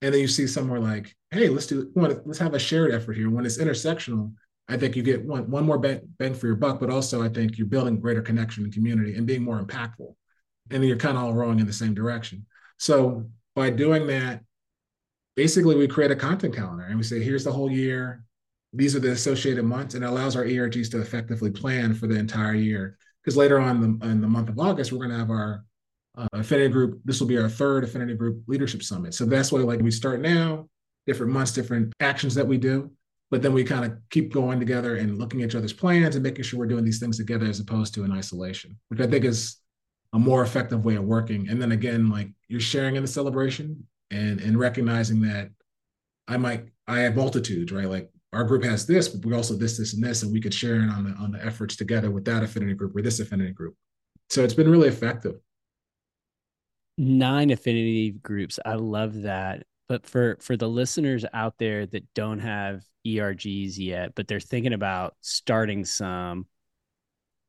and 0.03 0.13
then 0.13 0.21
you 0.21 0.27
see 0.27 0.45
somewhere 0.45 0.79
like, 0.79 1.15
hey, 1.31 1.49
let's 1.49 1.65
do 1.65 1.89
let's 1.95 2.37
have 2.37 2.53
a 2.53 2.59
shared 2.59 2.93
effort 2.93 3.13
here. 3.13 3.31
When 3.31 3.43
it's 3.43 3.57
intersectional, 3.57 4.33
I 4.67 4.77
think 4.77 4.95
you 4.95 5.03
get 5.03 5.23
one 5.23 5.49
one 5.49 5.65
more 5.65 5.77
bang, 5.77 6.01
bang 6.17 6.33
for 6.33 6.47
your 6.47 6.55
buck, 6.55 6.79
but 6.79 6.89
also 6.89 7.21
I 7.21 7.29
think 7.29 7.57
you're 7.57 7.67
building 7.67 7.99
greater 7.99 8.21
connection 8.21 8.63
and 8.63 8.73
community 8.73 9.15
and 9.15 9.27
being 9.27 9.43
more 9.43 9.63
impactful. 9.63 10.15
And 10.71 10.83
you're 10.83 10.97
kind 10.97 11.17
of 11.17 11.23
all 11.23 11.33
rowing 11.33 11.59
in 11.59 11.67
the 11.67 11.73
same 11.73 11.93
direction. 11.93 12.45
So 12.79 13.29
by 13.55 13.69
doing 13.69 14.07
that, 14.07 14.43
basically 15.35 15.75
we 15.75 15.87
create 15.87 16.11
a 16.11 16.15
content 16.15 16.55
calendar 16.55 16.85
and 16.85 16.97
we 16.97 17.03
say, 17.03 17.21
here's 17.21 17.43
the 17.43 17.51
whole 17.51 17.71
year. 17.71 18.23
These 18.73 18.95
are 18.95 18.99
the 18.99 19.11
associated 19.11 19.63
months, 19.63 19.95
and 19.95 20.03
it 20.03 20.07
allows 20.07 20.35
our 20.35 20.43
ERGs 20.43 20.91
to 20.91 20.99
effectively 20.99 21.49
plan 21.49 21.93
for 21.93 22.07
the 22.07 22.15
entire 22.15 22.55
year. 22.55 22.97
Because 23.23 23.37
later 23.37 23.57
on 23.57 23.83
in 23.83 23.99
the, 23.99 24.07
in 24.07 24.21
the 24.21 24.27
month 24.27 24.49
of 24.49 24.59
August, 24.59 24.91
we're 24.91 24.97
going 24.97 25.11
to 25.11 25.17
have 25.17 25.29
our 25.29 25.63
uh, 26.17 26.27
affinity 26.33 26.69
group. 26.69 26.99
This 27.05 27.21
will 27.21 27.27
be 27.27 27.37
our 27.37 27.47
third 27.47 27.85
affinity 27.85 28.15
group 28.15 28.43
leadership 28.47 28.83
summit. 28.83 29.13
So 29.13 29.25
that's 29.25 29.51
why, 29.51 29.61
like, 29.61 29.79
we 29.79 29.91
start 29.91 30.19
now, 30.19 30.67
different 31.07 31.31
months, 31.31 31.53
different 31.53 31.93
actions 32.01 32.35
that 32.35 32.47
we 32.47 32.57
do, 32.57 32.91
but 33.31 33.41
then 33.41 33.53
we 33.53 33.63
kind 33.63 33.85
of 33.85 33.97
keep 34.09 34.31
going 34.31 34.59
together 34.59 34.97
and 34.97 35.17
looking 35.17 35.41
at 35.41 35.49
each 35.49 35.55
other's 35.55 35.73
plans 35.73 36.15
and 36.15 36.23
making 36.23 36.43
sure 36.43 36.59
we're 36.59 36.67
doing 36.67 36.85
these 36.85 36.99
things 36.99 37.17
together 37.17 37.45
as 37.45 37.59
opposed 37.59 37.93
to 37.93 38.03
in 38.03 38.11
isolation, 38.11 38.77
which 38.89 38.99
I 38.99 39.07
think 39.07 39.25
is 39.25 39.57
a 40.13 40.19
more 40.19 40.43
effective 40.43 40.85
way 40.85 40.95
of 40.95 41.03
working. 41.03 41.49
And 41.49 41.61
then 41.61 41.71
again, 41.71 42.09
like 42.09 42.29
you're 42.47 42.59
sharing 42.59 42.95
in 42.95 43.01
the 43.01 43.07
celebration 43.07 43.85
and 44.11 44.39
and 44.39 44.57
recognizing 44.57 45.21
that 45.21 45.49
I 46.27 46.37
might 46.37 46.65
I 46.87 46.99
have 46.99 47.15
multitudes, 47.15 47.71
right? 47.71 47.89
Like 47.89 48.09
our 48.31 48.43
group 48.43 48.63
has 48.63 48.85
this, 48.85 49.07
but 49.07 49.25
we 49.25 49.33
also 49.33 49.55
this, 49.55 49.77
this, 49.77 49.93
and 49.93 50.03
this, 50.03 50.23
and 50.23 50.31
we 50.31 50.41
could 50.41 50.53
share 50.53 50.75
on 50.75 51.05
the 51.05 51.11
on 51.11 51.31
the 51.31 51.43
efforts 51.43 51.75
together 51.75 52.11
with 52.11 52.25
that 52.25 52.43
affinity 52.43 52.73
group 52.73 52.95
or 52.95 53.01
this 53.01 53.19
affinity 53.19 53.51
group. 53.51 53.75
So 54.29 54.43
it's 54.43 54.53
been 54.53 54.69
really 54.69 54.87
effective. 54.87 55.35
Nine 56.97 57.51
affinity 57.51 58.11
groups. 58.11 58.59
I 58.65 58.75
love 58.75 59.23
that. 59.23 59.63
But 59.87 60.05
for 60.05 60.37
for 60.41 60.57
the 60.57 60.67
listeners 60.69 61.25
out 61.33 61.55
there 61.59 61.85
that 61.87 62.13
don't 62.13 62.39
have 62.39 62.83
ERGs 63.05 63.77
yet, 63.77 64.15
but 64.15 64.27
they're 64.27 64.39
thinking 64.39 64.73
about 64.73 65.15
starting 65.21 65.85
some, 65.85 66.47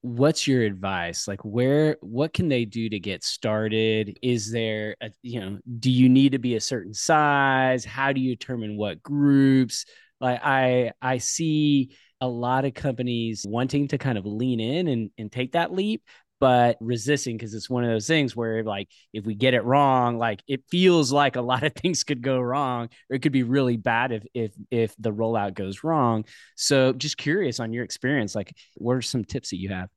what's 0.03 0.47
your 0.47 0.63
advice? 0.63 1.27
Like 1.27 1.45
where 1.45 1.97
what 2.01 2.33
can 2.33 2.49
they 2.49 2.65
do 2.65 2.89
to 2.89 3.01
get 3.01 3.25
started? 3.25 4.19
Is 4.23 4.53
there 4.53 4.97
a, 5.01 5.11
you 5.23 5.41
know 5.41 5.59
do 5.79 5.91
you 5.91 6.09
need 6.09 6.33
to 6.33 6.39
be 6.39 6.57
a 6.57 6.61
certain 6.61 6.95
size? 6.95 7.85
How 7.85 8.13
do 8.13 8.21
you 8.21 8.37
determine 8.37 8.77
what 8.77 9.03
groups? 9.03 9.85
Like 10.21 10.41
i 10.43 10.93
i 11.03 11.19
see 11.19 11.91
a 12.21 12.29
lot 12.29 12.65
of 12.65 12.75
companies 12.75 13.45
wanting 13.47 13.89
to 13.89 13.99
kind 13.99 14.17
of 14.17 14.25
lean 14.25 14.61
in 14.61 14.89
and, 14.89 15.11
and 15.19 15.31
take 15.31 15.53
that 15.53 15.73
leap 15.73 16.03
but 16.39 16.77
resisting 16.81 17.37
because 17.37 17.55
it's 17.55 17.71
one 17.71 17.85
of 17.85 17.91
those 17.91 18.07
things 18.07 18.37
where 18.37 18.63
like 18.63 18.89
if 19.13 19.25
we 19.25 19.35
get 19.35 19.55
it 19.55 19.65
wrong 19.65 20.19
like 20.19 20.43
it 20.47 20.63
feels 20.69 21.11
like 21.11 21.37
a 21.37 21.41
lot 21.41 21.63
of 21.63 21.73
things 21.75 22.05
could 22.05 22.23
go 22.23 22.41
wrong 22.41 22.89
or 23.11 23.17
it 23.17 23.23
could 23.23 23.33
be 23.33 23.43
really 23.43 23.77
bad 23.77 24.13
if 24.13 24.25
if 24.35 24.53
if 24.71 24.95
the 24.99 25.13
rollout 25.13 25.55
goes 25.55 25.85
wrong. 25.85 26.25
So 26.57 26.93
just 26.93 27.17
curious 27.17 27.61
on 27.61 27.73
your 27.73 27.85
experience 27.85 28.35
like 28.35 28.55
what 28.75 28.95
are 28.95 29.03
some 29.03 29.25
tips 29.25 29.51
that 29.51 29.59
you 29.59 29.71
have? 29.71 29.89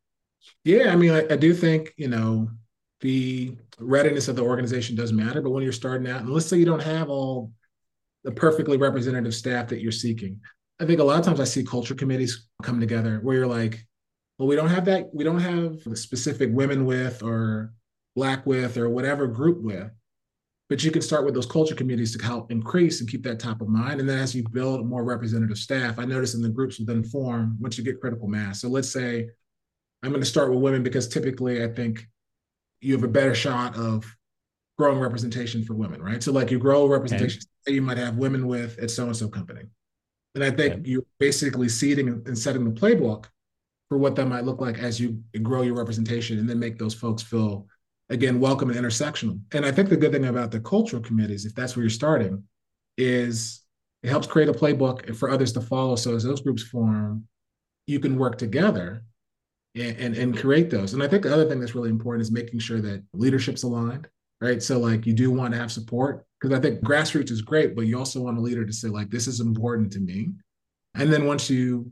Yeah, 0.63 0.91
I 0.91 0.95
mean, 0.95 1.11
I, 1.11 1.25
I, 1.29 1.35
do 1.35 1.53
think 1.53 1.93
you 1.97 2.07
know 2.07 2.49
the 3.01 3.55
readiness 3.79 4.27
of 4.27 4.35
the 4.35 4.43
organization 4.43 4.95
does 4.95 5.13
matter, 5.13 5.41
but 5.41 5.51
when 5.51 5.63
you're 5.63 5.71
starting 5.71 6.09
out, 6.09 6.21
and 6.21 6.29
let's 6.29 6.45
say 6.45 6.57
you 6.57 6.65
don't 6.65 6.81
have 6.81 7.09
all 7.09 7.51
the 8.23 8.31
perfectly 8.31 8.77
representative 8.77 9.33
staff 9.33 9.67
that 9.67 9.81
you're 9.81 9.91
seeking, 9.91 10.39
I 10.79 10.85
think 10.85 10.99
a 10.99 11.03
lot 11.03 11.19
of 11.19 11.25
times 11.25 11.39
I 11.39 11.45
see 11.45 11.63
culture 11.63 11.95
committees 11.95 12.47
come 12.63 12.79
together 12.79 13.19
where 13.21 13.35
you're 13.35 13.47
like, 13.47 13.85
well, 14.39 14.47
we 14.47 14.55
don't 14.55 14.69
have 14.69 14.85
that, 14.85 15.13
we 15.13 15.25
don't 15.25 15.41
have 15.41 15.83
the 15.83 15.97
specific 15.97 16.49
women 16.53 16.85
with 16.85 17.21
or 17.21 17.73
black 18.15 18.45
with 18.45 18.77
or 18.77 18.89
whatever 18.89 19.27
group 19.27 19.61
with, 19.61 19.91
but 20.69 20.81
you 20.81 20.91
can 20.91 21.01
start 21.01 21.25
with 21.25 21.33
those 21.33 21.45
culture 21.45 21.75
communities 21.75 22.15
to 22.15 22.23
help 22.23 22.49
increase 22.49 23.01
and 23.01 23.09
keep 23.09 23.21
that 23.23 23.39
top 23.39 23.59
of 23.59 23.67
mind. 23.67 23.99
And 23.99 24.07
then 24.07 24.17
as 24.17 24.33
you 24.33 24.47
build 24.49 24.87
more 24.87 25.03
representative 25.03 25.57
staff, 25.57 25.99
I 25.99 26.05
notice 26.05 26.35
in 26.35 26.41
the 26.41 26.47
groups 26.47 26.79
will 26.79 26.85
then 26.85 27.03
form 27.03 27.57
once 27.59 27.77
you 27.77 27.83
get 27.83 27.99
critical 27.99 28.29
mass. 28.29 28.61
So 28.61 28.69
let's 28.69 28.89
say 28.89 29.27
I'm 30.01 30.11
going 30.11 30.21
to 30.21 30.25
start 30.25 30.49
with 30.49 30.61
women 30.61 30.83
because 30.83 31.09
typically 31.09 31.61
I 31.61 31.67
think 31.67 32.07
you 32.79 32.93
have 32.93 33.03
a 33.03 33.09
better 33.09 33.35
shot 33.35 33.75
of 33.75 34.05
growing 34.77 34.99
representation 34.99 35.65
for 35.65 35.73
women, 35.73 36.01
right? 36.01 36.23
So 36.23 36.31
like 36.31 36.49
you 36.49 36.59
grow 36.59 36.87
representation, 36.87 37.41
okay. 37.67 37.75
you 37.75 37.81
might 37.81 37.97
have 37.97 38.15
women 38.15 38.47
with 38.47 38.79
at 38.79 38.89
so 38.89 39.03
and 39.03 39.17
so 39.17 39.27
company, 39.27 39.63
and 40.35 40.43
I 40.45 40.51
think 40.51 40.75
okay. 40.75 40.81
you're 40.85 41.03
basically 41.19 41.67
seeding 41.67 42.07
and 42.07 42.37
setting 42.37 42.63
the 42.63 42.79
playbook 42.79 43.25
for 43.89 43.97
what 43.97 44.15
that 44.15 44.27
might 44.27 44.45
look 44.45 44.61
like 44.61 44.77
as 44.77 44.99
you 44.99 45.21
grow 45.41 45.63
your 45.63 45.75
representation, 45.75 46.39
and 46.39 46.47
then 46.47 46.59
make 46.59 46.77
those 46.77 46.93
folks 46.93 47.23
feel 47.23 47.67
again 48.09 48.39
welcome 48.39 48.69
and 48.69 48.79
intersectional. 48.79 49.39
And 49.51 49.65
I 49.65 49.71
think 49.71 49.89
the 49.89 49.97
good 49.97 50.11
thing 50.11 50.25
about 50.25 50.51
the 50.51 50.59
cultural 50.59 51.01
committees, 51.01 51.45
if 51.45 51.55
that's 51.55 51.75
where 51.75 51.83
you're 51.83 51.89
starting, 51.89 52.43
is 52.97 53.63
it 54.03 54.09
helps 54.09 54.27
create 54.27 54.49
a 54.49 54.53
playbook 54.53 55.15
for 55.15 55.29
others 55.29 55.51
to 55.53 55.61
follow. 55.61 55.95
So 55.95 56.15
as 56.15 56.23
those 56.23 56.41
groups 56.41 56.63
form, 56.63 57.27
you 57.87 57.99
can 57.99 58.17
work 58.17 58.37
together 58.37 59.03
and, 59.75 59.97
and, 59.97 60.15
and 60.15 60.37
create 60.37 60.69
those. 60.69 60.93
And 60.93 61.03
I 61.03 61.07
think 61.07 61.23
the 61.23 61.33
other 61.33 61.47
thing 61.47 61.59
that's 61.59 61.75
really 61.75 61.89
important 61.89 62.21
is 62.21 62.31
making 62.31 62.59
sure 62.59 62.81
that 62.81 63.03
leadership's 63.13 63.63
aligned, 63.63 64.07
right? 64.41 64.61
So 64.61 64.79
like 64.79 65.05
you 65.05 65.13
do 65.13 65.31
want 65.31 65.53
to 65.53 65.59
have 65.59 65.71
support 65.71 66.25
because 66.39 66.57
I 66.57 66.61
think 66.61 66.81
grassroots 66.81 67.31
is 67.31 67.41
great, 67.41 67.75
but 67.75 67.87
you 67.87 67.97
also 67.97 68.21
want 68.21 68.37
a 68.37 68.41
leader 68.41 68.65
to 68.65 68.73
say 68.73 68.87
like 68.87 69.09
this 69.09 69.27
is 69.27 69.39
important 69.39 69.91
to 69.93 69.99
me. 69.99 70.29
And 70.95 71.11
then 71.11 71.25
once 71.25 71.49
you 71.49 71.91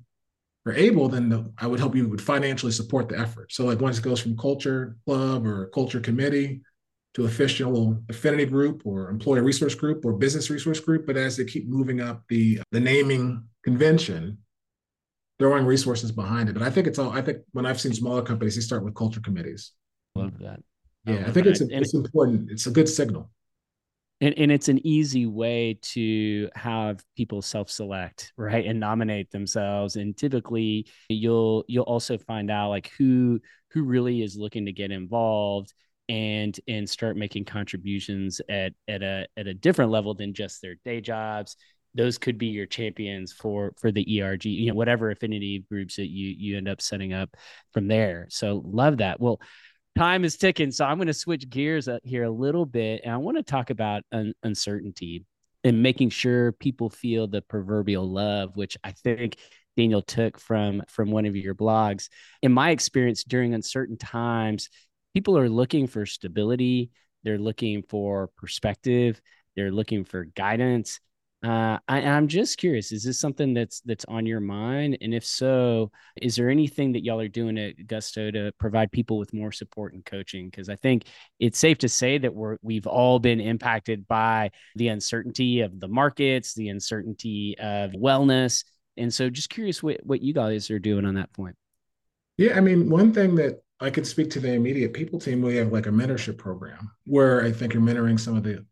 are 0.67 0.73
able, 0.73 1.10
then 1.10 1.30
the, 1.30 1.51
I 1.58 1.67
would 1.67 1.80
help 1.80 1.95
you 1.95 2.08
would 2.10 2.21
financially 2.21 2.71
support 2.71 3.10
the 3.10 3.19
effort. 3.19 3.51
So 3.51 3.65
like 3.65 3.80
once 3.80 3.97
it 3.97 4.03
goes 4.03 4.19
from 4.19 4.38
culture 4.38 4.97
club 5.06 5.45
or 5.45 5.67
culture 5.67 5.99
committee 5.99 6.62
to 7.13 7.25
official 7.25 8.01
affinity 8.10 8.45
group 8.45 8.84
or 8.86 9.10
employee 9.10 9.41
resource 9.41 9.75
group 9.75 10.06
or 10.06 10.13
business 10.13 10.49
resource 10.49 10.80
group, 10.80 11.06
but 11.08 11.17
as 11.17 11.38
they 11.38 11.45
keep 11.45 11.67
moving 11.67 12.01
up 12.01 12.23
the 12.30 12.60
the 12.71 12.80
naming 12.80 13.43
convention, 13.63 14.38
throwing 15.39 15.65
resources 15.65 16.12
behind 16.12 16.49
it. 16.49 16.53
But 16.53 16.63
I 16.63 16.69
think 16.69 16.88
it's 16.88 16.99
all. 16.99 17.12
I 17.12 17.21
think 17.21 17.39
when 17.53 17.65
I've 17.65 17.82
seen 17.82 17.93
smaller 17.93 18.21
companies, 18.21 18.56
they 18.56 18.62
start 18.62 18.84
with 18.84 18.95
culture 18.95 19.21
committees. 19.21 19.71
Love 20.15 20.38
that. 20.39 20.62
Yeah, 21.06 21.15
I, 21.15 21.19
I 21.21 21.32
think 21.32 21.45
that. 21.45 21.47
it's 21.47 21.62
a, 21.62 21.67
it's 21.69 21.93
important. 21.93 22.51
It's 22.51 22.67
a 22.67 22.71
good 22.71 22.89
signal. 22.89 23.32
And, 24.19 24.34
and 24.38 24.51
it's 24.51 24.67
an 24.67 24.86
easy 24.86 25.27
way 25.27 25.77
to 25.93 26.49
have 26.56 27.03
people 27.15 27.43
self-select 27.43 28.34
right 28.36 28.65
and 28.65 28.80
nominate 28.80 29.30
themselves 29.30 29.95
and 29.95 30.17
typically 30.17 30.88
you'll 31.08 31.63
you'll 31.67 31.84
also 31.84 32.17
find 32.17 32.49
out 32.49 32.69
like 32.69 32.91
who 32.97 33.39
who 33.71 33.84
really 33.84 34.23
is 34.23 34.36
looking 34.36 34.65
to 34.65 34.71
get 34.71 34.89
involved 34.89 35.71
and 36.10 36.60
and 36.67 36.89
start 36.89 37.15
making 37.15 37.45
contributions 37.45 38.41
at 38.49 38.73
at 38.88 39.03
a 39.03 39.27
at 39.38 39.45
a 39.45 39.53
different 39.53 39.91
level 39.91 40.15
than 40.15 40.34
just 40.34 40.63
their 40.63 40.75
day 40.84 40.99
jobs 40.99 41.56
those 41.97 42.17
could 42.17 42.38
be 42.38 42.47
your 42.47 42.67
champions 42.67 43.34
for 43.34 43.73
for 43.77 43.91
the 43.91 44.19
ERG, 44.19 44.45
you 44.45 44.69
know, 44.69 44.75
whatever 44.75 45.10
affinity 45.10 45.65
groups 45.69 45.95
that 45.95 46.08
you 46.08 46.34
you 46.38 46.58
end 46.58 46.69
up 46.69 46.82
setting 46.82 47.12
up 47.12 47.36
from 47.73 47.88
there. 47.88 48.27
So 48.30 48.62
love 48.63 48.97
that. 48.97 49.19
Well, 49.19 49.41
time 49.98 50.24
is 50.24 50.38
ticking, 50.38 50.72
so 50.72 50.86
I'm 50.86 50.98
going 50.98 51.08
to 51.08 51.14
switch 51.14 51.50
gears 51.50 51.90
here 52.04 52.24
a 52.24 52.30
little 52.30 52.66
bit, 52.66 53.02
and 53.04 53.14
I 53.14 53.18
want 53.18 53.38
to 53.38 53.44
talk 53.44 53.70
about 53.70 54.04
un- 54.12 54.34
uncertainty 54.44 55.26
and 55.64 55.82
making 55.82 56.12
sure 56.12 56.52
people 56.52 56.90
feel 56.90 57.28
the 57.28 57.42
proverbial 57.42 58.10
love, 58.10 58.56
which 58.56 58.78
I 58.84 58.92
think 58.92 59.38
Daniel 59.76 60.02
took 60.02 60.40
from 60.40 60.84
from 60.88 61.12
one 61.12 61.26
of 61.26 61.36
your 61.36 61.56
blogs. 61.56 62.10
In 62.42 62.52
my 62.52 62.70
experience, 62.70 63.24
during 63.24 63.54
uncertain 63.54 63.98
times, 63.98 64.70
people 65.14 65.38
are 65.38 65.50
looking 65.50 65.88
for 65.88 66.06
stability. 66.06 66.92
They're 67.24 67.40
looking 67.40 67.84
for 67.84 68.30
perspective. 68.38 69.20
They're 69.56 69.72
looking 69.72 70.06
for 70.06 70.26
guidance 70.26 71.00
uh, 71.44 71.78
I, 71.88 72.02
am 72.02 72.28
just 72.28 72.58
curious, 72.58 72.92
is 72.92 73.04
this 73.04 73.20
something 73.20 73.54
that's 73.54 73.82
that's 73.82 74.06
on 74.06 74.26
your 74.26 74.40
mind? 74.40 74.98
And 75.02 75.14
if 75.14 75.24
so, 75.24 75.92
is 76.20 76.36
there 76.36 76.50
anything 76.50 76.94
that 76.94 77.04
y'all 77.04 77.22
are 77.22 77.28
doing 77.28 77.60
at 77.60 77.86
Gusto 77.86 78.32
to 78.32 78.52
provide 78.60 78.92
people 78.92 79.20
with 79.20 79.34
more 79.34 79.52
support 79.52 79.94
and 79.94 80.04
coaching? 80.04 80.50
Because 80.50 80.68
I 80.68 80.76
think 80.76 81.06
it's 81.40 81.60
safe 81.60 81.78
to 81.80 81.90
say 81.90 82.18
that 82.18 82.34
we're 82.34 82.58
we've 82.64 82.88
all 82.88 83.20
been 83.20 83.40
impacted 83.40 84.08
by 84.08 84.50
the 84.76 84.88
uncertainty 84.88 85.62
of 85.62 85.80
the 85.80 85.88
markets, 85.88 86.56
the 86.56 86.70
uncertainty 86.70 87.56
of 87.60 87.92
wellness. 87.92 88.64
And 88.98 89.14
so 89.14 89.30
just 89.30 89.52
curious 89.52 89.84
what, 89.84 90.00
what 90.04 90.22
you 90.24 90.34
guys 90.34 90.72
are 90.72 90.80
doing 90.80 91.06
on 91.06 91.16
that 91.16 91.32
point. 91.34 91.56
Yeah, 92.38 92.58
I 92.58 92.62
mean, 92.62 92.90
one 92.90 93.14
thing 93.14 93.36
that 93.36 93.62
I 93.80 93.92
could 93.92 94.08
speak 94.08 94.32
to 94.32 94.40
the 94.40 94.54
immediate 94.54 94.94
people 94.94 95.20
team, 95.20 95.44
we 95.44 95.56
have 95.58 95.72
like 95.72 95.86
a 95.86 95.92
mentorship 95.92 96.40
program 96.40 96.92
where 97.06 97.44
I 97.44 97.52
think 97.52 97.74
you're 97.74 97.84
mentoring 97.84 98.20
some 98.20 98.36
of 98.36 98.44
the 98.44 98.66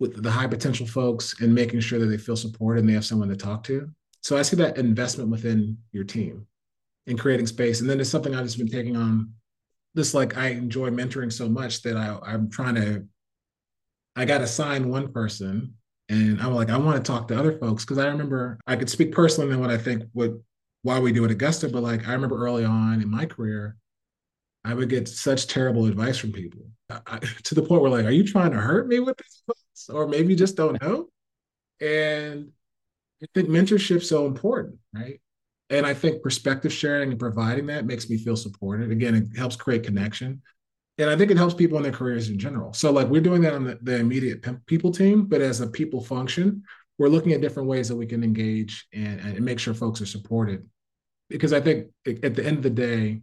with 0.00 0.22
the 0.22 0.30
high 0.30 0.46
potential 0.46 0.86
folks 0.86 1.40
and 1.40 1.54
making 1.54 1.80
sure 1.80 1.98
that 1.98 2.06
they 2.06 2.18
feel 2.18 2.36
supported 2.36 2.80
and 2.80 2.88
they 2.88 2.94
have 2.94 3.04
someone 3.04 3.28
to 3.28 3.36
talk 3.36 3.64
to. 3.64 3.90
So 4.22 4.36
I 4.36 4.42
see 4.42 4.56
that 4.56 4.78
investment 4.78 5.30
within 5.30 5.78
your 5.92 6.04
team. 6.04 6.46
in 7.06 7.16
creating 7.16 7.46
space. 7.46 7.80
And 7.80 7.88
then 7.90 8.00
it's 8.00 8.10
something 8.10 8.34
I've 8.34 8.44
just 8.44 8.58
been 8.58 8.68
taking 8.68 8.96
on. 8.96 9.32
This 9.94 10.14
like 10.14 10.36
I 10.36 10.48
enjoy 10.48 10.90
mentoring 10.90 11.32
so 11.32 11.48
much 11.48 11.82
that 11.82 11.96
I 11.96 12.18
I'm 12.22 12.50
trying 12.50 12.76
to. 12.76 13.04
I 14.16 14.24
got 14.24 14.42
assigned 14.42 14.90
one 14.90 15.12
person, 15.12 15.74
and 16.08 16.40
I'm 16.40 16.54
like 16.54 16.70
I 16.70 16.76
want 16.76 17.02
to 17.04 17.12
talk 17.12 17.28
to 17.28 17.38
other 17.38 17.58
folks 17.58 17.84
because 17.84 17.98
I 17.98 18.06
remember 18.08 18.58
I 18.66 18.76
could 18.76 18.90
speak 18.90 19.12
personally 19.12 19.50
than 19.50 19.60
what 19.60 19.70
I 19.70 19.78
think 19.78 20.04
would 20.14 20.42
why 20.82 21.00
we 21.00 21.12
do 21.12 21.24
at 21.24 21.38
Gusto, 21.38 21.70
but 21.70 21.82
like 21.82 22.06
I 22.08 22.12
remember 22.12 22.36
early 22.44 22.64
on 22.64 23.02
in 23.02 23.10
my 23.10 23.26
career, 23.26 23.76
I 24.64 24.74
would 24.74 24.88
get 24.90 25.08
such 25.08 25.46
terrible 25.46 25.86
advice 25.86 26.18
from 26.18 26.32
people 26.32 26.62
I, 26.90 27.18
to 27.44 27.54
the 27.54 27.62
point 27.62 27.82
where 27.82 27.90
like, 27.90 28.04
are 28.06 28.10
you 28.10 28.24
trying 28.24 28.52
to 28.52 28.58
hurt 28.58 28.88
me 28.88 29.00
with 29.00 29.16
this? 29.16 29.42
Or 29.92 30.06
maybe 30.06 30.34
just 30.34 30.56
don't 30.56 30.80
know. 30.82 31.08
And 31.80 32.50
I 33.22 33.26
think 33.34 33.48
mentorship's 33.48 34.08
so 34.08 34.26
important, 34.26 34.78
right? 34.92 35.20
And 35.70 35.84
I 35.84 35.94
think 35.94 36.22
perspective 36.22 36.72
sharing 36.72 37.10
and 37.10 37.20
providing 37.20 37.66
that 37.66 37.84
makes 37.84 38.08
me 38.08 38.16
feel 38.16 38.36
supported. 38.36 38.90
Again, 38.90 39.14
it 39.14 39.36
helps 39.36 39.56
create 39.56 39.82
connection. 39.82 40.42
And 40.96 41.10
I 41.10 41.16
think 41.16 41.30
it 41.30 41.36
helps 41.36 41.54
people 41.54 41.76
in 41.76 41.82
their 41.82 41.92
careers 41.92 42.28
in 42.28 42.38
general. 42.38 42.72
So, 42.72 42.90
like, 42.90 43.08
we're 43.08 43.20
doing 43.20 43.42
that 43.42 43.54
on 43.54 43.64
the, 43.64 43.78
the 43.82 43.96
immediate 43.96 44.44
people 44.66 44.90
team, 44.90 45.26
but 45.26 45.40
as 45.40 45.60
a 45.60 45.66
people 45.66 46.00
function, 46.00 46.64
we're 46.98 47.08
looking 47.08 47.32
at 47.32 47.40
different 47.40 47.68
ways 47.68 47.88
that 47.88 47.96
we 47.96 48.06
can 48.06 48.24
engage 48.24 48.88
and, 48.92 49.20
and 49.20 49.40
make 49.40 49.60
sure 49.60 49.74
folks 49.74 50.00
are 50.00 50.06
supported. 50.06 50.68
Because 51.28 51.52
I 51.52 51.60
think 51.60 51.88
at 52.06 52.34
the 52.34 52.44
end 52.44 52.56
of 52.56 52.62
the 52.62 52.70
day, 52.70 53.20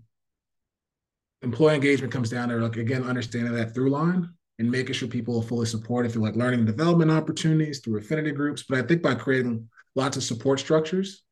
employee 1.42 1.76
engagement 1.76 2.14
comes 2.14 2.30
down 2.30 2.50
to 2.50 2.56
like 2.56 2.78
again 2.78 3.04
understanding 3.04 3.54
that 3.54 3.74
through 3.74 3.90
line 3.90 4.30
and 4.60 4.72
making 4.72 4.94
sure 4.94 5.08
people 5.08 5.40
are 5.40 5.48
fully 5.48 5.66
supported 5.66 6.12
through 6.12 6.24
like 6.24 6.36
learning 6.36 6.60
and 6.60 6.68
development 6.68 7.12
opportunities 7.12 7.80
through 7.80 8.00
affinity 8.00 8.32
groups. 8.32 8.64
But 8.68 8.80
I 8.80 8.82
think 8.84 9.02
by 9.02 9.16
creating 9.16 9.68
lots 9.96 10.18
of 10.18 10.24
support 10.24 10.60
structures, 10.60 11.24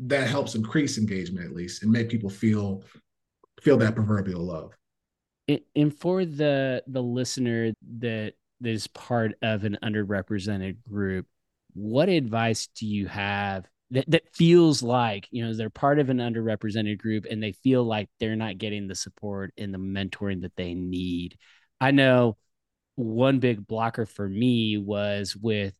that 0.00 0.28
helps 0.28 0.54
increase 0.54 0.98
engagement 0.98 1.46
at 1.46 1.54
least 1.54 1.82
and 1.82 1.90
make 1.90 2.08
people 2.08 2.30
feel 2.30 2.82
feel 3.60 3.76
that 3.78 3.94
proverbial 3.94 4.42
love. 4.42 4.72
And 5.74 5.96
for 5.96 6.24
the 6.24 6.82
the 6.86 7.02
listener 7.02 7.72
that 7.98 8.34
that 8.60 8.70
is 8.70 8.86
part 8.88 9.32
of 9.42 9.64
an 9.64 9.78
underrepresented 9.82 10.82
group, 10.88 11.26
what 11.74 12.08
advice 12.08 12.68
do 12.74 12.86
you 12.86 13.06
have 13.06 13.66
that, 13.90 14.10
that 14.10 14.34
feels 14.34 14.82
like 14.82 15.28
you 15.30 15.44
know 15.44 15.54
they're 15.54 15.70
part 15.70 15.98
of 15.98 16.10
an 16.10 16.18
underrepresented 16.18 16.98
group 16.98 17.24
and 17.30 17.42
they 17.42 17.52
feel 17.52 17.84
like 17.84 18.08
they're 18.20 18.36
not 18.36 18.58
getting 18.58 18.86
the 18.86 18.94
support 18.94 19.52
and 19.56 19.72
the 19.72 19.78
mentoring 19.78 20.42
that 20.42 20.56
they 20.56 20.74
need 20.74 21.38
i 21.80 21.90
know 21.90 22.36
one 22.98 23.38
big 23.38 23.66
blocker 23.66 24.06
for 24.06 24.28
me 24.28 24.76
was 24.76 25.36
with 25.36 25.74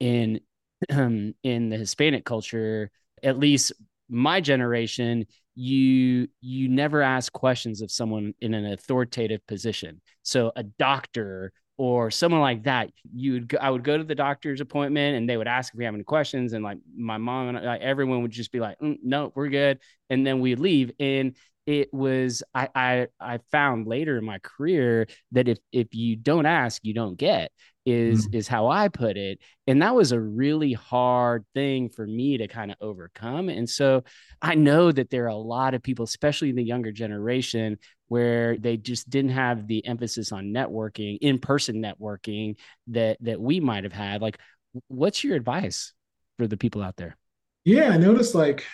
in 0.00 0.40
um, 0.90 1.34
in 1.42 1.68
the 1.68 1.76
hispanic 1.76 2.24
culture 2.24 2.90
at 3.22 3.38
least 3.38 3.72
my 4.08 4.40
generation 4.40 5.24
you 5.54 6.28
you 6.40 6.68
never 6.68 7.00
ask 7.02 7.32
questions 7.32 7.80
of 7.80 7.90
someone 7.90 8.34
in 8.40 8.52
an 8.52 8.66
authoritative 8.66 9.46
position 9.46 10.00
so 10.22 10.52
a 10.56 10.62
doctor 10.62 11.52
or 11.78 12.10
someone 12.10 12.40
like 12.40 12.62
that, 12.64 12.90
you 13.14 13.34
would 13.34 13.48
go, 13.48 13.58
I 13.60 13.68
would 13.68 13.84
go 13.84 13.98
to 13.98 14.04
the 14.04 14.14
doctor's 14.14 14.60
appointment 14.60 15.16
and 15.16 15.28
they 15.28 15.36
would 15.36 15.46
ask 15.46 15.74
if 15.74 15.78
we 15.78 15.84
have 15.84 15.94
any 15.94 16.04
questions. 16.04 16.54
And 16.54 16.64
like 16.64 16.78
my 16.96 17.18
mom 17.18 17.54
and 17.54 17.68
I, 17.68 17.76
everyone 17.76 18.22
would 18.22 18.30
just 18.30 18.50
be 18.50 18.60
like, 18.60 18.78
mm, 18.78 18.96
no, 19.02 19.30
we're 19.34 19.48
good. 19.48 19.80
And 20.08 20.26
then 20.26 20.40
we'd 20.40 20.58
leave. 20.58 20.92
And 20.98 21.36
it 21.66 21.92
was, 21.92 22.42
I, 22.54 22.68
I, 22.74 23.06
I 23.20 23.38
found 23.50 23.86
later 23.86 24.16
in 24.16 24.24
my 24.24 24.38
career 24.38 25.08
that 25.32 25.48
if, 25.48 25.58
if 25.72 25.94
you 25.94 26.16
don't 26.16 26.46
ask, 26.46 26.84
you 26.84 26.94
don't 26.94 27.18
get 27.18 27.50
is, 27.84 28.26
mm-hmm. 28.26 28.36
is 28.36 28.48
how 28.48 28.68
I 28.68 28.88
put 28.88 29.16
it. 29.16 29.38
And 29.66 29.82
that 29.82 29.94
was 29.94 30.12
a 30.12 30.20
really 30.20 30.72
hard 30.72 31.44
thing 31.54 31.88
for 31.88 32.06
me 32.06 32.38
to 32.38 32.48
kind 32.48 32.70
of 32.70 32.76
overcome. 32.80 33.48
And 33.48 33.68
so 33.68 34.04
I 34.40 34.54
know 34.54 34.90
that 34.90 35.10
there 35.10 35.24
are 35.24 35.28
a 35.28 35.36
lot 35.36 35.74
of 35.74 35.82
people, 35.82 36.04
especially 36.04 36.52
the 36.52 36.62
younger 36.62 36.92
generation, 36.92 37.78
where 38.08 38.56
they 38.56 38.76
just 38.76 39.10
didn't 39.10 39.32
have 39.32 39.66
the 39.66 39.84
emphasis 39.84 40.30
on 40.30 40.52
networking, 40.52 41.18
in-person 41.20 41.82
networking 41.82 42.56
that 42.88 43.18
that 43.20 43.40
we 43.40 43.58
might 43.58 43.82
have 43.82 43.92
had. 43.92 44.22
Like, 44.22 44.38
what's 44.86 45.24
your 45.24 45.34
advice 45.34 45.92
for 46.38 46.46
the 46.46 46.56
people 46.56 46.82
out 46.82 46.96
there? 46.96 47.16
Yeah, 47.64 47.90
I 47.90 47.96
noticed 47.96 48.34
like 48.36 48.64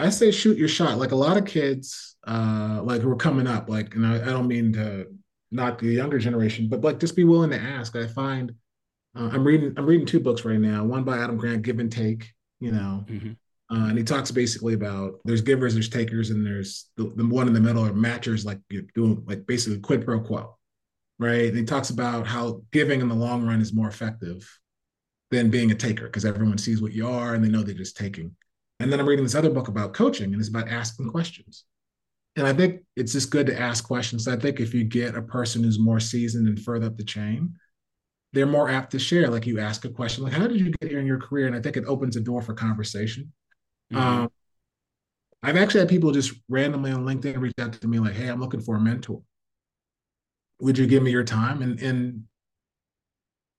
I 0.00 0.10
say 0.10 0.30
shoot 0.30 0.58
your 0.58 0.68
shot. 0.68 0.98
Like 0.98 1.12
a 1.12 1.16
lot 1.16 1.36
of 1.36 1.44
kids, 1.44 2.16
uh, 2.26 2.80
like 2.82 3.02
who 3.02 3.10
are 3.10 3.16
coming 3.16 3.46
up, 3.46 3.68
like, 3.68 3.94
and 3.94 4.06
I, 4.06 4.16
I 4.16 4.26
don't 4.26 4.48
mean 4.48 4.72
to 4.74 5.06
not 5.50 5.78
the 5.78 5.88
younger 5.88 6.18
generation, 6.18 6.68
but 6.68 6.82
like 6.82 7.00
just 7.00 7.16
be 7.16 7.24
willing 7.24 7.50
to 7.50 7.60
ask. 7.60 7.96
I 7.96 8.06
find 8.06 8.54
uh, 9.16 9.30
I'm 9.32 9.44
reading 9.44 9.74
I'm 9.76 9.86
reading 9.86 10.06
two 10.06 10.20
books 10.20 10.44
right 10.44 10.58
now. 10.58 10.84
One 10.84 11.04
by 11.04 11.18
Adam 11.18 11.36
Grant, 11.36 11.62
Give 11.62 11.78
and 11.78 11.90
Take. 11.90 12.32
You 12.60 12.72
know, 12.72 13.04
mm-hmm. 13.08 13.32
Uh, 13.70 13.86
and 13.86 13.96
he 13.96 14.02
talks 14.02 14.32
basically 14.32 14.74
about 14.74 15.20
there's 15.24 15.42
givers, 15.42 15.74
there's 15.74 15.88
takers, 15.88 16.30
and 16.30 16.44
there's 16.44 16.90
the, 16.96 17.12
the 17.14 17.24
one 17.24 17.46
in 17.46 17.54
the 17.54 17.60
middle 17.60 17.86
are 17.86 17.92
matchers, 17.92 18.44
like 18.44 18.58
you're 18.68 18.82
doing 18.96 19.22
like 19.26 19.46
basically 19.46 19.78
quid 19.78 20.04
pro 20.04 20.18
quo, 20.18 20.56
right? 21.20 21.48
And 21.48 21.56
he 21.56 21.64
talks 21.64 21.90
about 21.90 22.26
how 22.26 22.62
giving 22.72 23.00
in 23.00 23.08
the 23.08 23.14
long 23.14 23.46
run 23.46 23.60
is 23.60 23.72
more 23.72 23.86
effective 23.86 24.48
than 25.30 25.50
being 25.50 25.70
a 25.70 25.76
taker 25.76 26.06
because 26.06 26.24
everyone 26.24 26.58
sees 26.58 26.82
what 26.82 26.92
you 26.92 27.06
are 27.06 27.34
and 27.34 27.44
they 27.44 27.48
know 27.48 27.62
they're 27.62 27.74
just 27.74 27.96
taking. 27.96 28.34
And 28.80 28.90
then 28.90 28.98
I'm 28.98 29.06
reading 29.06 29.24
this 29.24 29.34
other 29.34 29.50
book 29.50 29.68
about 29.68 29.92
coaching, 29.92 30.32
and 30.32 30.40
it's 30.40 30.48
about 30.48 30.68
asking 30.68 31.10
questions. 31.10 31.64
And 32.36 32.46
I 32.46 32.52
think 32.52 32.82
it's 32.96 33.12
just 33.12 33.30
good 33.30 33.46
to 33.46 33.58
ask 33.58 33.84
questions. 33.84 34.26
I 34.26 34.36
think 34.36 34.60
if 34.60 34.72
you 34.72 34.84
get 34.84 35.14
a 35.14 35.22
person 35.22 35.62
who's 35.62 35.78
more 35.78 36.00
seasoned 36.00 36.48
and 36.48 36.60
further 36.60 36.86
up 36.86 36.96
the 36.96 37.04
chain, 37.04 37.54
they're 38.32 38.46
more 38.46 38.70
apt 38.70 38.92
to 38.92 38.98
share. 38.98 39.28
Like 39.28 39.46
you 39.46 39.60
ask 39.60 39.84
a 39.84 39.90
question, 39.90 40.24
like, 40.24 40.32
how 40.32 40.46
did 40.46 40.60
you 40.60 40.70
get 40.80 40.90
here 40.90 41.00
in 41.00 41.06
your 41.06 41.18
career? 41.18 41.46
And 41.46 41.56
I 41.56 41.60
think 41.60 41.76
it 41.76 41.84
opens 41.86 42.16
a 42.16 42.20
door 42.20 42.40
for 42.40 42.54
conversation. 42.54 43.32
Mm-hmm. 43.92 44.02
Um, 44.02 44.30
I've 45.42 45.56
actually 45.56 45.80
had 45.80 45.88
people 45.88 46.12
just 46.12 46.32
randomly 46.48 46.92
on 46.92 47.04
LinkedIn 47.04 47.40
reach 47.40 47.54
out 47.58 47.72
to 47.72 47.88
me 47.88 47.98
like, 47.98 48.14
"Hey, 48.14 48.28
I'm 48.28 48.40
looking 48.40 48.60
for 48.60 48.76
a 48.76 48.80
mentor. 48.80 49.22
Would 50.60 50.78
you 50.78 50.86
give 50.86 51.02
me 51.02 51.10
your 51.10 51.24
time?" 51.24 51.62
And 51.62 51.80
and 51.80 52.24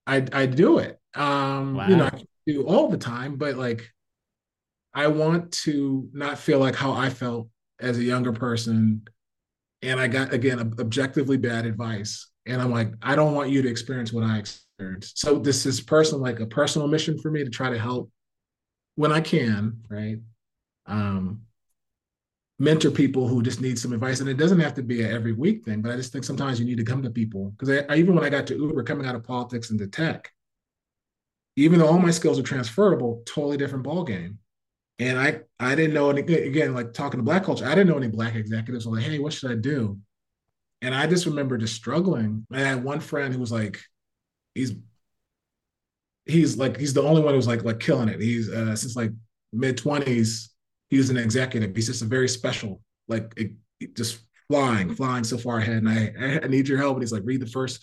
I 0.06 0.26
I 0.32 0.46
do 0.46 0.78
it. 0.78 1.00
Um, 1.16 1.76
wow. 1.76 1.88
You 1.88 1.96
know, 1.98 2.06
I 2.06 2.24
do 2.46 2.64
all 2.66 2.88
the 2.88 2.98
time, 2.98 3.36
but 3.36 3.56
like, 3.56 3.92
I 4.94 5.08
want 5.08 5.52
to 5.64 6.10
not 6.14 6.38
feel 6.38 6.60
like 6.60 6.76
how 6.76 6.92
I 6.92 7.10
felt 7.10 7.50
as 7.80 7.98
a 7.98 8.04
younger 8.04 8.34
person, 8.34 9.04
and 9.82 10.00
I 10.00 10.08
got 10.08 10.34
again 10.34 10.60
objectively 10.80 11.38
bad 11.38 11.66
advice, 11.66 12.30
and 12.46 12.62
I'm 12.62 12.72
like, 12.72 12.94
I 13.02 13.16
don't 13.16 13.34
want 13.34 13.50
you 13.50 13.62
to 13.62 13.70
experience 13.70 14.12
what 14.12 14.24
I 14.24 14.38
experienced. 14.38 15.20
So 15.20 15.40
this 15.40 15.66
is 15.66 15.82
personal, 15.82 16.22
like 16.22 16.40
a 16.40 16.46
personal 16.46 16.88
mission 16.88 17.18
for 17.20 17.32
me 17.32 17.44
to 17.44 17.50
try 17.50 17.70
to 17.70 17.80
help 17.80 18.12
when 18.96 19.12
I 19.12 19.22
can, 19.22 19.82
right? 19.90 20.18
Um, 20.86 21.42
mentor 22.60 22.92
people 22.92 23.28
who 23.28 23.42
just 23.42 23.60
need 23.60 23.80
some 23.80 23.92
advice. 23.92 24.20
And 24.20 24.30
it 24.30 24.38
doesn't 24.38 24.60
have 24.60 24.76
to 24.76 24.84
be 24.84 25.02
an 25.02 25.12
every 25.12 25.34
week 25.34 25.66
thing, 25.66 25.82
but 25.82 25.92
I 25.92 25.96
just 25.96 26.12
think 26.14 26.24
sometimes 26.24 26.60
you 26.60 26.66
need 26.66 26.78
to 26.78 26.84
come 26.84 27.02
to 27.02 27.10
people. 27.10 27.52
Because 27.52 27.70
I, 27.70 27.94
I, 27.94 27.98
even 27.98 28.14
when 28.14 28.24
I 28.24 28.30
got 28.30 28.46
to 28.48 28.56
Uber, 28.56 28.84
coming 28.84 29.08
out 29.08 29.16
of 29.16 29.24
politics 29.24 29.72
into 29.72 29.88
tech, 29.88 30.32
even 31.56 31.80
though 31.80 31.88
all 31.88 32.00
my 32.00 32.12
skills 32.12 32.38
are 32.38 32.44
transferable, 32.44 33.24
totally 33.26 33.58
different 33.58 33.84
ball 33.84 34.04
game. 34.04 34.38
And 35.02 35.20
I 35.20 35.42
I 35.60 35.74
didn't 35.74 35.96
know 35.96 36.12
any 36.12 36.22
again, 36.22 36.76
like 36.76 36.94
talking 36.94 37.18
to 37.20 37.24
black 37.24 37.44
culture, 37.44 37.66
I 37.66 37.72
didn't 37.72 37.88
know 37.88 37.98
any 37.98 38.08
black 38.08 38.36
executives. 38.36 38.86
I'm 38.86 38.94
like, 38.94 39.04
hey, 39.04 39.18
what 39.18 39.34
should 39.34 39.52
I 39.52 39.56
do? 39.56 39.98
And 40.84 40.94
I 40.94 41.08
just 41.08 41.26
remember 41.26 41.58
just 41.58 41.76
struggling. 41.76 42.46
I 42.52 42.60
had 42.60 42.84
one 42.84 43.00
friend 43.00 43.34
who 43.34 43.40
was 43.40 43.52
like, 43.52 43.82
he's 44.54 44.74
he's 46.26 46.56
like 46.56 46.78
he's 46.78 46.94
the 46.94 47.02
only 47.02 47.24
one 47.24 47.34
who's 47.34 47.48
like 47.48 47.64
like 47.64 47.80
killing 47.80 48.10
it. 48.10 48.22
He's 48.22 48.48
uh, 48.48 48.76
since 48.76 48.96
like 48.96 49.12
mid 49.52 49.76
twenties. 49.76 50.52
He 50.92 50.98
was 50.98 51.10
an 51.10 51.18
executive. 51.18 51.76
He's 51.76 51.88
just 51.88 52.04
a 52.04 52.06
very 52.06 52.30
special, 52.30 52.80
like 53.08 53.34
it, 53.38 53.54
it 53.80 53.96
just 53.96 54.20
flying, 54.50 54.94
flying 54.94 55.24
so 55.24 55.38
far 55.38 55.58
ahead. 55.58 55.78
And 55.84 55.90
I, 55.90 56.42
I 56.44 56.48
need 56.48 56.68
your 56.68 56.78
help. 56.78 56.96
And 56.96 57.02
he's 57.02 57.14
like, 57.14 57.24
read 57.26 57.42
the 57.42 57.48
first 57.48 57.82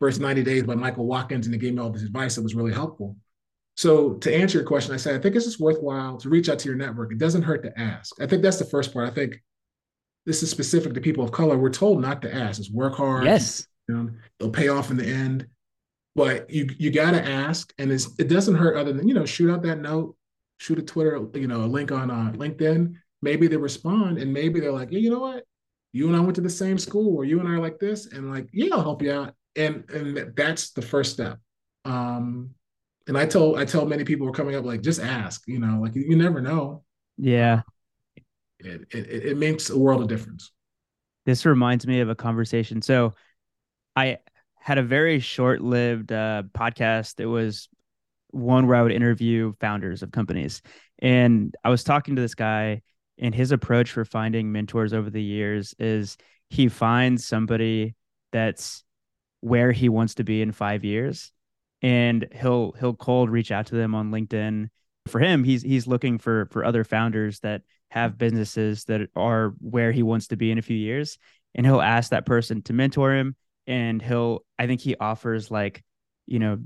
first 0.00 0.20
90 0.20 0.42
days 0.42 0.64
by 0.64 0.74
Michael 0.74 1.06
Watkins, 1.06 1.46
and 1.46 1.54
he 1.54 1.58
gave 1.60 1.72
me 1.72 1.80
all 1.80 1.90
this 1.90 2.02
advice 2.02 2.34
that 2.34 2.42
was 2.42 2.54
really 2.54 2.74
helpful. 2.74 3.16
So 3.78 4.14
to 4.14 4.34
answer 4.34 4.58
your 4.58 4.66
question, 4.66 4.92
I 4.92 4.96
said, 4.96 5.14
I 5.14 5.22
think 5.22 5.36
it's 5.36 5.44
just 5.44 5.60
worthwhile 5.60 6.16
to 6.18 6.28
reach 6.28 6.48
out 6.48 6.58
to 6.58 6.68
your 6.68 6.76
network. 6.76 7.12
It 7.12 7.18
doesn't 7.18 7.42
hurt 7.42 7.62
to 7.62 7.80
ask. 7.80 8.20
I 8.20 8.26
think 8.26 8.42
that's 8.42 8.58
the 8.58 8.64
first 8.64 8.92
part. 8.92 9.08
I 9.08 9.14
think 9.14 9.40
this 10.26 10.42
is 10.42 10.50
specific 10.50 10.94
to 10.94 11.00
people 11.00 11.22
of 11.22 11.30
color. 11.30 11.56
We're 11.56 11.70
told 11.70 12.00
not 12.00 12.20
to 12.22 12.34
ask. 12.34 12.58
It's 12.58 12.70
work 12.70 12.96
hard. 12.96 13.24
Yes. 13.24 13.66
You 13.88 13.94
know, 13.96 14.10
it'll 14.38 14.52
pay 14.52 14.68
off 14.68 14.90
in 14.90 14.96
the 14.96 15.06
end 15.06 15.46
but 16.18 16.50
you 16.50 16.68
you 16.78 16.90
got 16.90 17.12
to 17.12 17.24
ask, 17.24 17.72
and 17.78 17.92
it's, 17.92 18.08
it 18.18 18.26
doesn't 18.26 18.56
hurt 18.56 18.76
other 18.76 18.92
than 18.92 19.06
you 19.06 19.14
know 19.14 19.24
shoot 19.24 19.52
out 19.52 19.62
that 19.62 19.80
note, 19.80 20.16
shoot 20.58 20.80
a 20.80 20.82
Twitter, 20.82 21.24
you 21.34 21.46
know, 21.46 21.62
a 21.62 21.70
link 21.70 21.92
on 21.92 22.10
uh, 22.10 22.32
LinkedIn. 22.32 22.94
Maybe 23.22 23.46
they 23.46 23.56
respond, 23.56 24.18
and 24.18 24.32
maybe 24.32 24.58
they're 24.58 24.72
like, 24.72 24.90
yeah, 24.90 24.98
you 24.98 25.10
know 25.10 25.20
what, 25.20 25.44
you 25.92 26.08
and 26.08 26.16
I 26.16 26.20
went 26.20 26.34
to 26.34 26.40
the 26.40 26.50
same 26.50 26.76
school, 26.76 27.16
or 27.16 27.24
you 27.24 27.38
and 27.38 27.48
I 27.48 27.52
are 27.52 27.60
like 27.60 27.78
this, 27.78 28.06
and 28.06 28.32
like, 28.32 28.48
yeah, 28.52 28.74
I'll 28.74 28.82
help 28.82 29.00
you 29.00 29.12
out, 29.12 29.34
and 29.54 29.88
and 29.90 30.34
that's 30.34 30.72
the 30.72 30.82
first 30.82 31.12
step. 31.12 31.38
Um, 31.84 32.50
and 33.08 33.18
I 33.18 33.26
told 33.26 33.58
I 33.58 33.64
tell 33.64 33.86
many 33.86 34.04
people 34.04 34.26
who 34.26 34.30
are 34.30 34.36
coming 34.36 34.54
up 34.54 34.64
like 34.64 34.82
just 34.82 35.00
ask, 35.00 35.42
you 35.48 35.58
know, 35.58 35.80
like 35.80 35.94
you, 35.94 36.02
you 36.02 36.16
never 36.16 36.40
know. 36.40 36.84
Yeah, 37.16 37.62
it, 38.60 38.86
it 38.92 39.26
it 39.26 39.36
makes 39.38 39.70
a 39.70 39.78
world 39.78 40.02
of 40.02 40.08
difference. 40.08 40.52
This 41.26 41.44
reminds 41.44 41.86
me 41.86 42.00
of 42.00 42.08
a 42.08 42.14
conversation. 42.14 42.80
So, 42.82 43.14
I 43.96 44.18
had 44.60 44.78
a 44.78 44.82
very 44.82 45.20
short 45.20 45.60
lived 45.60 46.12
uh, 46.12 46.44
podcast. 46.54 47.20
It 47.20 47.26
was 47.26 47.68
one 48.30 48.66
where 48.66 48.76
I 48.76 48.82
would 48.82 48.92
interview 48.92 49.54
founders 49.60 50.02
of 50.02 50.12
companies. 50.12 50.62
And 50.98 51.54
I 51.64 51.70
was 51.70 51.84
talking 51.84 52.16
to 52.16 52.22
this 52.22 52.34
guy, 52.34 52.82
And 53.18 53.34
his 53.34 53.52
approach 53.52 53.90
for 53.90 54.04
finding 54.04 54.52
mentors 54.52 54.92
over 54.92 55.10
the 55.10 55.22
years 55.22 55.74
is 55.78 56.16
he 56.50 56.68
finds 56.68 57.24
somebody 57.26 57.94
that's 58.32 58.84
where 59.40 59.72
he 59.72 59.88
wants 59.88 60.14
to 60.16 60.24
be 60.24 60.42
in 60.42 60.52
five 60.52 60.84
years 60.84 61.32
and 61.82 62.26
he'll 62.32 62.72
he'll 62.78 62.94
cold 62.94 63.30
reach 63.30 63.52
out 63.52 63.66
to 63.66 63.74
them 63.74 63.94
on 63.94 64.10
LinkedIn. 64.10 64.68
For 65.06 65.20
him, 65.20 65.44
he's 65.44 65.62
he's 65.62 65.86
looking 65.86 66.18
for 66.18 66.46
for 66.50 66.64
other 66.64 66.84
founders 66.84 67.40
that 67.40 67.62
have 67.90 68.18
businesses 68.18 68.84
that 68.84 69.08
are 69.16 69.54
where 69.60 69.92
he 69.92 70.02
wants 70.02 70.28
to 70.28 70.36
be 70.36 70.50
in 70.50 70.58
a 70.58 70.62
few 70.62 70.76
years. 70.76 71.18
And 71.54 71.64
he'll 71.64 71.80
ask 71.80 72.10
that 72.10 72.26
person 72.26 72.62
to 72.62 72.72
mentor 72.72 73.14
him 73.14 73.34
and 73.66 74.02
he'll 74.02 74.44
I 74.58 74.66
think 74.66 74.80
he 74.80 74.96
offers 74.96 75.50
like 75.50 75.82
you 76.26 76.38
know 76.38 76.58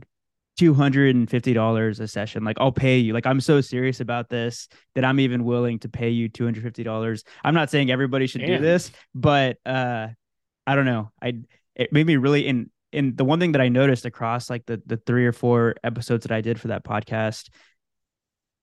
$250 0.61 2.01
a 2.01 2.09
session. 2.09 2.45
Like 2.45 2.57
I'll 2.61 2.73
pay 2.73 2.99
you. 2.99 3.13
Like 3.15 3.27
I'm 3.27 3.41
so 3.41 3.61
serious 3.61 4.01
about 4.01 4.29
this 4.29 4.69
that 4.95 5.05
I'm 5.05 5.21
even 5.21 5.45
willing 5.45 5.79
to 5.81 5.89
pay 5.89 6.11
you 6.11 6.29
$250 6.29 7.25
I'm 7.45 7.55
not 7.55 7.71
saying 7.71 7.91
everybody 7.91 8.27
should 8.27 8.43
Damn. 8.43 8.59
do 8.59 8.59
this 8.59 8.91
but 9.15 9.59
uh 9.65 10.09
I 10.67 10.75
don't 10.75 10.87
know. 10.87 11.11
I 11.23 11.39
it 11.75 11.93
made 11.93 12.07
me 12.07 12.17
really 12.17 12.47
in 12.47 12.71
in 12.93 13.17
the 13.17 13.25
one 13.25 13.41
thing 13.41 13.53
that 13.53 13.61
I 13.61 13.69
noticed 13.69 14.05
across 14.05 14.51
like 14.51 14.67
the 14.67 14.83
the 14.87 14.97
three 14.97 15.27
or 15.27 15.33
four 15.33 15.75
episodes 15.83 16.25
that 16.25 16.33
I 16.33 16.41
did 16.41 16.61
for 16.61 16.69
that 16.69 16.85
podcast 16.85 17.49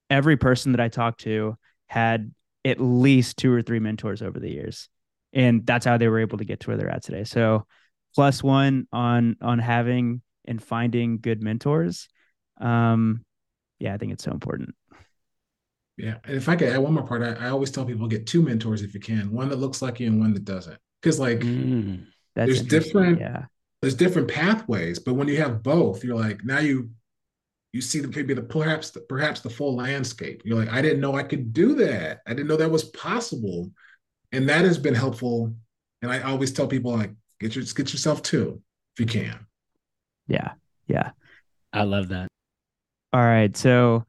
every 0.10 0.38
person 0.38 0.72
that 0.72 0.82
I 0.82 0.88
talked 0.88 1.22
to 1.22 1.58
had 1.88 2.34
at 2.66 2.80
least 2.80 3.38
two 3.38 3.54
or 3.54 3.62
three 3.62 3.80
mentors 3.80 4.22
over 4.22 4.40
the 4.40 4.50
years 4.50 4.90
and 5.34 5.66
that's 5.66 5.86
how 5.86 5.98
they 5.98 6.08
were 6.08 6.20
able 6.20 6.38
to 6.40 6.46
get 6.46 6.60
to 6.62 6.68
where 6.68 6.78
they're 6.78 6.90
at 6.90 7.04
today. 7.04 7.24
So 7.24 7.66
plus 8.16 8.44
one 8.44 8.88
on 8.92 9.36
on 9.42 9.60
having 9.60 10.22
and 10.46 10.62
finding 10.62 11.20
good 11.20 11.44
mentors 11.44 12.08
um 12.60 13.24
yeah 13.78 13.94
i 13.94 13.98
think 13.98 14.12
it's 14.12 14.24
so 14.24 14.32
important. 14.32 14.76
Yeah 15.98 16.16
and 16.24 16.36
if 16.36 16.50
i 16.50 16.56
could 16.56 16.70
add 16.70 16.80
one 16.80 16.94
more 16.94 17.06
part 17.06 17.22
I, 17.22 17.46
I 17.46 17.50
always 17.50 17.72
tell 17.72 17.86
people 17.86 18.08
get 18.08 18.26
two 18.26 18.42
mentors 18.42 18.82
if 18.82 18.94
you 18.94 19.00
can 19.00 19.32
one 19.32 19.50
that 19.50 19.58
looks 19.58 19.82
like 19.82 20.00
you 20.00 20.08
and 20.08 20.20
one 20.20 20.34
that 20.34 20.46
doesn't 20.46 20.78
because 21.02 21.20
like 21.20 21.40
mm, 21.40 22.06
there's 22.36 22.64
different 22.64 23.20
yeah 23.20 23.46
there's 23.82 23.96
different 23.96 24.28
pathways 24.28 25.00
but 25.00 25.14
when 25.14 25.28
you 25.28 25.38
have 25.38 25.64
both 25.64 26.04
you're 26.04 26.18
like 26.18 26.44
now 26.44 26.60
you 26.60 26.90
you 27.72 27.82
see 27.82 28.00
the 28.00 28.08
maybe 28.08 28.34
the 28.34 28.42
perhaps 28.42 28.90
the, 28.92 29.02
perhaps 29.02 29.42
the 29.42 29.50
full 29.50 29.76
landscape. 29.76 30.42
You're 30.44 30.58
like 30.58 30.70
i 30.70 30.82
didn't 30.82 31.02
know 31.02 31.16
i 31.16 31.24
could 31.24 31.54
do 31.54 31.76
that. 31.76 32.22
I 32.26 32.34
didn't 32.34 32.48
know 32.48 32.58
that 32.58 32.72
was 32.72 32.86
possible. 32.86 33.72
And 34.32 34.48
that 34.50 34.66
has 34.66 34.78
been 34.78 34.96
helpful. 34.96 35.54
And 36.02 36.12
i 36.12 36.22
always 36.22 36.52
tell 36.52 36.68
people 36.68 36.96
like 36.96 37.12
get 37.40 37.56
your 37.56 37.66
get 37.66 37.92
yourself 37.94 38.22
two 38.24 38.62
if 38.96 39.00
you 39.00 39.06
can. 39.06 39.46
Yeah. 40.28 40.52
Yeah. 40.88 41.12
I 41.74 41.84
love 41.84 42.10
that. 42.10 42.28
All 43.14 43.22
right. 43.22 43.56
So 43.56 44.06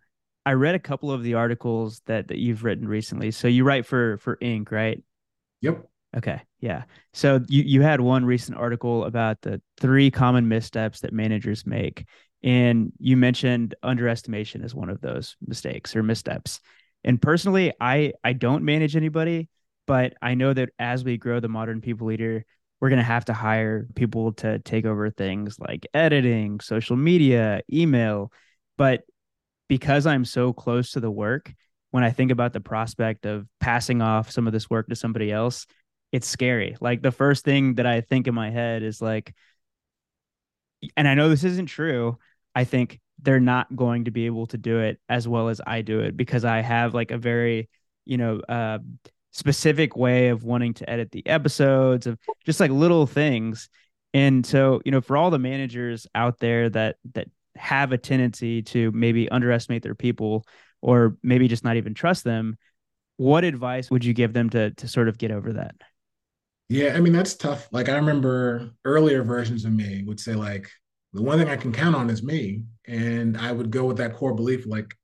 i 0.47 0.53
read 0.53 0.75
a 0.75 0.81
couple 0.81 1.13
of 1.13 1.23
the 1.23 1.35
articles 1.35 2.01
that 2.07 2.29
that 2.29 2.39
you've 2.39 2.65
written 2.65 2.89
recently. 2.89 3.31
So 3.31 3.49
you 3.49 3.65
write 3.65 3.85
for 3.85 4.17
for 4.19 4.37
Inc 4.37 4.71
right? 4.71 5.03
Yep 5.61 5.90
okay 6.17 6.43
yeah. 6.61 6.85
So 7.15 7.41
you 7.49 7.63
you 7.63 7.83
had 7.83 8.01
one 8.01 8.25
recent 8.25 8.59
article 8.59 9.05
about 9.05 9.41
the 9.41 9.61
three 9.79 10.11
common 10.11 10.49
missteps 10.49 11.01
that 11.01 11.13
managers 11.13 11.67
make 11.67 12.07
and 12.43 12.93
you 12.99 13.17
mentioned 13.17 13.75
underestimation 13.83 14.63
as 14.63 14.75
one 14.75 14.89
of 14.89 15.01
those 15.01 15.37
mistakes 15.47 15.97
or 15.97 16.03
missteps. 16.03 16.61
And 17.03 17.21
personally 17.21 17.73
i 17.81 18.13
i 18.23 18.35
don't 18.35 18.65
manage 18.65 18.95
anybody 18.95 19.49
but 19.87 20.13
i 20.21 20.35
know 20.35 20.53
that 20.53 20.69
as 20.79 21.03
we 21.03 21.17
grow 21.17 21.41
the 21.41 21.49
modern 21.49 21.81
people 21.81 22.07
leader 22.09 22.45
we're 22.79 22.91
going 22.91 22.99
to 22.99 23.05
have 23.05 23.27
to 23.27 23.35
hire 23.35 23.87
people 23.95 24.33
to 24.33 24.59
take 24.59 24.87
over 24.87 25.11
things 25.11 25.59
like 25.59 25.87
editing 25.93 26.61
social 26.61 26.97
media 26.97 27.61
email. 27.71 28.33
But 28.79 29.03
because 29.69 30.05
i'm 30.07 30.25
so 30.25 30.53
close 30.53 30.93
to 30.93 31.01
the 31.01 31.11
work 31.11 31.55
when 31.91 32.03
i 32.05 32.11
think 32.11 32.31
about 32.31 32.53
the 32.53 32.61
prospect 32.61 33.25
of 33.25 33.47
passing 33.61 34.03
off 34.03 34.31
some 34.31 34.47
of 34.47 34.53
this 34.53 34.69
work 34.69 34.89
to 34.89 34.97
somebody 34.97 35.31
else 35.31 35.67
it's 36.13 36.27
scary 36.27 36.77
like 36.81 37.03
the 37.03 37.13
first 37.13 37.45
thing 37.45 37.75
that 37.75 37.87
i 37.87 38.01
think 38.01 38.27
in 38.27 38.35
my 38.35 38.51
head 38.51 38.83
is 38.83 39.01
like 39.01 39.35
and 40.97 41.07
i 41.07 41.15
know 41.15 41.29
this 41.29 41.45
isn't 41.45 41.67
true 41.67 42.19
I 42.55 42.65
think 42.65 43.01
they're 43.23 43.41
not 43.41 43.75
going 43.75 44.05
to 44.05 44.11
be 44.11 44.27
able 44.27 44.47
to 44.49 44.59
do 44.59 44.81
it 44.81 44.99
as 45.09 45.29
well 45.29 45.49
as 45.49 45.61
I 45.67 45.83
do 45.83 46.01
it 46.01 46.17
because 46.17 46.45
I 46.45 46.61
have 46.61 46.95
like 46.95 47.11
a 47.11 47.19
very, 47.19 47.69
you 48.05 48.17
know, 48.17 48.41
uh, 48.49 48.79
specific 49.33 49.97
way 49.97 50.29
of 50.29 50.43
wanting 50.43 50.75
to 50.75 50.91
edit 50.91 51.11
the 51.13 51.27
episodes 51.27 52.07
of 52.07 52.19
just 52.45 52.61
like 52.61 52.71
little 52.71 53.07
things. 53.07 53.69
And 54.15 54.45
so, 54.45 54.81
you 54.85 54.91
know, 54.91 55.01
for 55.01 55.17
all 55.17 55.31
the 55.31 55.39
managers 55.39 56.07
out 56.15 56.39
there 56.39 56.69
that 56.71 56.97
that 57.15 57.29
have 57.57 57.93
a 57.93 57.99
tendency 57.99 58.63
to 58.63 58.91
maybe 58.93 59.29
underestimate 59.29 59.83
their 59.83 59.95
people 59.95 60.47
or 60.81 61.17
maybe 61.23 61.47
just 61.47 61.63
not 61.63 61.77
even 61.77 61.95
trust 61.95 62.25
them, 62.25 62.57
what 63.19 63.45
advice 63.45 63.91
would 63.91 64.05
you 64.05 64.15
give 64.15 64.33
them 64.33 64.51
to 64.51 64.71
to 64.73 64.89
sort 64.89 65.09
of 65.09 65.19
get 65.19 65.31
over 65.31 65.53
that? 65.53 65.75
Yeah, 66.71 66.95
I 66.95 67.01
mean 67.01 67.13
that's 67.13 67.35
tough. 67.35 67.69
Like 67.73 67.89
I 67.89 67.97
remember 67.97 68.71
earlier 68.85 69.25
versions 69.25 69.65
of 69.65 69.73
me 69.73 70.05
would 70.07 70.21
say 70.21 70.35
like 70.35 70.71
the 71.13 71.21
one 71.21 71.37
thing 71.37 71.49
I 71.49 71.57
can 71.57 71.73
count 71.73 71.97
on 71.97 72.09
is 72.09 72.23
me. 72.23 72.63
And 72.87 73.37
I 73.37 73.51
would 73.51 73.73
go 73.73 73.85
with 73.85 73.97
that 73.97 74.15
core 74.15 74.35
belief 74.35 74.67
like 74.67 74.95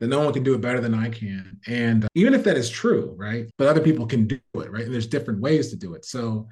that 0.00 0.08
no 0.08 0.20
one 0.20 0.32
can 0.32 0.42
do 0.42 0.54
it 0.54 0.60
better 0.60 0.80
than 0.80 0.94
I 0.94 1.08
can. 1.08 1.60
And 1.68 2.04
uh, 2.04 2.08
even 2.16 2.34
if 2.34 2.42
that 2.44 2.56
is 2.56 2.68
true, 2.68 3.14
right? 3.16 3.46
But 3.58 3.68
other 3.68 3.80
people 3.80 4.06
can 4.06 4.26
do 4.26 4.40
it, 4.54 4.72
right? 4.72 4.84
And 4.84 4.92
there's 4.92 5.06
different 5.06 5.40
ways 5.40 5.70
to 5.70 5.76
do 5.76 5.94
it. 5.94 6.04
So 6.04 6.48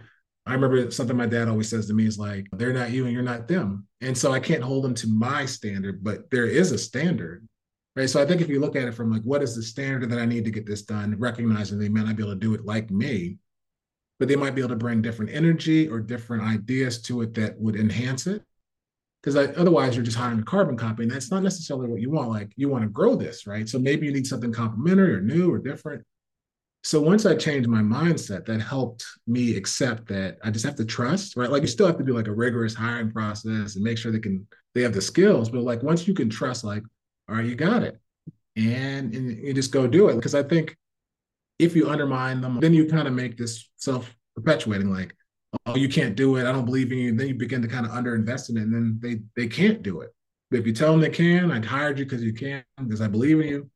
I 0.46 0.54
remember 0.54 0.92
something 0.92 1.16
my 1.16 1.26
dad 1.26 1.48
always 1.48 1.68
says 1.68 1.88
to 1.88 1.94
me 1.94 2.06
is 2.06 2.18
like, 2.18 2.46
they're 2.52 2.72
not 2.72 2.92
you 2.92 3.04
and 3.04 3.12
you're 3.12 3.22
not 3.22 3.48
them. 3.48 3.88
And 4.00 4.16
so 4.16 4.32
I 4.32 4.38
can't 4.38 4.62
hold 4.62 4.84
them 4.84 4.94
to 4.94 5.08
my 5.08 5.44
standard, 5.44 6.04
but 6.04 6.30
there 6.30 6.46
is 6.46 6.70
a 6.70 6.78
standard. 6.78 7.46
Right. 7.96 8.08
So 8.08 8.22
I 8.22 8.26
think 8.26 8.42
if 8.42 8.48
you 8.48 8.60
look 8.60 8.76
at 8.76 8.86
it 8.86 8.94
from 8.94 9.10
like, 9.10 9.22
what 9.22 9.42
is 9.42 9.56
the 9.56 9.62
standard 9.62 10.10
that 10.10 10.20
I 10.20 10.26
need 10.26 10.44
to 10.44 10.50
get 10.50 10.66
this 10.66 10.82
done, 10.82 11.16
recognizing 11.18 11.78
they 11.78 11.88
may 11.88 12.02
not 12.02 12.14
be 12.14 12.22
able 12.22 12.34
to 12.34 12.38
do 12.38 12.54
it 12.54 12.64
like 12.64 12.90
me, 12.90 13.38
but 14.18 14.28
they 14.28 14.36
might 14.36 14.54
be 14.54 14.60
able 14.60 14.70
to 14.70 14.76
bring 14.76 15.02
different 15.02 15.32
energy 15.32 15.88
or 15.88 16.00
different 16.00 16.42
ideas 16.42 17.02
to 17.02 17.22
it 17.22 17.34
that 17.34 17.58
would 17.58 17.76
enhance 17.76 18.26
it. 18.26 18.42
Because 19.22 19.36
otherwise 19.56 19.96
you're 19.96 20.04
just 20.04 20.16
hiring 20.16 20.38
a 20.38 20.44
carbon 20.44 20.76
copy 20.76 21.02
and 21.02 21.10
that's 21.10 21.32
not 21.32 21.42
necessarily 21.42 21.88
what 21.88 22.00
you 22.00 22.10
want 22.10 22.30
like 22.30 22.52
you 22.54 22.68
want 22.68 22.84
to 22.84 22.88
grow 22.88 23.16
this 23.16 23.44
right? 23.46 23.68
So 23.68 23.78
maybe 23.78 24.06
you 24.06 24.12
need 24.12 24.26
something 24.26 24.52
complementary 24.52 25.14
or 25.14 25.20
new 25.20 25.52
or 25.52 25.58
different. 25.58 26.04
So 26.84 27.00
once 27.00 27.26
i 27.26 27.34
changed 27.34 27.68
my 27.68 27.80
mindset 27.80 28.46
that 28.46 28.60
helped 28.60 29.04
me 29.26 29.56
accept 29.56 30.06
that 30.06 30.38
i 30.44 30.50
just 30.52 30.64
have 30.64 30.76
to 30.76 30.84
trust 30.84 31.36
right? 31.36 31.50
Like 31.50 31.62
you 31.62 31.68
still 31.68 31.88
have 31.88 31.98
to 31.98 32.04
do 32.04 32.14
like 32.14 32.28
a 32.28 32.32
rigorous 32.32 32.74
hiring 32.74 33.10
process 33.10 33.74
and 33.74 33.82
make 33.82 33.98
sure 33.98 34.12
they 34.12 34.20
can 34.20 34.46
they 34.76 34.82
have 34.82 34.92
the 34.92 35.02
skills 35.02 35.50
but 35.50 35.62
like 35.62 35.82
once 35.82 36.06
you 36.06 36.14
can 36.14 36.30
trust 36.30 36.62
like 36.62 36.84
all 37.28 37.34
right 37.34 37.46
you 37.46 37.56
got 37.56 37.82
it 37.82 37.98
and, 38.54 39.12
and 39.12 39.30
you 39.38 39.52
just 39.52 39.72
go 39.72 39.88
do 39.88 40.08
it. 40.08 40.14
Because 40.14 40.36
i 40.36 40.42
think 40.44 40.76
if 41.58 41.74
you 41.74 41.88
undermine 41.88 42.40
them 42.40 42.60
then 42.60 42.74
you 42.74 42.86
kind 42.86 43.08
of 43.08 43.14
make 43.14 43.36
this 43.36 43.68
self 43.76 44.14
perpetuating 44.34 44.90
like 44.90 45.14
oh, 45.66 45.76
you 45.76 45.88
can't 45.88 46.16
do 46.16 46.36
it. 46.36 46.46
I 46.46 46.52
don't 46.52 46.64
believe 46.64 46.92
in 46.92 46.98
you. 46.98 47.08
And 47.10 47.20
then 47.20 47.28
you 47.28 47.34
begin 47.34 47.62
to 47.62 47.68
kind 47.68 47.86
of 47.86 47.92
underinvest 47.92 48.50
in 48.50 48.56
it, 48.56 48.62
and 48.62 48.74
then 48.74 48.98
they 49.00 49.20
they 49.40 49.48
can't 49.48 49.82
do 49.82 50.00
it. 50.00 50.12
But 50.50 50.60
if 50.60 50.66
you 50.66 50.72
tell 50.72 50.92
them 50.92 51.00
they 51.00 51.10
can, 51.10 51.50
I 51.50 51.64
hired 51.64 51.98
you 51.98 52.04
because 52.04 52.22
you 52.22 52.32
can, 52.32 52.64
because 52.78 53.00
I 53.00 53.08
believe 53.08 53.40
in 53.40 53.48
you. 53.48 53.70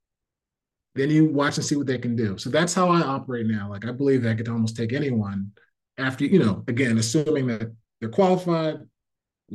Then 0.94 1.10
you 1.10 1.26
watch 1.26 1.56
and 1.56 1.64
see 1.64 1.76
what 1.76 1.86
they 1.86 1.98
can 1.98 2.16
do. 2.16 2.36
So 2.36 2.50
that's 2.50 2.74
how 2.74 2.88
I 2.88 3.00
operate 3.00 3.46
now. 3.46 3.70
Like 3.70 3.86
I 3.86 3.92
believe 3.92 4.22
that 4.22 4.30
I 4.30 4.34
could 4.34 4.48
almost 4.48 4.76
take 4.76 4.92
anyone 4.92 5.52
after 5.98 6.24
you 6.24 6.38
know, 6.38 6.64
again, 6.68 6.98
assuming 6.98 7.46
that 7.48 7.72
they're 8.00 8.08
qualified, 8.08 8.80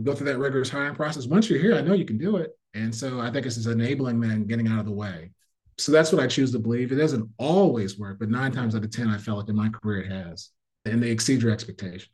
go 0.01 0.13
through 0.13 0.27
that 0.27 0.37
rigorous 0.37 0.69
hiring 0.69 0.95
process. 0.95 1.27
Once 1.27 1.49
you're 1.49 1.59
here, 1.59 1.75
I 1.75 1.81
know 1.81 1.93
you 1.93 2.05
can 2.05 2.17
do 2.17 2.37
it. 2.37 2.51
And 2.73 2.93
so 2.93 3.19
I 3.19 3.31
think 3.31 3.45
it's 3.45 3.55
just 3.55 3.67
enabling 3.67 4.19
them 4.19 4.45
getting 4.45 4.67
out 4.67 4.79
of 4.79 4.85
the 4.85 4.91
way. 4.91 5.31
So 5.77 5.91
that's 5.91 6.11
what 6.11 6.23
I 6.23 6.27
choose 6.27 6.51
to 6.53 6.59
believe. 6.59 6.91
It 6.91 6.95
doesn't 6.95 7.29
always 7.37 7.99
work, 7.99 8.19
but 8.19 8.29
nine 8.29 8.51
times 8.51 8.75
out 8.75 8.83
of 8.83 8.91
10, 8.91 9.09
I 9.09 9.17
felt 9.17 9.39
like 9.39 9.49
in 9.49 9.55
my 9.55 9.69
career 9.69 10.01
it 10.01 10.11
has. 10.11 10.49
And 10.85 11.01
they 11.01 11.11
exceed 11.11 11.41
your 11.41 11.51
expectation. 11.51 12.09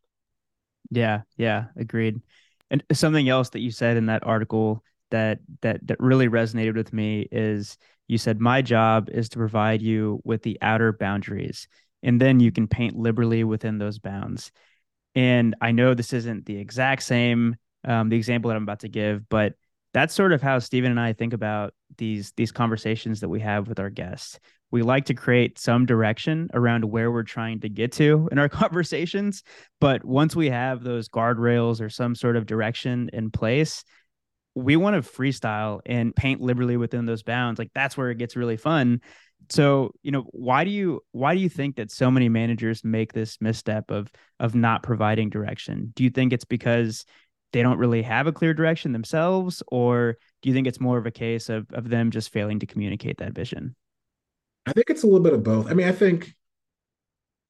Yeah, 0.89 1.22
yeah, 1.38 1.66
agreed. 1.76 2.22
And 2.70 2.84
something 2.91 3.28
else 3.30 3.49
that 3.49 3.59
you 3.59 3.72
said 3.72 3.97
in 3.97 4.07
that 4.07 4.26
article 4.26 4.84
that 5.12 5.39
that 5.62 5.86
that 5.88 5.99
really 5.99 6.30
resonated 6.30 6.76
with 6.76 6.93
me 6.93 7.28
is 7.32 7.78
you 8.07 8.18
said 8.18 8.39
my 8.39 8.62
job 8.62 9.09
is 9.09 9.30
to 9.30 9.38
provide 9.38 9.82
you 9.82 10.22
with 10.24 10.41
the 10.41 10.57
outer 10.62 10.93
boundaries 10.93 11.68
and 12.01 12.20
then 12.20 12.39
you 12.39 12.51
can 12.51 12.68
paint 12.68 12.95
liberally 12.95 13.43
within 13.43 13.78
those 13.78 13.99
bounds. 13.99 14.51
And 15.14 15.55
I 15.62 15.72
know 15.72 15.93
this 15.93 16.14
isn't 16.14 16.45
the 16.45 16.57
exact 16.57 17.03
same 17.03 17.55
um, 17.84 18.09
the 18.09 18.16
example 18.16 18.49
that 18.49 18.57
I'm 18.57 18.64
about 18.64 18.82
to 18.82 18.89
give, 18.89 19.28
but 19.28 19.53
that's 19.94 20.14
sort 20.14 20.34
of 20.34 20.42
how 20.42 20.60
Stephen 20.60 20.92
and 20.92 21.00
I 21.00 21.14
think 21.14 21.34
about 21.34 21.74
these 21.98 22.34
these 22.38 22.52
conversations 22.52 23.20
that 23.20 23.30
we 23.30 23.39
have 23.42 23.68
with 23.68 23.80
our 23.80 23.89
guests 23.89 24.39
we 24.72 24.82
like 24.82 25.06
to 25.06 25.14
create 25.14 25.60
some 25.60 25.86
direction 25.86 26.50
around 26.54 26.86
where 26.86 27.12
we're 27.12 27.24
trying 27.24 27.60
to 27.60 27.70
get 27.70 27.92
to 27.94 28.28
in 28.32 28.39
our 28.39 28.50
conversations. 28.50 29.44
But 29.80 30.04
once 30.04 30.36
we 30.36 30.50
have 30.50 30.84
those 30.84 31.10
guardrails 31.10 31.82
or 31.82 31.89
some 31.89 32.16
sort 32.16 32.38
of 32.38 32.46
direction 32.46 33.10
in 33.14 33.30
place, 33.30 33.84
we 34.56 34.76
want 34.76 35.02
to 35.02 35.10
freestyle 35.10 35.80
and 35.86 36.16
paint 36.16 36.42
liberally 36.42 36.78
within 36.78 37.06
those 37.06 37.24
bounds. 37.24 37.60
Like 37.60 37.72
that's 37.76 37.96
where 37.96 38.10
it 38.10 38.18
gets 38.18 38.36
really 38.36 38.58
fun. 38.58 39.02
So, 39.50 39.92
you 40.04 40.12
know, 40.12 40.26
why 40.32 40.64
do 40.64 40.70
you 40.70 41.02
why 41.12 41.36
do 41.36 41.42
you 41.42 41.50
think 41.50 41.78
that 41.78 41.92
so 41.92 42.12
many 42.12 42.30
managers 42.30 42.84
make 42.84 43.12
this 43.14 43.38
misstep 43.42 43.92
of 43.92 44.12
of 44.39 44.56
not 44.56 44.84
providing 44.84 45.30
direction? 45.30 45.92
Do 45.96 46.04
you 46.04 46.10
think 46.10 46.32
it's 46.32 46.46
because 46.46 47.06
they 47.54 47.62
don't 47.62 47.78
really 47.78 48.02
have 48.02 48.28
a 48.28 48.32
clear 48.32 48.54
direction 48.54 48.91
themselves 48.91 49.62
or 49.68 50.18
do 50.41 50.49
you 50.49 50.56
think 50.56 50.68
it's 50.68 50.80
more 50.80 50.97
of 50.97 51.06
a 51.06 51.12
case 51.12 51.49
of 51.49 51.68
of 51.72 51.89
them 51.89 52.12
just 52.12 52.32
failing 52.32 52.60
to 52.60 52.66
communicate 52.66 53.18
that 53.18 53.34
vision? 53.34 53.76
I 54.66 54.74
think 54.74 54.89
it's 54.89 55.04
a 55.04 55.08
little 55.08 55.22
bit 55.22 55.34
of 55.34 55.43
both. 55.43 55.70
I 55.70 55.74
mean, 55.74 55.88
I 55.88 55.91
think 55.91 56.34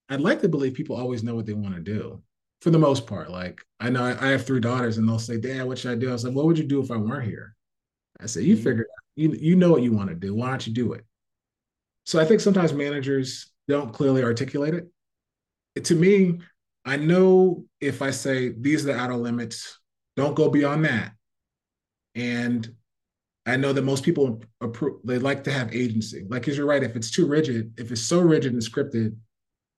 I'd 0.09 0.21
like 0.21 0.41
to 0.41 0.49
believe 0.49 0.73
people 0.73 0.95
always 0.95 1.23
know 1.23 1.35
what 1.35 1.45
they 1.45 1.53
want 1.53 1.75
to 1.75 1.81
do 1.81 2.21
for 2.61 2.69
the 2.69 2.79
most 2.79 3.07
part. 3.07 3.29
Like 3.29 3.61
I 3.79 3.89
know 3.89 4.03
I, 4.03 4.27
I 4.27 4.29
have 4.31 4.45
three 4.45 4.59
daughters 4.59 4.97
and 4.97 5.07
they'll 5.07 5.19
say, 5.19 5.39
Dad, 5.39 5.65
what 5.65 5.77
should 5.77 5.91
I 5.91 5.95
do? 5.95 6.09
I 6.09 6.13
was 6.13 6.23
like, 6.23 6.33
what 6.33 6.45
would 6.45 6.57
you 6.57 6.67
do 6.67 6.81
if 6.81 6.91
I 6.91 6.97
weren't 6.97 7.25
here? 7.25 7.55
I 8.19 8.25
said, 8.25 8.43
you 8.43 8.55
mm-hmm. 8.55 8.63
figure 8.63 8.87
you 9.15 9.31
you 9.33 9.55
know 9.55 9.71
what 9.71 9.83
you 9.83 9.93
want 9.93 10.09
to 10.09 10.15
do. 10.15 10.33
Why 10.33 10.49
don't 10.49 10.65
you 10.65 10.73
do 10.73 10.93
it? 10.93 11.05
So 12.05 12.19
I 12.19 12.25
think 12.25 12.41
sometimes 12.41 12.73
managers 12.73 13.51
don't 13.67 13.93
clearly 13.93 14.23
articulate 14.23 14.73
it. 14.73 14.87
it. 15.75 15.85
To 15.85 15.95
me, 15.95 16.39
I 16.83 16.97
know 16.97 17.65
if 17.79 18.01
I 18.01 18.11
say 18.11 18.49
these 18.49 18.83
are 18.83 18.93
the 18.93 18.99
outer 18.99 19.15
limits, 19.15 19.79
don't 20.21 20.35
go 20.35 20.49
beyond 20.49 20.85
that. 20.85 21.13
And 22.15 22.75
I 23.45 23.57
know 23.57 23.73
that 23.73 23.83
most 23.83 24.03
people 24.03 24.41
approve, 24.61 24.99
they 25.03 25.17
like 25.17 25.43
to 25.45 25.51
have 25.51 25.73
agency. 25.73 26.25
Like, 26.29 26.43
because 26.43 26.57
you're 26.57 26.67
right, 26.67 26.83
if 26.83 26.95
it's 26.95 27.09
too 27.09 27.25
rigid, 27.25 27.73
if 27.77 27.91
it's 27.91 28.01
so 28.03 28.19
rigid 28.19 28.53
and 28.53 28.61
scripted, 28.61 29.15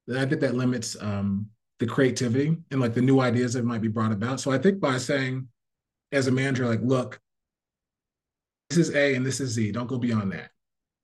then 0.05 0.17
I 0.17 0.25
think 0.25 0.41
that 0.41 0.55
limits 0.55 0.97
um, 0.99 1.47
the 1.79 1.85
creativity 1.85 2.57
and 2.71 2.81
like 2.81 2.93
the 2.93 3.01
new 3.01 3.21
ideas 3.21 3.53
that 3.53 3.63
might 3.63 3.81
be 3.81 3.87
brought 3.87 4.11
about. 4.11 4.41
So 4.41 4.51
I 4.51 4.57
think 4.57 4.81
by 4.81 4.97
saying, 4.97 5.47
as 6.11 6.27
a 6.27 6.31
manager, 6.31 6.67
like, 6.67 6.81
look, 6.83 7.19
this 8.69 8.77
is 8.77 8.95
A 8.95 9.15
and 9.15 9.25
this 9.25 9.39
is 9.39 9.51
Z, 9.51 9.71
don't 9.71 9.87
go 9.87 9.97
beyond 9.97 10.33
that. 10.33 10.51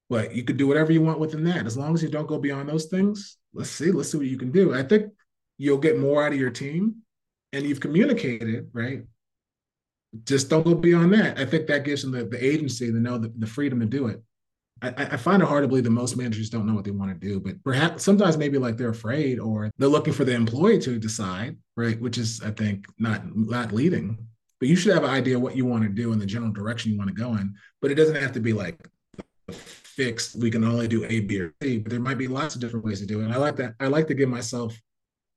But 0.10 0.36
you 0.36 0.44
could 0.44 0.58
do 0.58 0.68
whatever 0.68 0.92
you 0.92 1.02
want 1.02 1.20
within 1.20 1.46
that. 1.46 1.66
As 1.66 1.78
long 1.78 1.94
as 1.94 2.04
you 2.04 2.10
don't 2.10 2.28
go 2.28 2.40
beyond 2.40 2.68
those 2.68 2.86
things, 2.86 3.38
let's 3.54 3.70
see, 3.70 3.92
let's 3.92 4.12
see 4.12 4.18
what 4.18 4.28
you 4.28 4.38
can 4.38 4.52
do. 4.52 4.74
I 4.74 4.84
think 4.84 5.14
you'll 5.58 5.78
get 5.78 5.98
more 6.00 6.26
out 6.26 6.34
of 6.34 6.40
your 6.40 6.50
team 6.50 7.04
and 7.54 7.66
you've 7.66 7.80
communicated, 7.80 8.70
right? 8.74 9.04
Just 10.24 10.50
don't 10.50 10.66
go 10.66 10.74
beyond 10.74 11.14
that. 11.14 11.40
I 11.40 11.46
think 11.46 11.68
that 11.68 11.84
gives 11.84 12.02
them 12.02 12.12
the, 12.12 12.26
the 12.26 12.44
agency 12.44 12.88
to 12.92 13.00
know 13.00 13.18
the, 13.18 13.32
the 13.38 13.48
freedom 13.48 13.80
to 13.80 13.86
do 13.86 14.08
it. 14.08 14.22
I, 14.82 14.94
I, 14.98 15.18
find 15.18 15.42
it 15.42 15.48
hard 15.48 15.64
to 15.64 15.68
believe 15.68 15.84
that 15.84 15.90
most 15.90 16.16
managers 16.16 16.50
don't 16.50 16.66
know 16.66 16.74
what 16.74 16.86
they 16.86 16.92
want 16.92 17.12
to 17.12 17.28
do, 17.28 17.40
but 17.40 17.62
perhaps 17.64 18.04
sometimes 18.04 18.38
maybe 18.38 18.58
like 18.58 18.78
they're 18.78 18.90
afraid 18.90 19.38
or 19.38 19.70
they're 19.78 19.90
looking 19.90 20.14
for 20.14 20.24
the 20.24 20.34
employee 20.34 20.80
to 20.80 20.98
decide, 20.98 21.58
right? 21.76 22.00
Which 22.00 22.18
is, 22.18 22.42
I 22.42 22.52
think, 22.52 22.86
not 22.98 23.22
not 23.36 23.74
leading. 23.74 24.18
But 24.60 24.70
you 24.70 24.76
should 24.76 24.94
have 24.94 25.04
an 25.04 25.10
idea 25.10 25.40
what 25.40 25.56
you 25.56 25.66
want 25.66 25.84
to 25.84 25.90
do 25.90 26.12
and 26.14 26.22
the 26.22 26.26
general 26.26 26.52
direction 26.52 26.92
you 26.92 26.98
want 26.98 27.10
to 27.10 27.16
go 27.16 27.34
in. 27.36 27.56
But 27.82 27.92
it 27.92 27.96
doesn't 27.96 28.16
have 28.16 28.32
to 28.34 28.40
be 28.40 28.54
like 28.54 28.78
fixed. 29.52 30.38
We 30.38 30.52
can 30.52 30.64
only 30.64 30.88
do 30.88 31.06
A, 31.06 31.20
B, 31.22 31.40
or 31.42 31.54
C. 31.62 31.78
But 31.80 31.92
there 31.92 32.00
might 32.00 32.18
be 32.18 32.28
lots 32.28 32.56
of 32.56 32.62
different 32.62 32.86
ways 32.86 33.00
to 33.00 33.06
do 33.06 33.22
it. 33.22 33.26
And 33.26 33.34
I 33.34 33.38
like 33.38 33.56
that. 33.58 33.76
I 33.80 33.88
like 33.88 34.08
to 34.08 34.14
give 34.14 34.30
myself 34.30 34.80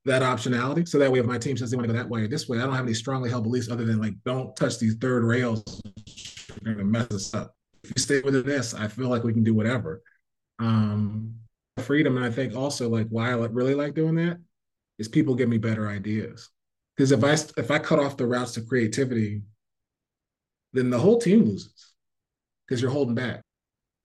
that 0.05 0.23
optionality. 0.23 0.87
So 0.89 0.99
that 0.99 1.13
way, 1.13 1.21
if 1.21 1.27
my 1.27 1.39
team 1.39 1.57
says 1.57 1.71
they 1.71 1.77
want 1.77 1.89
to 1.89 1.93
go 1.93 1.99
that 1.99 2.09
way 2.09 2.23
or 2.23 2.29
this 2.29 2.49
way, 2.49 2.59
I 2.59 2.63
don't 2.63 2.75
have 2.75 2.85
any 2.85 2.95
strongly 2.95 3.31
held 3.31 3.45
beliefs 3.45 3.71
other 3.71 3.85
than 3.85 4.01
like, 4.01 4.15
don't 4.25 4.55
touch 4.57 4.79
these 4.79 4.97
third 4.97 5.25
rails. 5.25 5.81
You're 6.65 6.75
gonna 6.75 6.85
mess 6.85 7.11
us 7.13 7.35
up. 7.35 7.55
If 7.85 7.93
you 7.97 8.03
stay 8.03 8.21
within 8.21 8.47
this, 8.47 8.75
I 8.75 8.89
feel 8.89 9.09
like 9.09 9.25
we 9.25 9.33
can 9.33 9.45
do 9.45 9.55
whatever. 9.55 10.03
Um, 10.59 11.35
freedom, 11.79 12.17
and 12.17 12.25
I 12.25 12.31
think 12.31 12.55
also 12.55 12.89
like 12.89 13.07
why 13.09 13.31
I 13.31 13.35
really 13.35 13.75
like 13.75 13.95
doing 13.95 14.17
that 14.17 14.39
is 14.99 15.09
people 15.09 15.35
give 15.35 15.49
me 15.49 15.59
better 15.59 15.89
ideas. 15.89 16.51
Because 16.97 17.13
if 17.13 17.25
I 17.25 17.33
if 17.61 17.71
I 17.71 17.79
cut 17.79 17.99
off 17.99 18.17
the 18.17 18.27
routes 18.27 18.53
to 18.53 18.63
creativity, 18.63 19.43
then 20.73 20.91
the 20.91 20.99
whole 20.99 21.19
team 21.19 21.45
loses 21.45 21.93
because 22.67 22.83
you're 22.83 22.91
holding 22.91 23.15
back. 23.15 23.43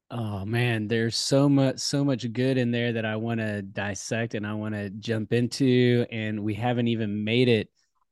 Oh 0.10 0.45
man, 0.45 0.88
there's 0.88 1.18
so 1.18 1.49
much 1.49 1.80
so 1.80 2.03
much 2.05 2.32
good 2.32 2.58
in 2.58 2.72
there 2.72 2.93
that 2.93 3.03
I 3.05 3.18
want 3.18 3.41
to 3.41 3.62
dissect 3.62 4.36
and 4.36 4.47
I 4.47 4.53
want 4.53 4.74
to 4.74 4.89
jump 4.89 5.34
into 5.34 6.05
and 6.10 6.43
we 6.43 6.53
haven't 6.53 6.88
even 6.88 7.26
made 7.26 7.49
it 7.49 7.70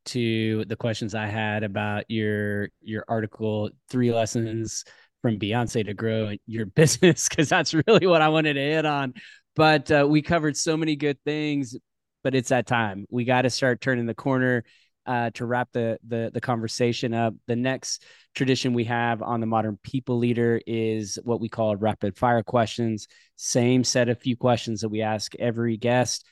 to 0.07 0.65
the 0.65 0.75
questions 0.75 1.15
I 1.15 1.27
had 1.27 1.63
about 1.63 2.03
your 2.09 2.69
your 2.81 3.05
article 3.07 3.69
three 3.89 4.11
lessons 4.13 4.83
from 5.21 5.39
Beyonce 5.39 5.85
to 5.85 5.93
grow 5.93 6.35
your 6.45 6.65
business 6.75 7.29
cuz 7.29 7.47
that's 7.47 7.73
really 7.73 8.07
what 8.07 8.21
I 8.21 8.27
wanted 8.27 8.55
to 8.55 8.61
hit 8.61 8.85
on. 8.85 9.13
But 9.55 9.89
uh, 9.89 10.05
we 10.09 10.21
covered 10.21 10.57
so 10.57 10.75
many 10.75 10.97
good 10.97 11.17
things, 11.23 11.77
but 12.25 12.35
it's 12.35 12.49
that 12.49 12.67
time. 12.67 13.05
We 13.09 13.23
got 13.23 13.43
to 13.43 13.49
start 13.49 13.79
turning 13.79 14.05
the 14.05 14.13
corner 14.13 14.65
uh, 15.05 15.29
to 15.31 15.45
wrap 15.45 15.69
the, 15.71 15.99
the 16.07 16.31
the 16.33 16.41
conversation 16.41 17.13
up. 17.13 17.33
The 17.47 17.55
next 17.55 18.03
tradition 18.33 18.73
we 18.73 18.85
have 18.85 19.21
on 19.21 19.39
the 19.39 19.45
Modern 19.45 19.77
People 19.83 20.17
Leader 20.17 20.61
is 20.65 21.19
what 21.23 21.39
we 21.39 21.49
call 21.49 21.75
rapid 21.75 22.17
fire 22.17 22.43
questions. 22.43 23.07
Same 23.35 23.83
set 23.83 24.09
of 24.09 24.19
few 24.19 24.35
questions 24.35 24.81
that 24.81 24.89
we 24.89 25.01
ask 25.01 25.35
every 25.35 25.77
guest. 25.77 26.25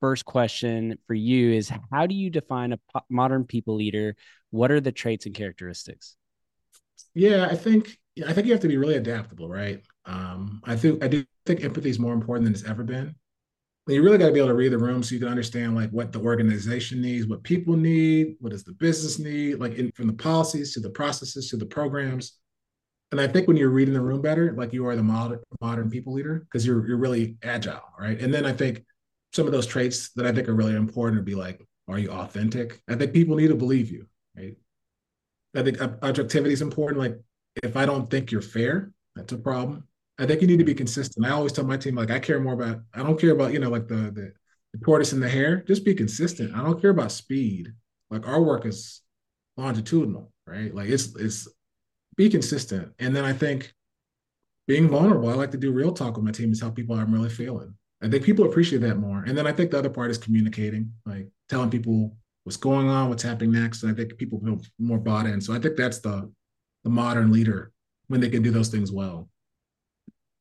First 0.00 0.24
question 0.24 0.98
for 1.06 1.14
you 1.14 1.52
is: 1.52 1.70
How 1.90 2.06
do 2.06 2.14
you 2.14 2.30
define 2.30 2.72
a 2.72 2.78
modern 3.08 3.44
people 3.44 3.76
leader? 3.76 4.16
What 4.50 4.70
are 4.70 4.80
the 4.80 4.92
traits 4.92 5.26
and 5.26 5.34
characteristics? 5.34 6.16
Yeah, 7.14 7.46
I 7.50 7.56
think 7.56 7.98
I 8.26 8.32
think 8.32 8.46
you 8.46 8.52
have 8.52 8.62
to 8.62 8.68
be 8.68 8.76
really 8.76 8.96
adaptable, 8.96 9.48
right? 9.48 9.82
Um, 10.06 10.60
I 10.64 10.76
think 10.76 11.02
I 11.02 11.08
do 11.08 11.24
think 11.46 11.64
empathy 11.64 11.90
is 11.90 11.98
more 11.98 12.12
important 12.12 12.44
than 12.44 12.54
it's 12.54 12.64
ever 12.64 12.84
been 12.84 13.14
you 13.86 14.02
really 14.02 14.16
got 14.16 14.26
to 14.26 14.32
be 14.32 14.38
able 14.38 14.48
to 14.48 14.54
read 14.54 14.72
the 14.72 14.78
room 14.78 15.02
so 15.02 15.14
you 15.14 15.20
can 15.20 15.28
understand 15.28 15.74
like 15.74 15.90
what 15.90 16.10
the 16.10 16.20
organization 16.20 17.02
needs, 17.02 17.26
what 17.26 17.42
people 17.42 17.76
need, 17.76 18.36
what 18.40 18.50
does 18.50 18.64
the 18.64 18.72
business 18.72 19.18
need, 19.18 19.56
like 19.56 19.74
in, 19.74 19.92
from 19.92 20.06
the 20.06 20.14
policies 20.14 20.72
to 20.72 20.80
the 20.80 20.88
processes 20.88 21.50
to 21.50 21.56
the 21.56 21.66
programs. 21.66 22.38
And 23.12 23.20
I 23.20 23.28
think 23.28 23.46
when 23.46 23.58
you're 23.58 23.68
reading 23.68 23.94
the 23.94 24.00
room 24.00 24.22
better, 24.22 24.54
like 24.54 24.72
you 24.72 24.86
are 24.86 24.96
the 24.96 25.02
modern 25.02 25.40
modern 25.60 25.90
people 25.90 26.14
leader 26.14 26.40
because 26.40 26.66
you're 26.66 26.86
you're 26.86 26.96
really 26.96 27.36
agile, 27.42 27.82
right? 27.98 28.18
And 28.20 28.32
then 28.32 28.46
I 28.46 28.52
think 28.52 28.84
some 29.32 29.46
of 29.46 29.52
those 29.52 29.66
traits 29.66 30.10
that 30.12 30.26
I 30.26 30.32
think 30.32 30.48
are 30.48 30.54
really 30.54 30.74
important 30.74 31.18
would 31.18 31.26
be 31.26 31.34
like, 31.34 31.60
are 31.86 31.98
you 31.98 32.10
authentic? 32.10 32.80
I 32.88 32.94
think 32.94 33.12
people 33.12 33.36
need 33.36 33.48
to 33.48 33.54
believe 33.54 33.90
you, 33.90 34.06
right? 34.36 34.56
I 35.54 35.62
think 35.62 35.80
objectivity 36.02 36.54
is 36.54 36.62
important. 36.62 37.00
Like 37.00 37.20
if 37.62 37.76
I 37.76 37.84
don't 37.84 38.10
think 38.10 38.32
you're 38.32 38.40
fair, 38.40 38.92
that's 39.14 39.32
a 39.32 39.36
problem. 39.36 39.86
I 40.18 40.26
think 40.26 40.40
you 40.40 40.46
need 40.46 40.58
to 40.58 40.64
be 40.64 40.74
mm. 40.74 40.78
consistent. 40.78 41.26
I 41.26 41.30
always 41.30 41.52
tell 41.52 41.64
my 41.64 41.76
team, 41.76 41.96
like, 41.96 42.10
I 42.10 42.18
care 42.18 42.38
more 42.40 42.54
about, 42.54 42.80
I 42.94 43.02
don't 43.02 43.20
care 43.20 43.32
about, 43.32 43.52
you 43.52 43.58
know, 43.58 43.70
like 43.70 43.88
the, 43.88 43.94
the, 43.94 44.32
the 44.72 44.84
tortoise 44.84 45.12
and 45.12 45.22
the 45.22 45.28
hare. 45.28 45.62
Just 45.62 45.84
be 45.84 45.94
consistent. 45.94 46.54
I 46.54 46.62
don't 46.62 46.80
care 46.80 46.90
about 46.90 47.12
speed. 47.12 47.72
Like 48.10 48.26
our 48.26 48.42
work 48.42 48.66
is 48.66 49.02
longitudinal, 49.56 50.32
right? 50.46 50.74
Like 50.74 50.88
it's 50.88 51.14
it's 51.16 51.48
be 52.16 52.28
consistent. 52.28 52.92
And 52.98 53.14
then 53.14 53.24
I 53.24 53.32
think 53.32 53.72
being 54.66 54.88
vulnerable, 54.88 55.28
I 55.28 55.34
like 55.34 55.50
to 55.52 55.58
do 55.58 55.72
real 55.72 55.92
talk 55.92 56.16
with 56.16 56.24
my 56.24 56.30
team 56.30 56.50
and 56.50 56.58
tell 56.58 56.70
people 56.70 56.96
I'm 56.96 57.12
really 57.12 57.28
feeling. 57.28 57.74
I 58.02 58.08
think 58.08 58.24
people 58.24 58.46
appreciate 58.46 58.82
that 58.82 58.96
more. 58.96 59.24
And 59.26 59.36
then 59.36 59.46
I 59.46 59.52
think 59.52 59.70
the 59.70 59.78
other 59.78 59.90
part 59.90 60.10
is 60.10 60.18
communicating, 60.18 60.92
like 61.06 61.28
telling 61.48 61.70
people 61.70 62.16
what's 62.44 62.56
going 62.56 62.88
on, 62.88 63.08
what's 63.08 63.22
happening 63.22 63.52
next. 63.52 63.82
And 63.82 63.90
I 63.90 63.94
think 63.94 64.16
people 64.18 64.40
feel 64.40 64.60
more 64.78 64.98
bought 64.98 65.26
in. 65.26 65.40
So 65.40 65.54
I 65.54 65.58
think 65.58 65.76
that's 65.76 66.00
the 66.00 66.30
the 66.84 66.90
modern 66.90 67.32
leader 67.32 67.72
when 68.08 68.20
they 68.20 68.28
can 68.28 68.42
do 68.42 68.50
those 68.50 68.68
things 68.68 68.92
well. 68.92 69.28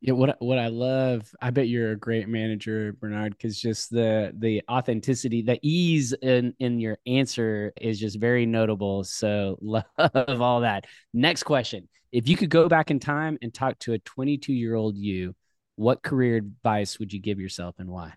Yeah, 0.04 0.12
what 0.16 0.36
what 0.41 0.60
I 0.60 0.68
love, 0.68 1.34
I 1.41 1.49
bet 1.51 1.70
you're 1.70 1.91
a 1.91 1.95
great 1.95 2.28
manager, 2.28 2.91
Bernard, 2.99 3.38
because 3.38 3.58
just 3.58 3.89
the 3.89 4.34
the 4.38 4.62
authenticity, 4.70 5.41
the 5.41 5.58
ease 5.64 6.12
in 6.22 6.54
in 6.60 6.82
your 6.82 6.97
answer 7.08 7.72
is 7.80 8.01
just 8.01 8.20
very 8.20 8.45
notable. 8.45 9.06
So 9.06 9.58
love 9.62 9.86
all 10.41 10.60
that. 10.60 10.88
Next 11.14 11.43
question: 11.43 11.88
If 12.12 12.28
you 12.28 12.36
could 12.36 12.49
go 12.49 12.68
back 12.68 12.91
in 12.91 12.99
time 12.99 13.38
and 13.41 13.54
talk 13.54 13.80
to 13.80 13.93
a 13.93 13.99
22 13.99 14.51
year 14.51 14.76
old 14.76 14.97
you, 14.97 15.36
what 15.78 16.04
career 16.04 16.36
advice 16.36 16.99
would 16.99 17.14
you 17.14 17.22
give 17.22 17.39
yourself 17.39 17.76
and 17.80 17.88
why? 17.88 18.12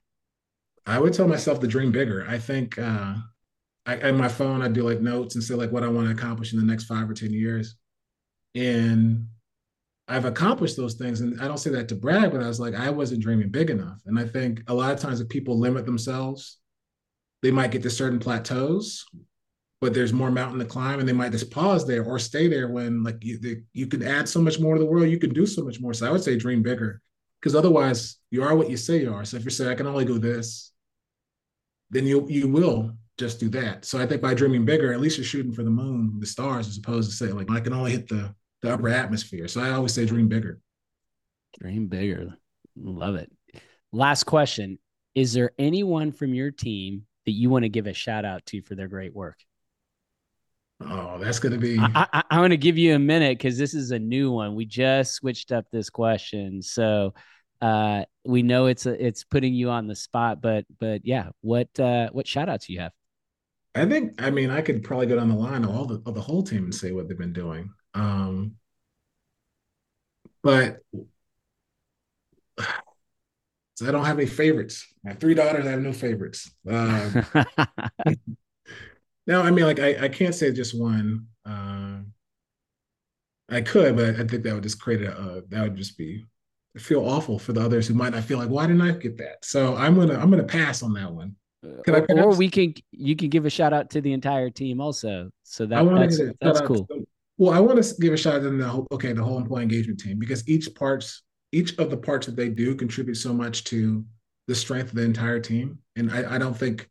I 0.86 0.98
would 0.98 1.14
tell 1.14 1.28
myself 1.28 1.60
to 1.60 1.68
dream 1.68 1.92
bigger. 1.92 2.26
I 2.28 2.38
think 2.38 2.80
uh, 2.80 3.14
I, 3.86 3.94
in 4.08 4.16
my 4.16 4.28
phone, 4.28 4.60
I'd 4.60 4.72
do 4.72 4.82
like 4.82 5.00
notes 5.00 5.36
and 5.36 5.44
say 5.44 5.54
like 5.54 5.70
what 5.70 5.84
I 5.84 5.88
want 5.88 6.08
to 6.08 6.12
accomplish 6.12 6.52
in 6.52 6.58
the 6.58 6.66
next 6.66 6.86
five 6.86 7.08
or 7.08 7.14
ten 7.14 7.32
years, 7.32 7.76
and 8.56 9.28
I've 10.08 10.24
accomplished 10.24 10.76
those 10.76 10.94
things. 10.94 11.20
And 11.20 11.40
I 11.40 11.48
don't 11.48 11.58
say 11.58 11.70
that 11.70 11.88
to 11.88 11.94
brag, 11.94 12.30
but 12.32 12.42
I 12.42 12.46
was 12.46 12.60
like, 12.60 12.74
I 12.74 12.90
wasn't 12.90 13.22
dreaming 13.22 13.50
big 13.50 13.70
enough. 13.70 14.00
And 14.06 14.18
I 14.18 14.24
think 14.24 14.62
a 14.68 14.74
lot 14.74 14.92
of 14.92 15.00
times 15.00 15.20
if 15.20 15.28
people 15.28 15.58
limit 15.58 15.84
themselves, 15.84 16.58
they 17.42 17.50
might 17.50 17.72
get 17.72 17.82
to 17.82 17.90
certain 17.90 18.18
plateaus, 18.18 19.04
but 19.80 19.94
there's 19.94 20.12
more 20.12 20.30
mountain 20.30 20.58
to 20.58 20.64
climb 20.64 21.00
and 21.00 21.08
they 21.08 21.12
might 21.12 21.32
just 21.32 21.50
pause 21.50 21.86
there 21.86 22.04
or 22.04 22.18
stay 22.18 22.48
there 22.48 22.68
when 22.68 23.02
like 23.02 23.22
you, 23.22 23.38
they, 23.38 23.56
you 23.72 23.86
can 23.86 24.02
add 24.02 24.28
so 24.28 24.40
much 24.40 24.60
more 24.60 24.74
to 24.74 24.80
the 24.80 24.86
world, 24.86 25.08
you 25.08 25.18
can 25.18 25.34
do 25.34 25.46
so 25.46 25.62
much 25.62 25.80
more. 25.80 25.92
So 25.92 26.06
I 26.06 26.10
would 26.10 26.22
say 26.22 26.36
dream 26.36 26.62
bigger 26.62 27.02
because 27.40 27.54
otherwise 27.54 28.16
you 28.30 28.42
are 28.42 28.56
what 28.56 28.70
you 28.70 28.76
say 28.76 29.00
you 29.00 29.12
are. 29.12 29.24
So 29.24 29.36
if 29.36 29.44
you 29.44 29.50
say 29.50 29.70
I 29.70 29.74
can 29.74 29.86
only 29.86 30.04
do 30.04 30.18
this, 30.18 30.72
then 31.90 32.06
you 32.06 32.26
you 32.28 32.48
will 32.48 32.92
just 33.18 33.38
do 33.38 33.48
that. 33.50 33.84
So 33.84 33.98
I 33.98 34.06
think 34.06 34.22
by 34.22 34.34
dreaming 34.34 34.64
bigger, 34.64 34.92
at 34.92 35.00
least 35.00 35.18
you're 35.18 35.24
shooting 35.24 35.52
for 35.52 35.62
the 35.62 35.70
moon, 35.70 36.18
the 36.18 36.26
stars, 36.26 36.68
as 36.68 36.78
opposed 36.78 37.10
to 37.10 37.16
say 37.16 37.32
like 37.32 37.50
I 37.50 37.60
can 37.60 37.72
only 37.72 37.92
hit 37.92 38.08
the 38.08 38.34
the 38.62 38.72
upper 38.72 38.88
atmosphere. 38.88 39.48
So 39.48 39.60
I 39.60 39.70
always 39.70 39.92
say 39.92 40.06
dream 40.06 40.28
bigger. 40.28 40.60
Dream 41.60 41.88
bigger. 41.88 42.36
Love 42.76 43.16
it. 43.16 43.30
Last 43.92 44.24
question. 44.24 44.78
Is 45.14 45.32
there 45.32 45.52
anyone 45.58 46.12
from 46.12 46.34
your 46.34 46.50
team 46.50 47.06
that 47.24 47.32
you 47.32 47.48
want 47.50 47.64
to 47.64 47.68
give 47.68 47.86
a 47.86 47.92
shout 47.92 48.24
out 48.24 48.44
to 48.46 48.62
for 48.62 48.74
their 48.74 48.88
great 48.88 49.14
work? 49.14 49.38
Oh, 50.80 51.18
that's 51.18 51.38
going 51.38 51.52
to 51.52 51.58
be. 51.58 51.78
I, 51.78 52.06
I, 52.12 52.22
I'm 52.30 52.40
going 52.40 52.50
to 52.50 52.58
give 52.58 52.76
you 52.76 52.94
a 52.94 52.98
minute 52.98 53.38
because 53.38 53.56
this 53.56 53.72
is 53.72 53.92
a 53.92 53.98
new 53.98 54.30
one. 54.30 54.54
We 54.54 54.66
just 54.66 55.14
switched 55.14 55.50
up 55.50 55.64
this 55.72 55.88
question, 55.88 56.60
so 56.60 57.14
uh, 57.62 58.04
we 58.26 58.42
know 58.42 58.66
it's 58.66 58.84
a, 58.84 59.06
it's 59.06 59.24
putting 59.24 59.54
you 59.54 59.70
on 59.70 59.86
the 59.86 59.96
spot. 59.96 60.42
But 60.42 60.66
but 60.78 61.06
yeah, 61.06 61.30
what 61.40 61.68
uh, 61.80 62.10
what 62.12 62.26
shout 62.26 62.50
outs 62.50 62.68
you 62.68 62.80
have? 62.80 62.92
I 63.74 63.86
think 63.86 64.20
I 64.22 64.30
mean 64.30 64.50
I 64.50 64.60
could 64.60 64.84
probably 64.84 65.06
go 65.06 65.16
down 65.16 65.28
the 65.28 65.34
line 65.34 65.64
of 65.64 65.70
all 65.70 65.86
the 65.86 66.02
of 66.04 66.14
the 66.14 66.20
whole 66.20 66.42
team 66.42 66.64
and 66.64 66.74
say 66.74 66.92
what 66.92 67.08
they've 67.08 67.16
been 67.16 67.32
doing. 67.32 67.70
Um, 67.96 68.52
but 70.42 70.82
So 73.76 73.88
I 73.88 73.90
don't 73.90 74.04
have 74.04 74.18
any 74.18 74.28
favorites. 74.28 74.86
My 75.02 75.14
three 75.14 75.34
daughters, 75.34 75.66
I 75.66 75.70
have 75.70 75.80
no 75.80 75.92
favorites. 75.92 76.50
Um, 76.68 77.24
no, 79.26 79.42
I 79.42 79.50
mean, 79.50 79.64
like 79.64 79.80
I, 79.80 80.04
I 80.04 80.08
can't 80.08 80.34
say 80.34 80.52
just 80.52 80.78
one. 80.78 81.26
Um, 81.44 82.12
I 83.48 83.60
could, 83.60 83.96
but 83.96 84.16
I 84.16 84.24
think 84.24 84.42
that 84.42 84.54
would 84.54 84.62
just 84.62 84.80
create 84.80 85.02
a 85.02 85.12
uh, 85.12 85.40
that 85.48 85.62
would 85.62 85.76
just 85.76 85.96
be 85.96 86.24
feel 86.76 87.08
awful 87.08 87.38
for 87.38 87.54
the 87.54 87.60
others 87.60 87.86
who 87.86 87.94
might 87.94 88.12
not 88.12 88.22
feel 88.22 88.36
like 88.36 88.50
why 88.50 88.66
didn't 88.66 88.82
I 88.82 88.90
get 88.92 89.16
that? 89.18 89.44
So 89.44 89.76
I'm 89.76 89.94
gonna 89.94 90.18
I'm 90.18 90.30
gonna 90.30 90.44
pass 90.44 90.82
on 90.82 90.92
that 90.94 91.10
one. 91.10 91.36
Or, 91.88 92.06
or, 92.10 92.36
we 92.36 92.48
can 92.48 92.74
you 92.92 93.16
can 93.16 93.28
give 93.28 93.46
a 93.46 93.50
shout 93.50 93.72
out 93.72 93.90
to 93.90 94.00
the 94.00 94.12
entire 94.12 94.50
team 94.50 94.80
also. 94.80 95.30
So 95.42 95.66
that 95.66 95.84
that's 95.84 96.20
that's 96.40 96.60
cool. 96.60 96.86
To, 96.86 97.06
well, 97.38 97.52
I 97.52 97.60
want 97.60 97.82
to 97.82 97.94
give 98.00 98.12
a 98.12 98.16
shout 98.16 98.36
out 98.36 98.42
to 98.42 98.50
the 98.50 98.68
whole, 98.68 98.86
okay 98.92 99.12
the 99.12 99.22
whole 99.22 99.38
employee 99.38 99.62
engagement 99.62 100.00
team 100.00 100.18
because 100.18 100.48
each 100.48 100.74
parts 100.74 101.22
each 101.52 101.78
of 101.78 101.90
the 101.90 101.96
parts 101.96 102.26
that 102.26 102.36
they 102.36 102.48
do 102.48 102.74
contribute 102.74 103.14
so 103.16 103.32
much 103.32 103.64
to 103.64 104.04
the 104.48 104.54
strength 104.54 104.88
of 104.88 104.96
the 104.96 105.02
entire 105.02 105.40
team. 105.40 105.78
And 105.94 106.10
I, 106.10 106.34
I 106.34 106.38
don't 106.38 106.56
think 106.56 106.88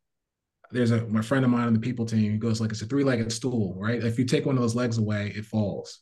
there's 0.72 0.92
a 0.92 1.06
my 1.08 1.22
friend 1.22 1.46
of 1.46 1.52
mine 1.52 1.68
on 1.68 1.74
the 1.74 1.80
people 1.80 2.06
team 2.06 2.32
who 2.32 2.38
goes 2.38 2.62
like 2.62 2.72
it's 2.72 2.82
a 2.82 2.86
three-legged 2.86 3.32
stool, 3.32 3.76
right? 3.78 4.04
If 4.04 4.18
you 4.18 4.26
take 4.26 4.46
one 4.46 4.56
of 4.56 4.62
those 4.62 4.76
legs 4.76 4.98
away, 4.98 5.34
it 5.36 5.46
falls 5.46 6.02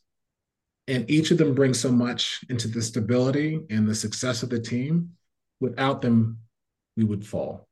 and 0.86 1.10
each 1.10 1.30
of 1.30 1.38
them 1.38 1.54
brings 1.54 1.80
so 1.80 1.90
much 1.90 2.44
into 2.50 2.68
the 2.68 2.82
stability 2.82 3.60
and 3.70 3.88
the 3.88 3.94
success 3.94 4.42
of 4.42 4.50
the 4.50 4.60
team. 4.60 5.10
Without 5.60 6.02
them, 6.02 6.38
we 6.96 7.04
would 7.04 7.26
fall. 7.26 7.66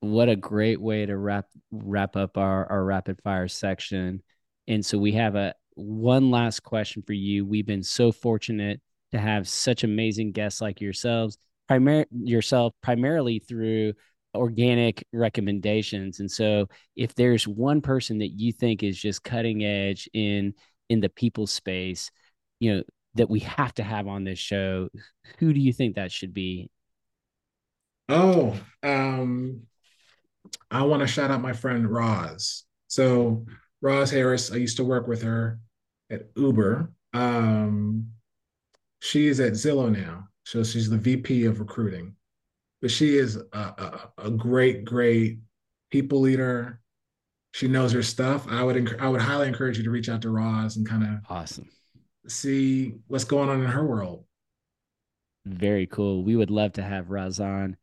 What 0.00 0.28
a 0.28 0.36
great 0.36 0.80
way 0.80 1.06
to 1.06 1.16
wrap 1.16 1.46
wrap 1.70 2.16
up 2.16 2.36
our, 2.36 2.66
our 2.66 2.84
rapid 2.84 3.20
fire 3.22 3.48
section. 3.48 4.22
And 4.68 4.84
so 4.84 4.98
we 4.98 5.12
have 5.12 5.34
a 5.34 5.54
one 5.74 6.30
last 6.30 6.62
question 6.62 7.02
for 7.02 7.12
you. 7.12 7.44
We've 7.44 7.66
been 7.66 7.82
so 7.82 8.12
fortunate 8.12 8.80
to 9.12 9.18
have 9.18 9.48
such 9.48 9.84
amazing 9.84 10.32
guests 10.32 10.60
like 10.60 10.80
yourselves, 10.80 11.38
primar- 11.70 12.06
yourself 12.12 12.74
primarily 12.82 13.38
through 13.38 13.94
organic 14.34 15.06
recommendations. 15.12 16.20
And 16.20 16.30
so 16.30 16.66
if 16.96 17.14
there's 17.14 17.46
one 17.46 17.80
person 17.80 18.18
that 18.18 18.30
you 18.30 18.52
think 18.52 18.82
is 18.82 18.98
just 18.98 19.22
cutting 19.22 19.64
edge 19.64 20.08
in 20.12 20.54
in 20.88 21.00
the 21.00 21.08
people 21.08 21.46
space, 21.46 22.10
you 22.60 22.74
know, 22.74 22.82
that 23.14 23.30
we 23.30 23.40
have 23.40 23.74
to 23.74 23.82
have 23.82 24.08
on 24.08 24.24
this 24.24 24.38
show, 24.38 24.88
who 25.38 25.52
do 25.52 25.60
you 25.60 25.72
think 25.72 25.96
that 25.96 26.12
should 26.12 26.32
be? 26.32 26.70
Oh, 28.08 28.58
um, 28.82 29.62
I 30.70 30.82
want 30.82 31.00
to 31.00 31.06
shout 31.06 31.30
out 31.30 31.40
my 31.40 31.52
friend 31.52 31.88
Roz. 31.88 32.64
So 32.88 33.46
Roz 33.82 34.10
Harris, 34.10 34.50
I 34.50 34.56
used 34.56 34.78
to 34.78 34.84
work 34.84 35.06
with 35.06 35.22
her 35.22 35.58
at 36.10 36.28
Uber. 36.36 36.90
Um, 37.12 38.08
she 39.00 39.26
is 39.26 39.40
at 39.40 39.52
Zillow 39.52 39.94
now, 39.94 40.28
so 40.44 40.64
she's 40.64 40.88
the 40.88 40.96
VP 40.96 41.44
of 41.44 41.60
recruiting. 41.60 42.14
But 42.80 42.90
she 42.90 43.18
is 43.18 43.36
a, 43.36 43.58
a, 43.58 44.12
a 44.18 44.30
great, 44.30 44.84
great 44.84 45.40
people 45.90 46.20
leader, 46.20 46.80
she 47.54 47.68
knows 47.68 47.92
her 47.92 48.02
stuff. 48.02 48.46
I 48.48 48.62
would 48.62 48.98
I 48.98 49.10
would 49.10 49.20
highly 49.20 49.46
encourage 49.46 49.76
you 49.76 49.84
to 49.84 49.90
reach 49.90 50.08
out 50.08 50.22
to 50.22 50.30
Roz 50.30 50.78
and 50.78 50.88
kind 50.88 51.02
of 51.02 51.10
awesome 51.28 51.68
see 52.26 52.94
what's 53.06 53.24
going 53.24 53.48
on 53.48 53.62
in 53.62 53.68
her 53.68 53.84
world. 53.84 54.24
Very 55.44 55.86
cool. 55.86 56.22
We 56.22 56.36
would 56.36 56.50
love 56.50 56.74
to 56.74 56.82
have 56.82 57.10
Roz 57.10 57.40
on. 57.40 57.76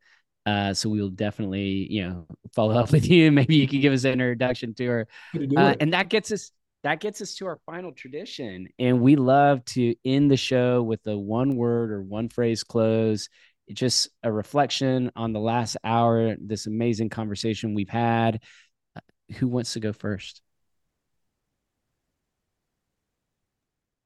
Uh, 0.46 0.74
so 0.74 0.88
we'll 0.88 1.10
definitely, 1.10 1.86
you 1.90 2.08
know, 2.08 2.26
follow 2.54 2.74
up 2.74 2.92
with 2.92 3.06
you. 3.10 3.30
Maybe 3.30 3.56
you 3.56 3.68
can 3.68 3.80
give 3.80 3.92
us 3.92 4.04
an 4.04 4.12
introduction 4.12 4.74
to 4.74 4.86
her. 4.86 5.08
Uh, 5.56 5.74
and 5.80 5.92
that 5.92 6.08
gets 6.08 6.32
us 6.32 6.52
that 6.82 6.98
gets 6.98 7.20
us 7.20 7.34
to 7.34 7.46
our 7.46 7.58
final 7.66 7.92
tradition. 7.92 8.68
And 8.78 9.02
we 9.02 9.16
love 9.16 9.62
to 9.66 9.94
end 10.02 10.30
the 10.30 10.38
show 10.38 10.82
with 10.82 11.06
a 11.06 11.18
one 11.18 11.56
word 11.56 11.90
or 11.90 12.02
one 12.02 12.30
phrase 12.30 12.64
close. 12.64 13.28
It's 13.68 13.78
just 13.78 14.08
a 14.22 14.32
reflection 14.32 15.12
on 15.14 15.34
the 15.34 15.40
last 15.40 15.76
hour, 15.84 16.36
this 16.40 16.66
amazing 16.66 17.10
conversation 17.10 17.74
we've 17.74 17.90
had 17.90 18.40
who 19.38 19.48
wants 19.48 19.74
to 19.74 19.80
go 19.80 19.92
first? 19.92 20.42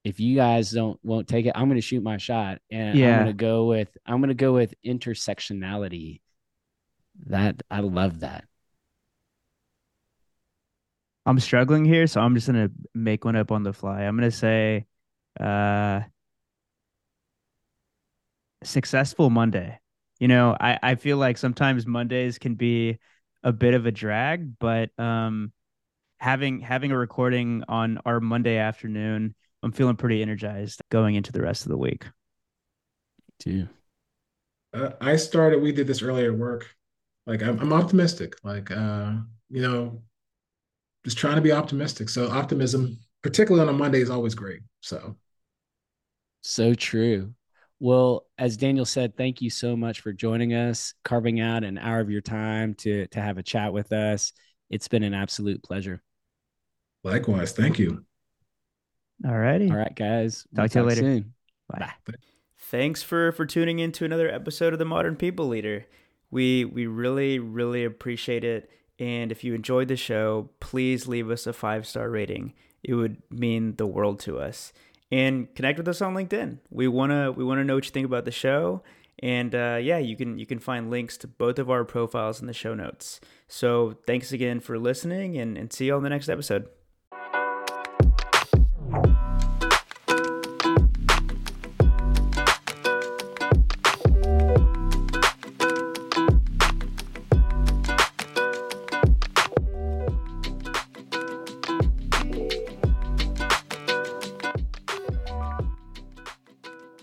If 0.05 0.21
you 0.21 0.37
guys 0.37 0.71
don't 0.71 1.01
won't 1.03 1.27
take 1.27 1.47
it, 1.47 1.53
I'm 1.55 1.67
going 1.67 1.81
to 1.81 1.87
shoot 1.87 2.03
my 2.03 2.19
shot, 2.19 2.61
and 2.71 2.99
yeah. 2.99 3.19
I'm 3.19 3.25
going 3.25 3.37
to 3.37 3.45
go 3.45 3.65
with 3.67 3.97
I'm 4.07 4.19
going 4.19 4.29
to 4.29 4.35
go 4.35 4.53
with 4.53 4.75
intersectionality. 4.85 6.21
That 7.27 7.63
I 7.71 7.81
love 7.81 8.21
that. 8.21 8.45
I'm 11.27 11.41
struggling 11.41 11.85
here, 11.85 12.07
so 12.07 12.21
I'm 12.21 12.35
just 12.35 12.47
gonna 12.47 12.71
make 12.95 13.25
one 13.25 13.37
up 13.37 13.51
on 13.51 13.63
the 13.63 13.73
fly. 13.73 14.03
I'm 14.03 14.17
gonna 14.17 14.31
say, 14.31 14.87
uh, 15.41 16.01
successful 18.63 19.31
Monday. 19.31 19.81
You 20.21 20.29
know, 20.29 20.57
I 20.59 20.79
I 20.83 20.95
feel 20.97 21.17
like 21.17 21.39
sometimes 21.39 21.87
Mondays 21.87 22.39
can 22.39 22.55
be 22.57 22.99
a 23.43 23.53
bit 23.53 23.75
of 23.75 23.87
a 23.87 23.93
drag, 23.93 24.59
but 24.59 24.91
um, 24.99 25.53
having 26.19 26.61
having 26.61 26.93
a 26.93 26.99
recording 26.99 27.65
on 27.69 28.01
our 28.05 28.21
Monday 28.21 28.59
afternoon, 28.59 29.35
I'm 29.65 29.73
feeling 29.73 29.97
pretty 29.97 30.21
energized 30.21 30.83
going 30.91 31.15
into 31.15 31.33
the 31.33 31.41
rest 31.41 31.65
of 31.65 31.71
the 31.71 31.79
week. 31.79 32.05
Too. 33.41 33.67
Uh, 34.75 34.91
I 35.01 35.17
started. 35.17 35.63
We 35.63 35.73
did 35.73 35.87
this 35.87 36.03
earlier 36.03 36.33
at 36.33 36.39
work. 36.39 36.69
Like 37.27 37.43
I'm, 37.43 37.59
I'm 37.59 37.73
optimistic. 37.73 38.37
Like 38.45 38.71
uh, 38.71 39.15
you 39.49 39.63
know, 39.63 40.03
just 41.05 41.17
trying 41.17 41.37
to 41.37 41.41
be 41.41 41.51
optimistic. 41.51 42.11
So 42.11 42.31
optimism, 42.31 42.99
particularly 43.23 43.67
on 43.67 43.75
a 43.75 43.77
Monday, 43.77 44.03
is 44.03 44.11
always 44.11 44.35
great. 44.35 44.61
So. 44.83 45.17
So 46.43 46.75
true. 46.75 47.33
Well, 47.81 48.27
as 48.37 48.59
Daniel 48.59 48.85
said, 48.85 49.17
thank 49.17 49.41
you 49.41 49.49
so 49.49 49.77
much 49.77 50.01
for 50.01 50.13
joining 50.13 50.53
us, 50.53 50.93
carving 51.05 51.41
out 51.41 51.65
an 51.65 51.79
hour 51.79 52.01
of 52.01 52.11
your 52.11 52.21
time 52.21 52.75
to 52.77 53.07
to 53.07 53.21
have 53.21 53.39
a 53.39 53.43
chat 53.43 53.73
with 53.73 53.93
us. 53.93 54.33
It's 54.69 54.89
been 54.89 55.03
an 55.03 55.15
absolute 55.15 55.63
pleasure. 55.63 56.03
Likewise, 57.03 57.53
thank 57.53 57.79
you. 57.79 58.05
All 59.25 59.39
righty. 59.39 59.71
All 59.71 59.77
right, 59.77 59.95
guys. 59.95 60.47
Talk 60.55 60.63
we'll 60.63 60.69
to 60.69 60.79
you 60.79 60.85
later. 60.85 61.01
Soon. 61.01 61.35
Bye. 61.69 61.93
Bye. 62.05 62.15
Thanks 62.59 63.03
for 63.03 63.33
for 63.33 63.47
tuning 63.47 63.79
in 63.79 63.93
to 63.93 64.05
another 64.05 64.29
episode 64.29 64.73
of 64.73 64.79
the 64.79 64.85
Modern 64.85 65.17
People 65.17 65.49
Leader. 65.49 65.87
We 66.31 66.65
we 66.65 66.87
really 66.87 67.39
really 67.39 67.85
appreciate 67.85 68.45
it. 68.45 68.71
And 68.99 69.33
if 69.33 69.43
you 69.43 69.55
enjoyed 69.55 69.89
the 69.89 69.97
show, 69.97 70.51
please 70.61 71.09
leave 71.09 71.31
us 71.31 71.47
a 71.47 71.53
five 71.53 71.87
star 71.87 72.11
rating. 72.11 72.53
It 72.83 72.95
would 72.95 73.23
mean 73.31 73.77
the 73.77 73.87
world 73.87 74.21
to 74.21 74.39
us 74.39 74.73
and 75.11 75.55
connect 75.55 75.79
with 75.79 75.89
us 75.89 76.03
on 76.03 76.15
LinkedIn. 76.15 76.59
We 76.71 76.89
wanna 76.89 77.33
we 77.33 77.45
wanna 77.45 77.65
know 77.65 77.77
what 77.77 77.85
you 77.85 77.91
think 77.91 78.07
about 78.07 78.25
the 78.25 78.31
show, 78.31 78.83
and 79.21 79.55
uh, 79.55 79.79
yeah, 79.81 79.99
you 79.99 80.17
can 80.17 80.39
you 80.39 80.47
can 80.47 80.59
find 80.59 80.91
links 80.91 81.17
to 81.19 81.29
both 81.29 81.59
of 81.59 81.71
our 81.71 81.85
profiles 81.85 82.41
in 82.41 82.47
the 82.47 82.53
show 82.53 82.75
notes. 82.75 83.21
So 83.49 83.99
thanks 84.07 84.33
again 84.33 84.61
for 84.61 84.79
listening, 84.79 85.39
and, 85.39 85.57
and 85.57 85.73
see 85.73 85.87
you 85.87 85.95
on 85.95 86.03
the 86.03 86.11
next 86.11 86.29
episode. 86.29 86.69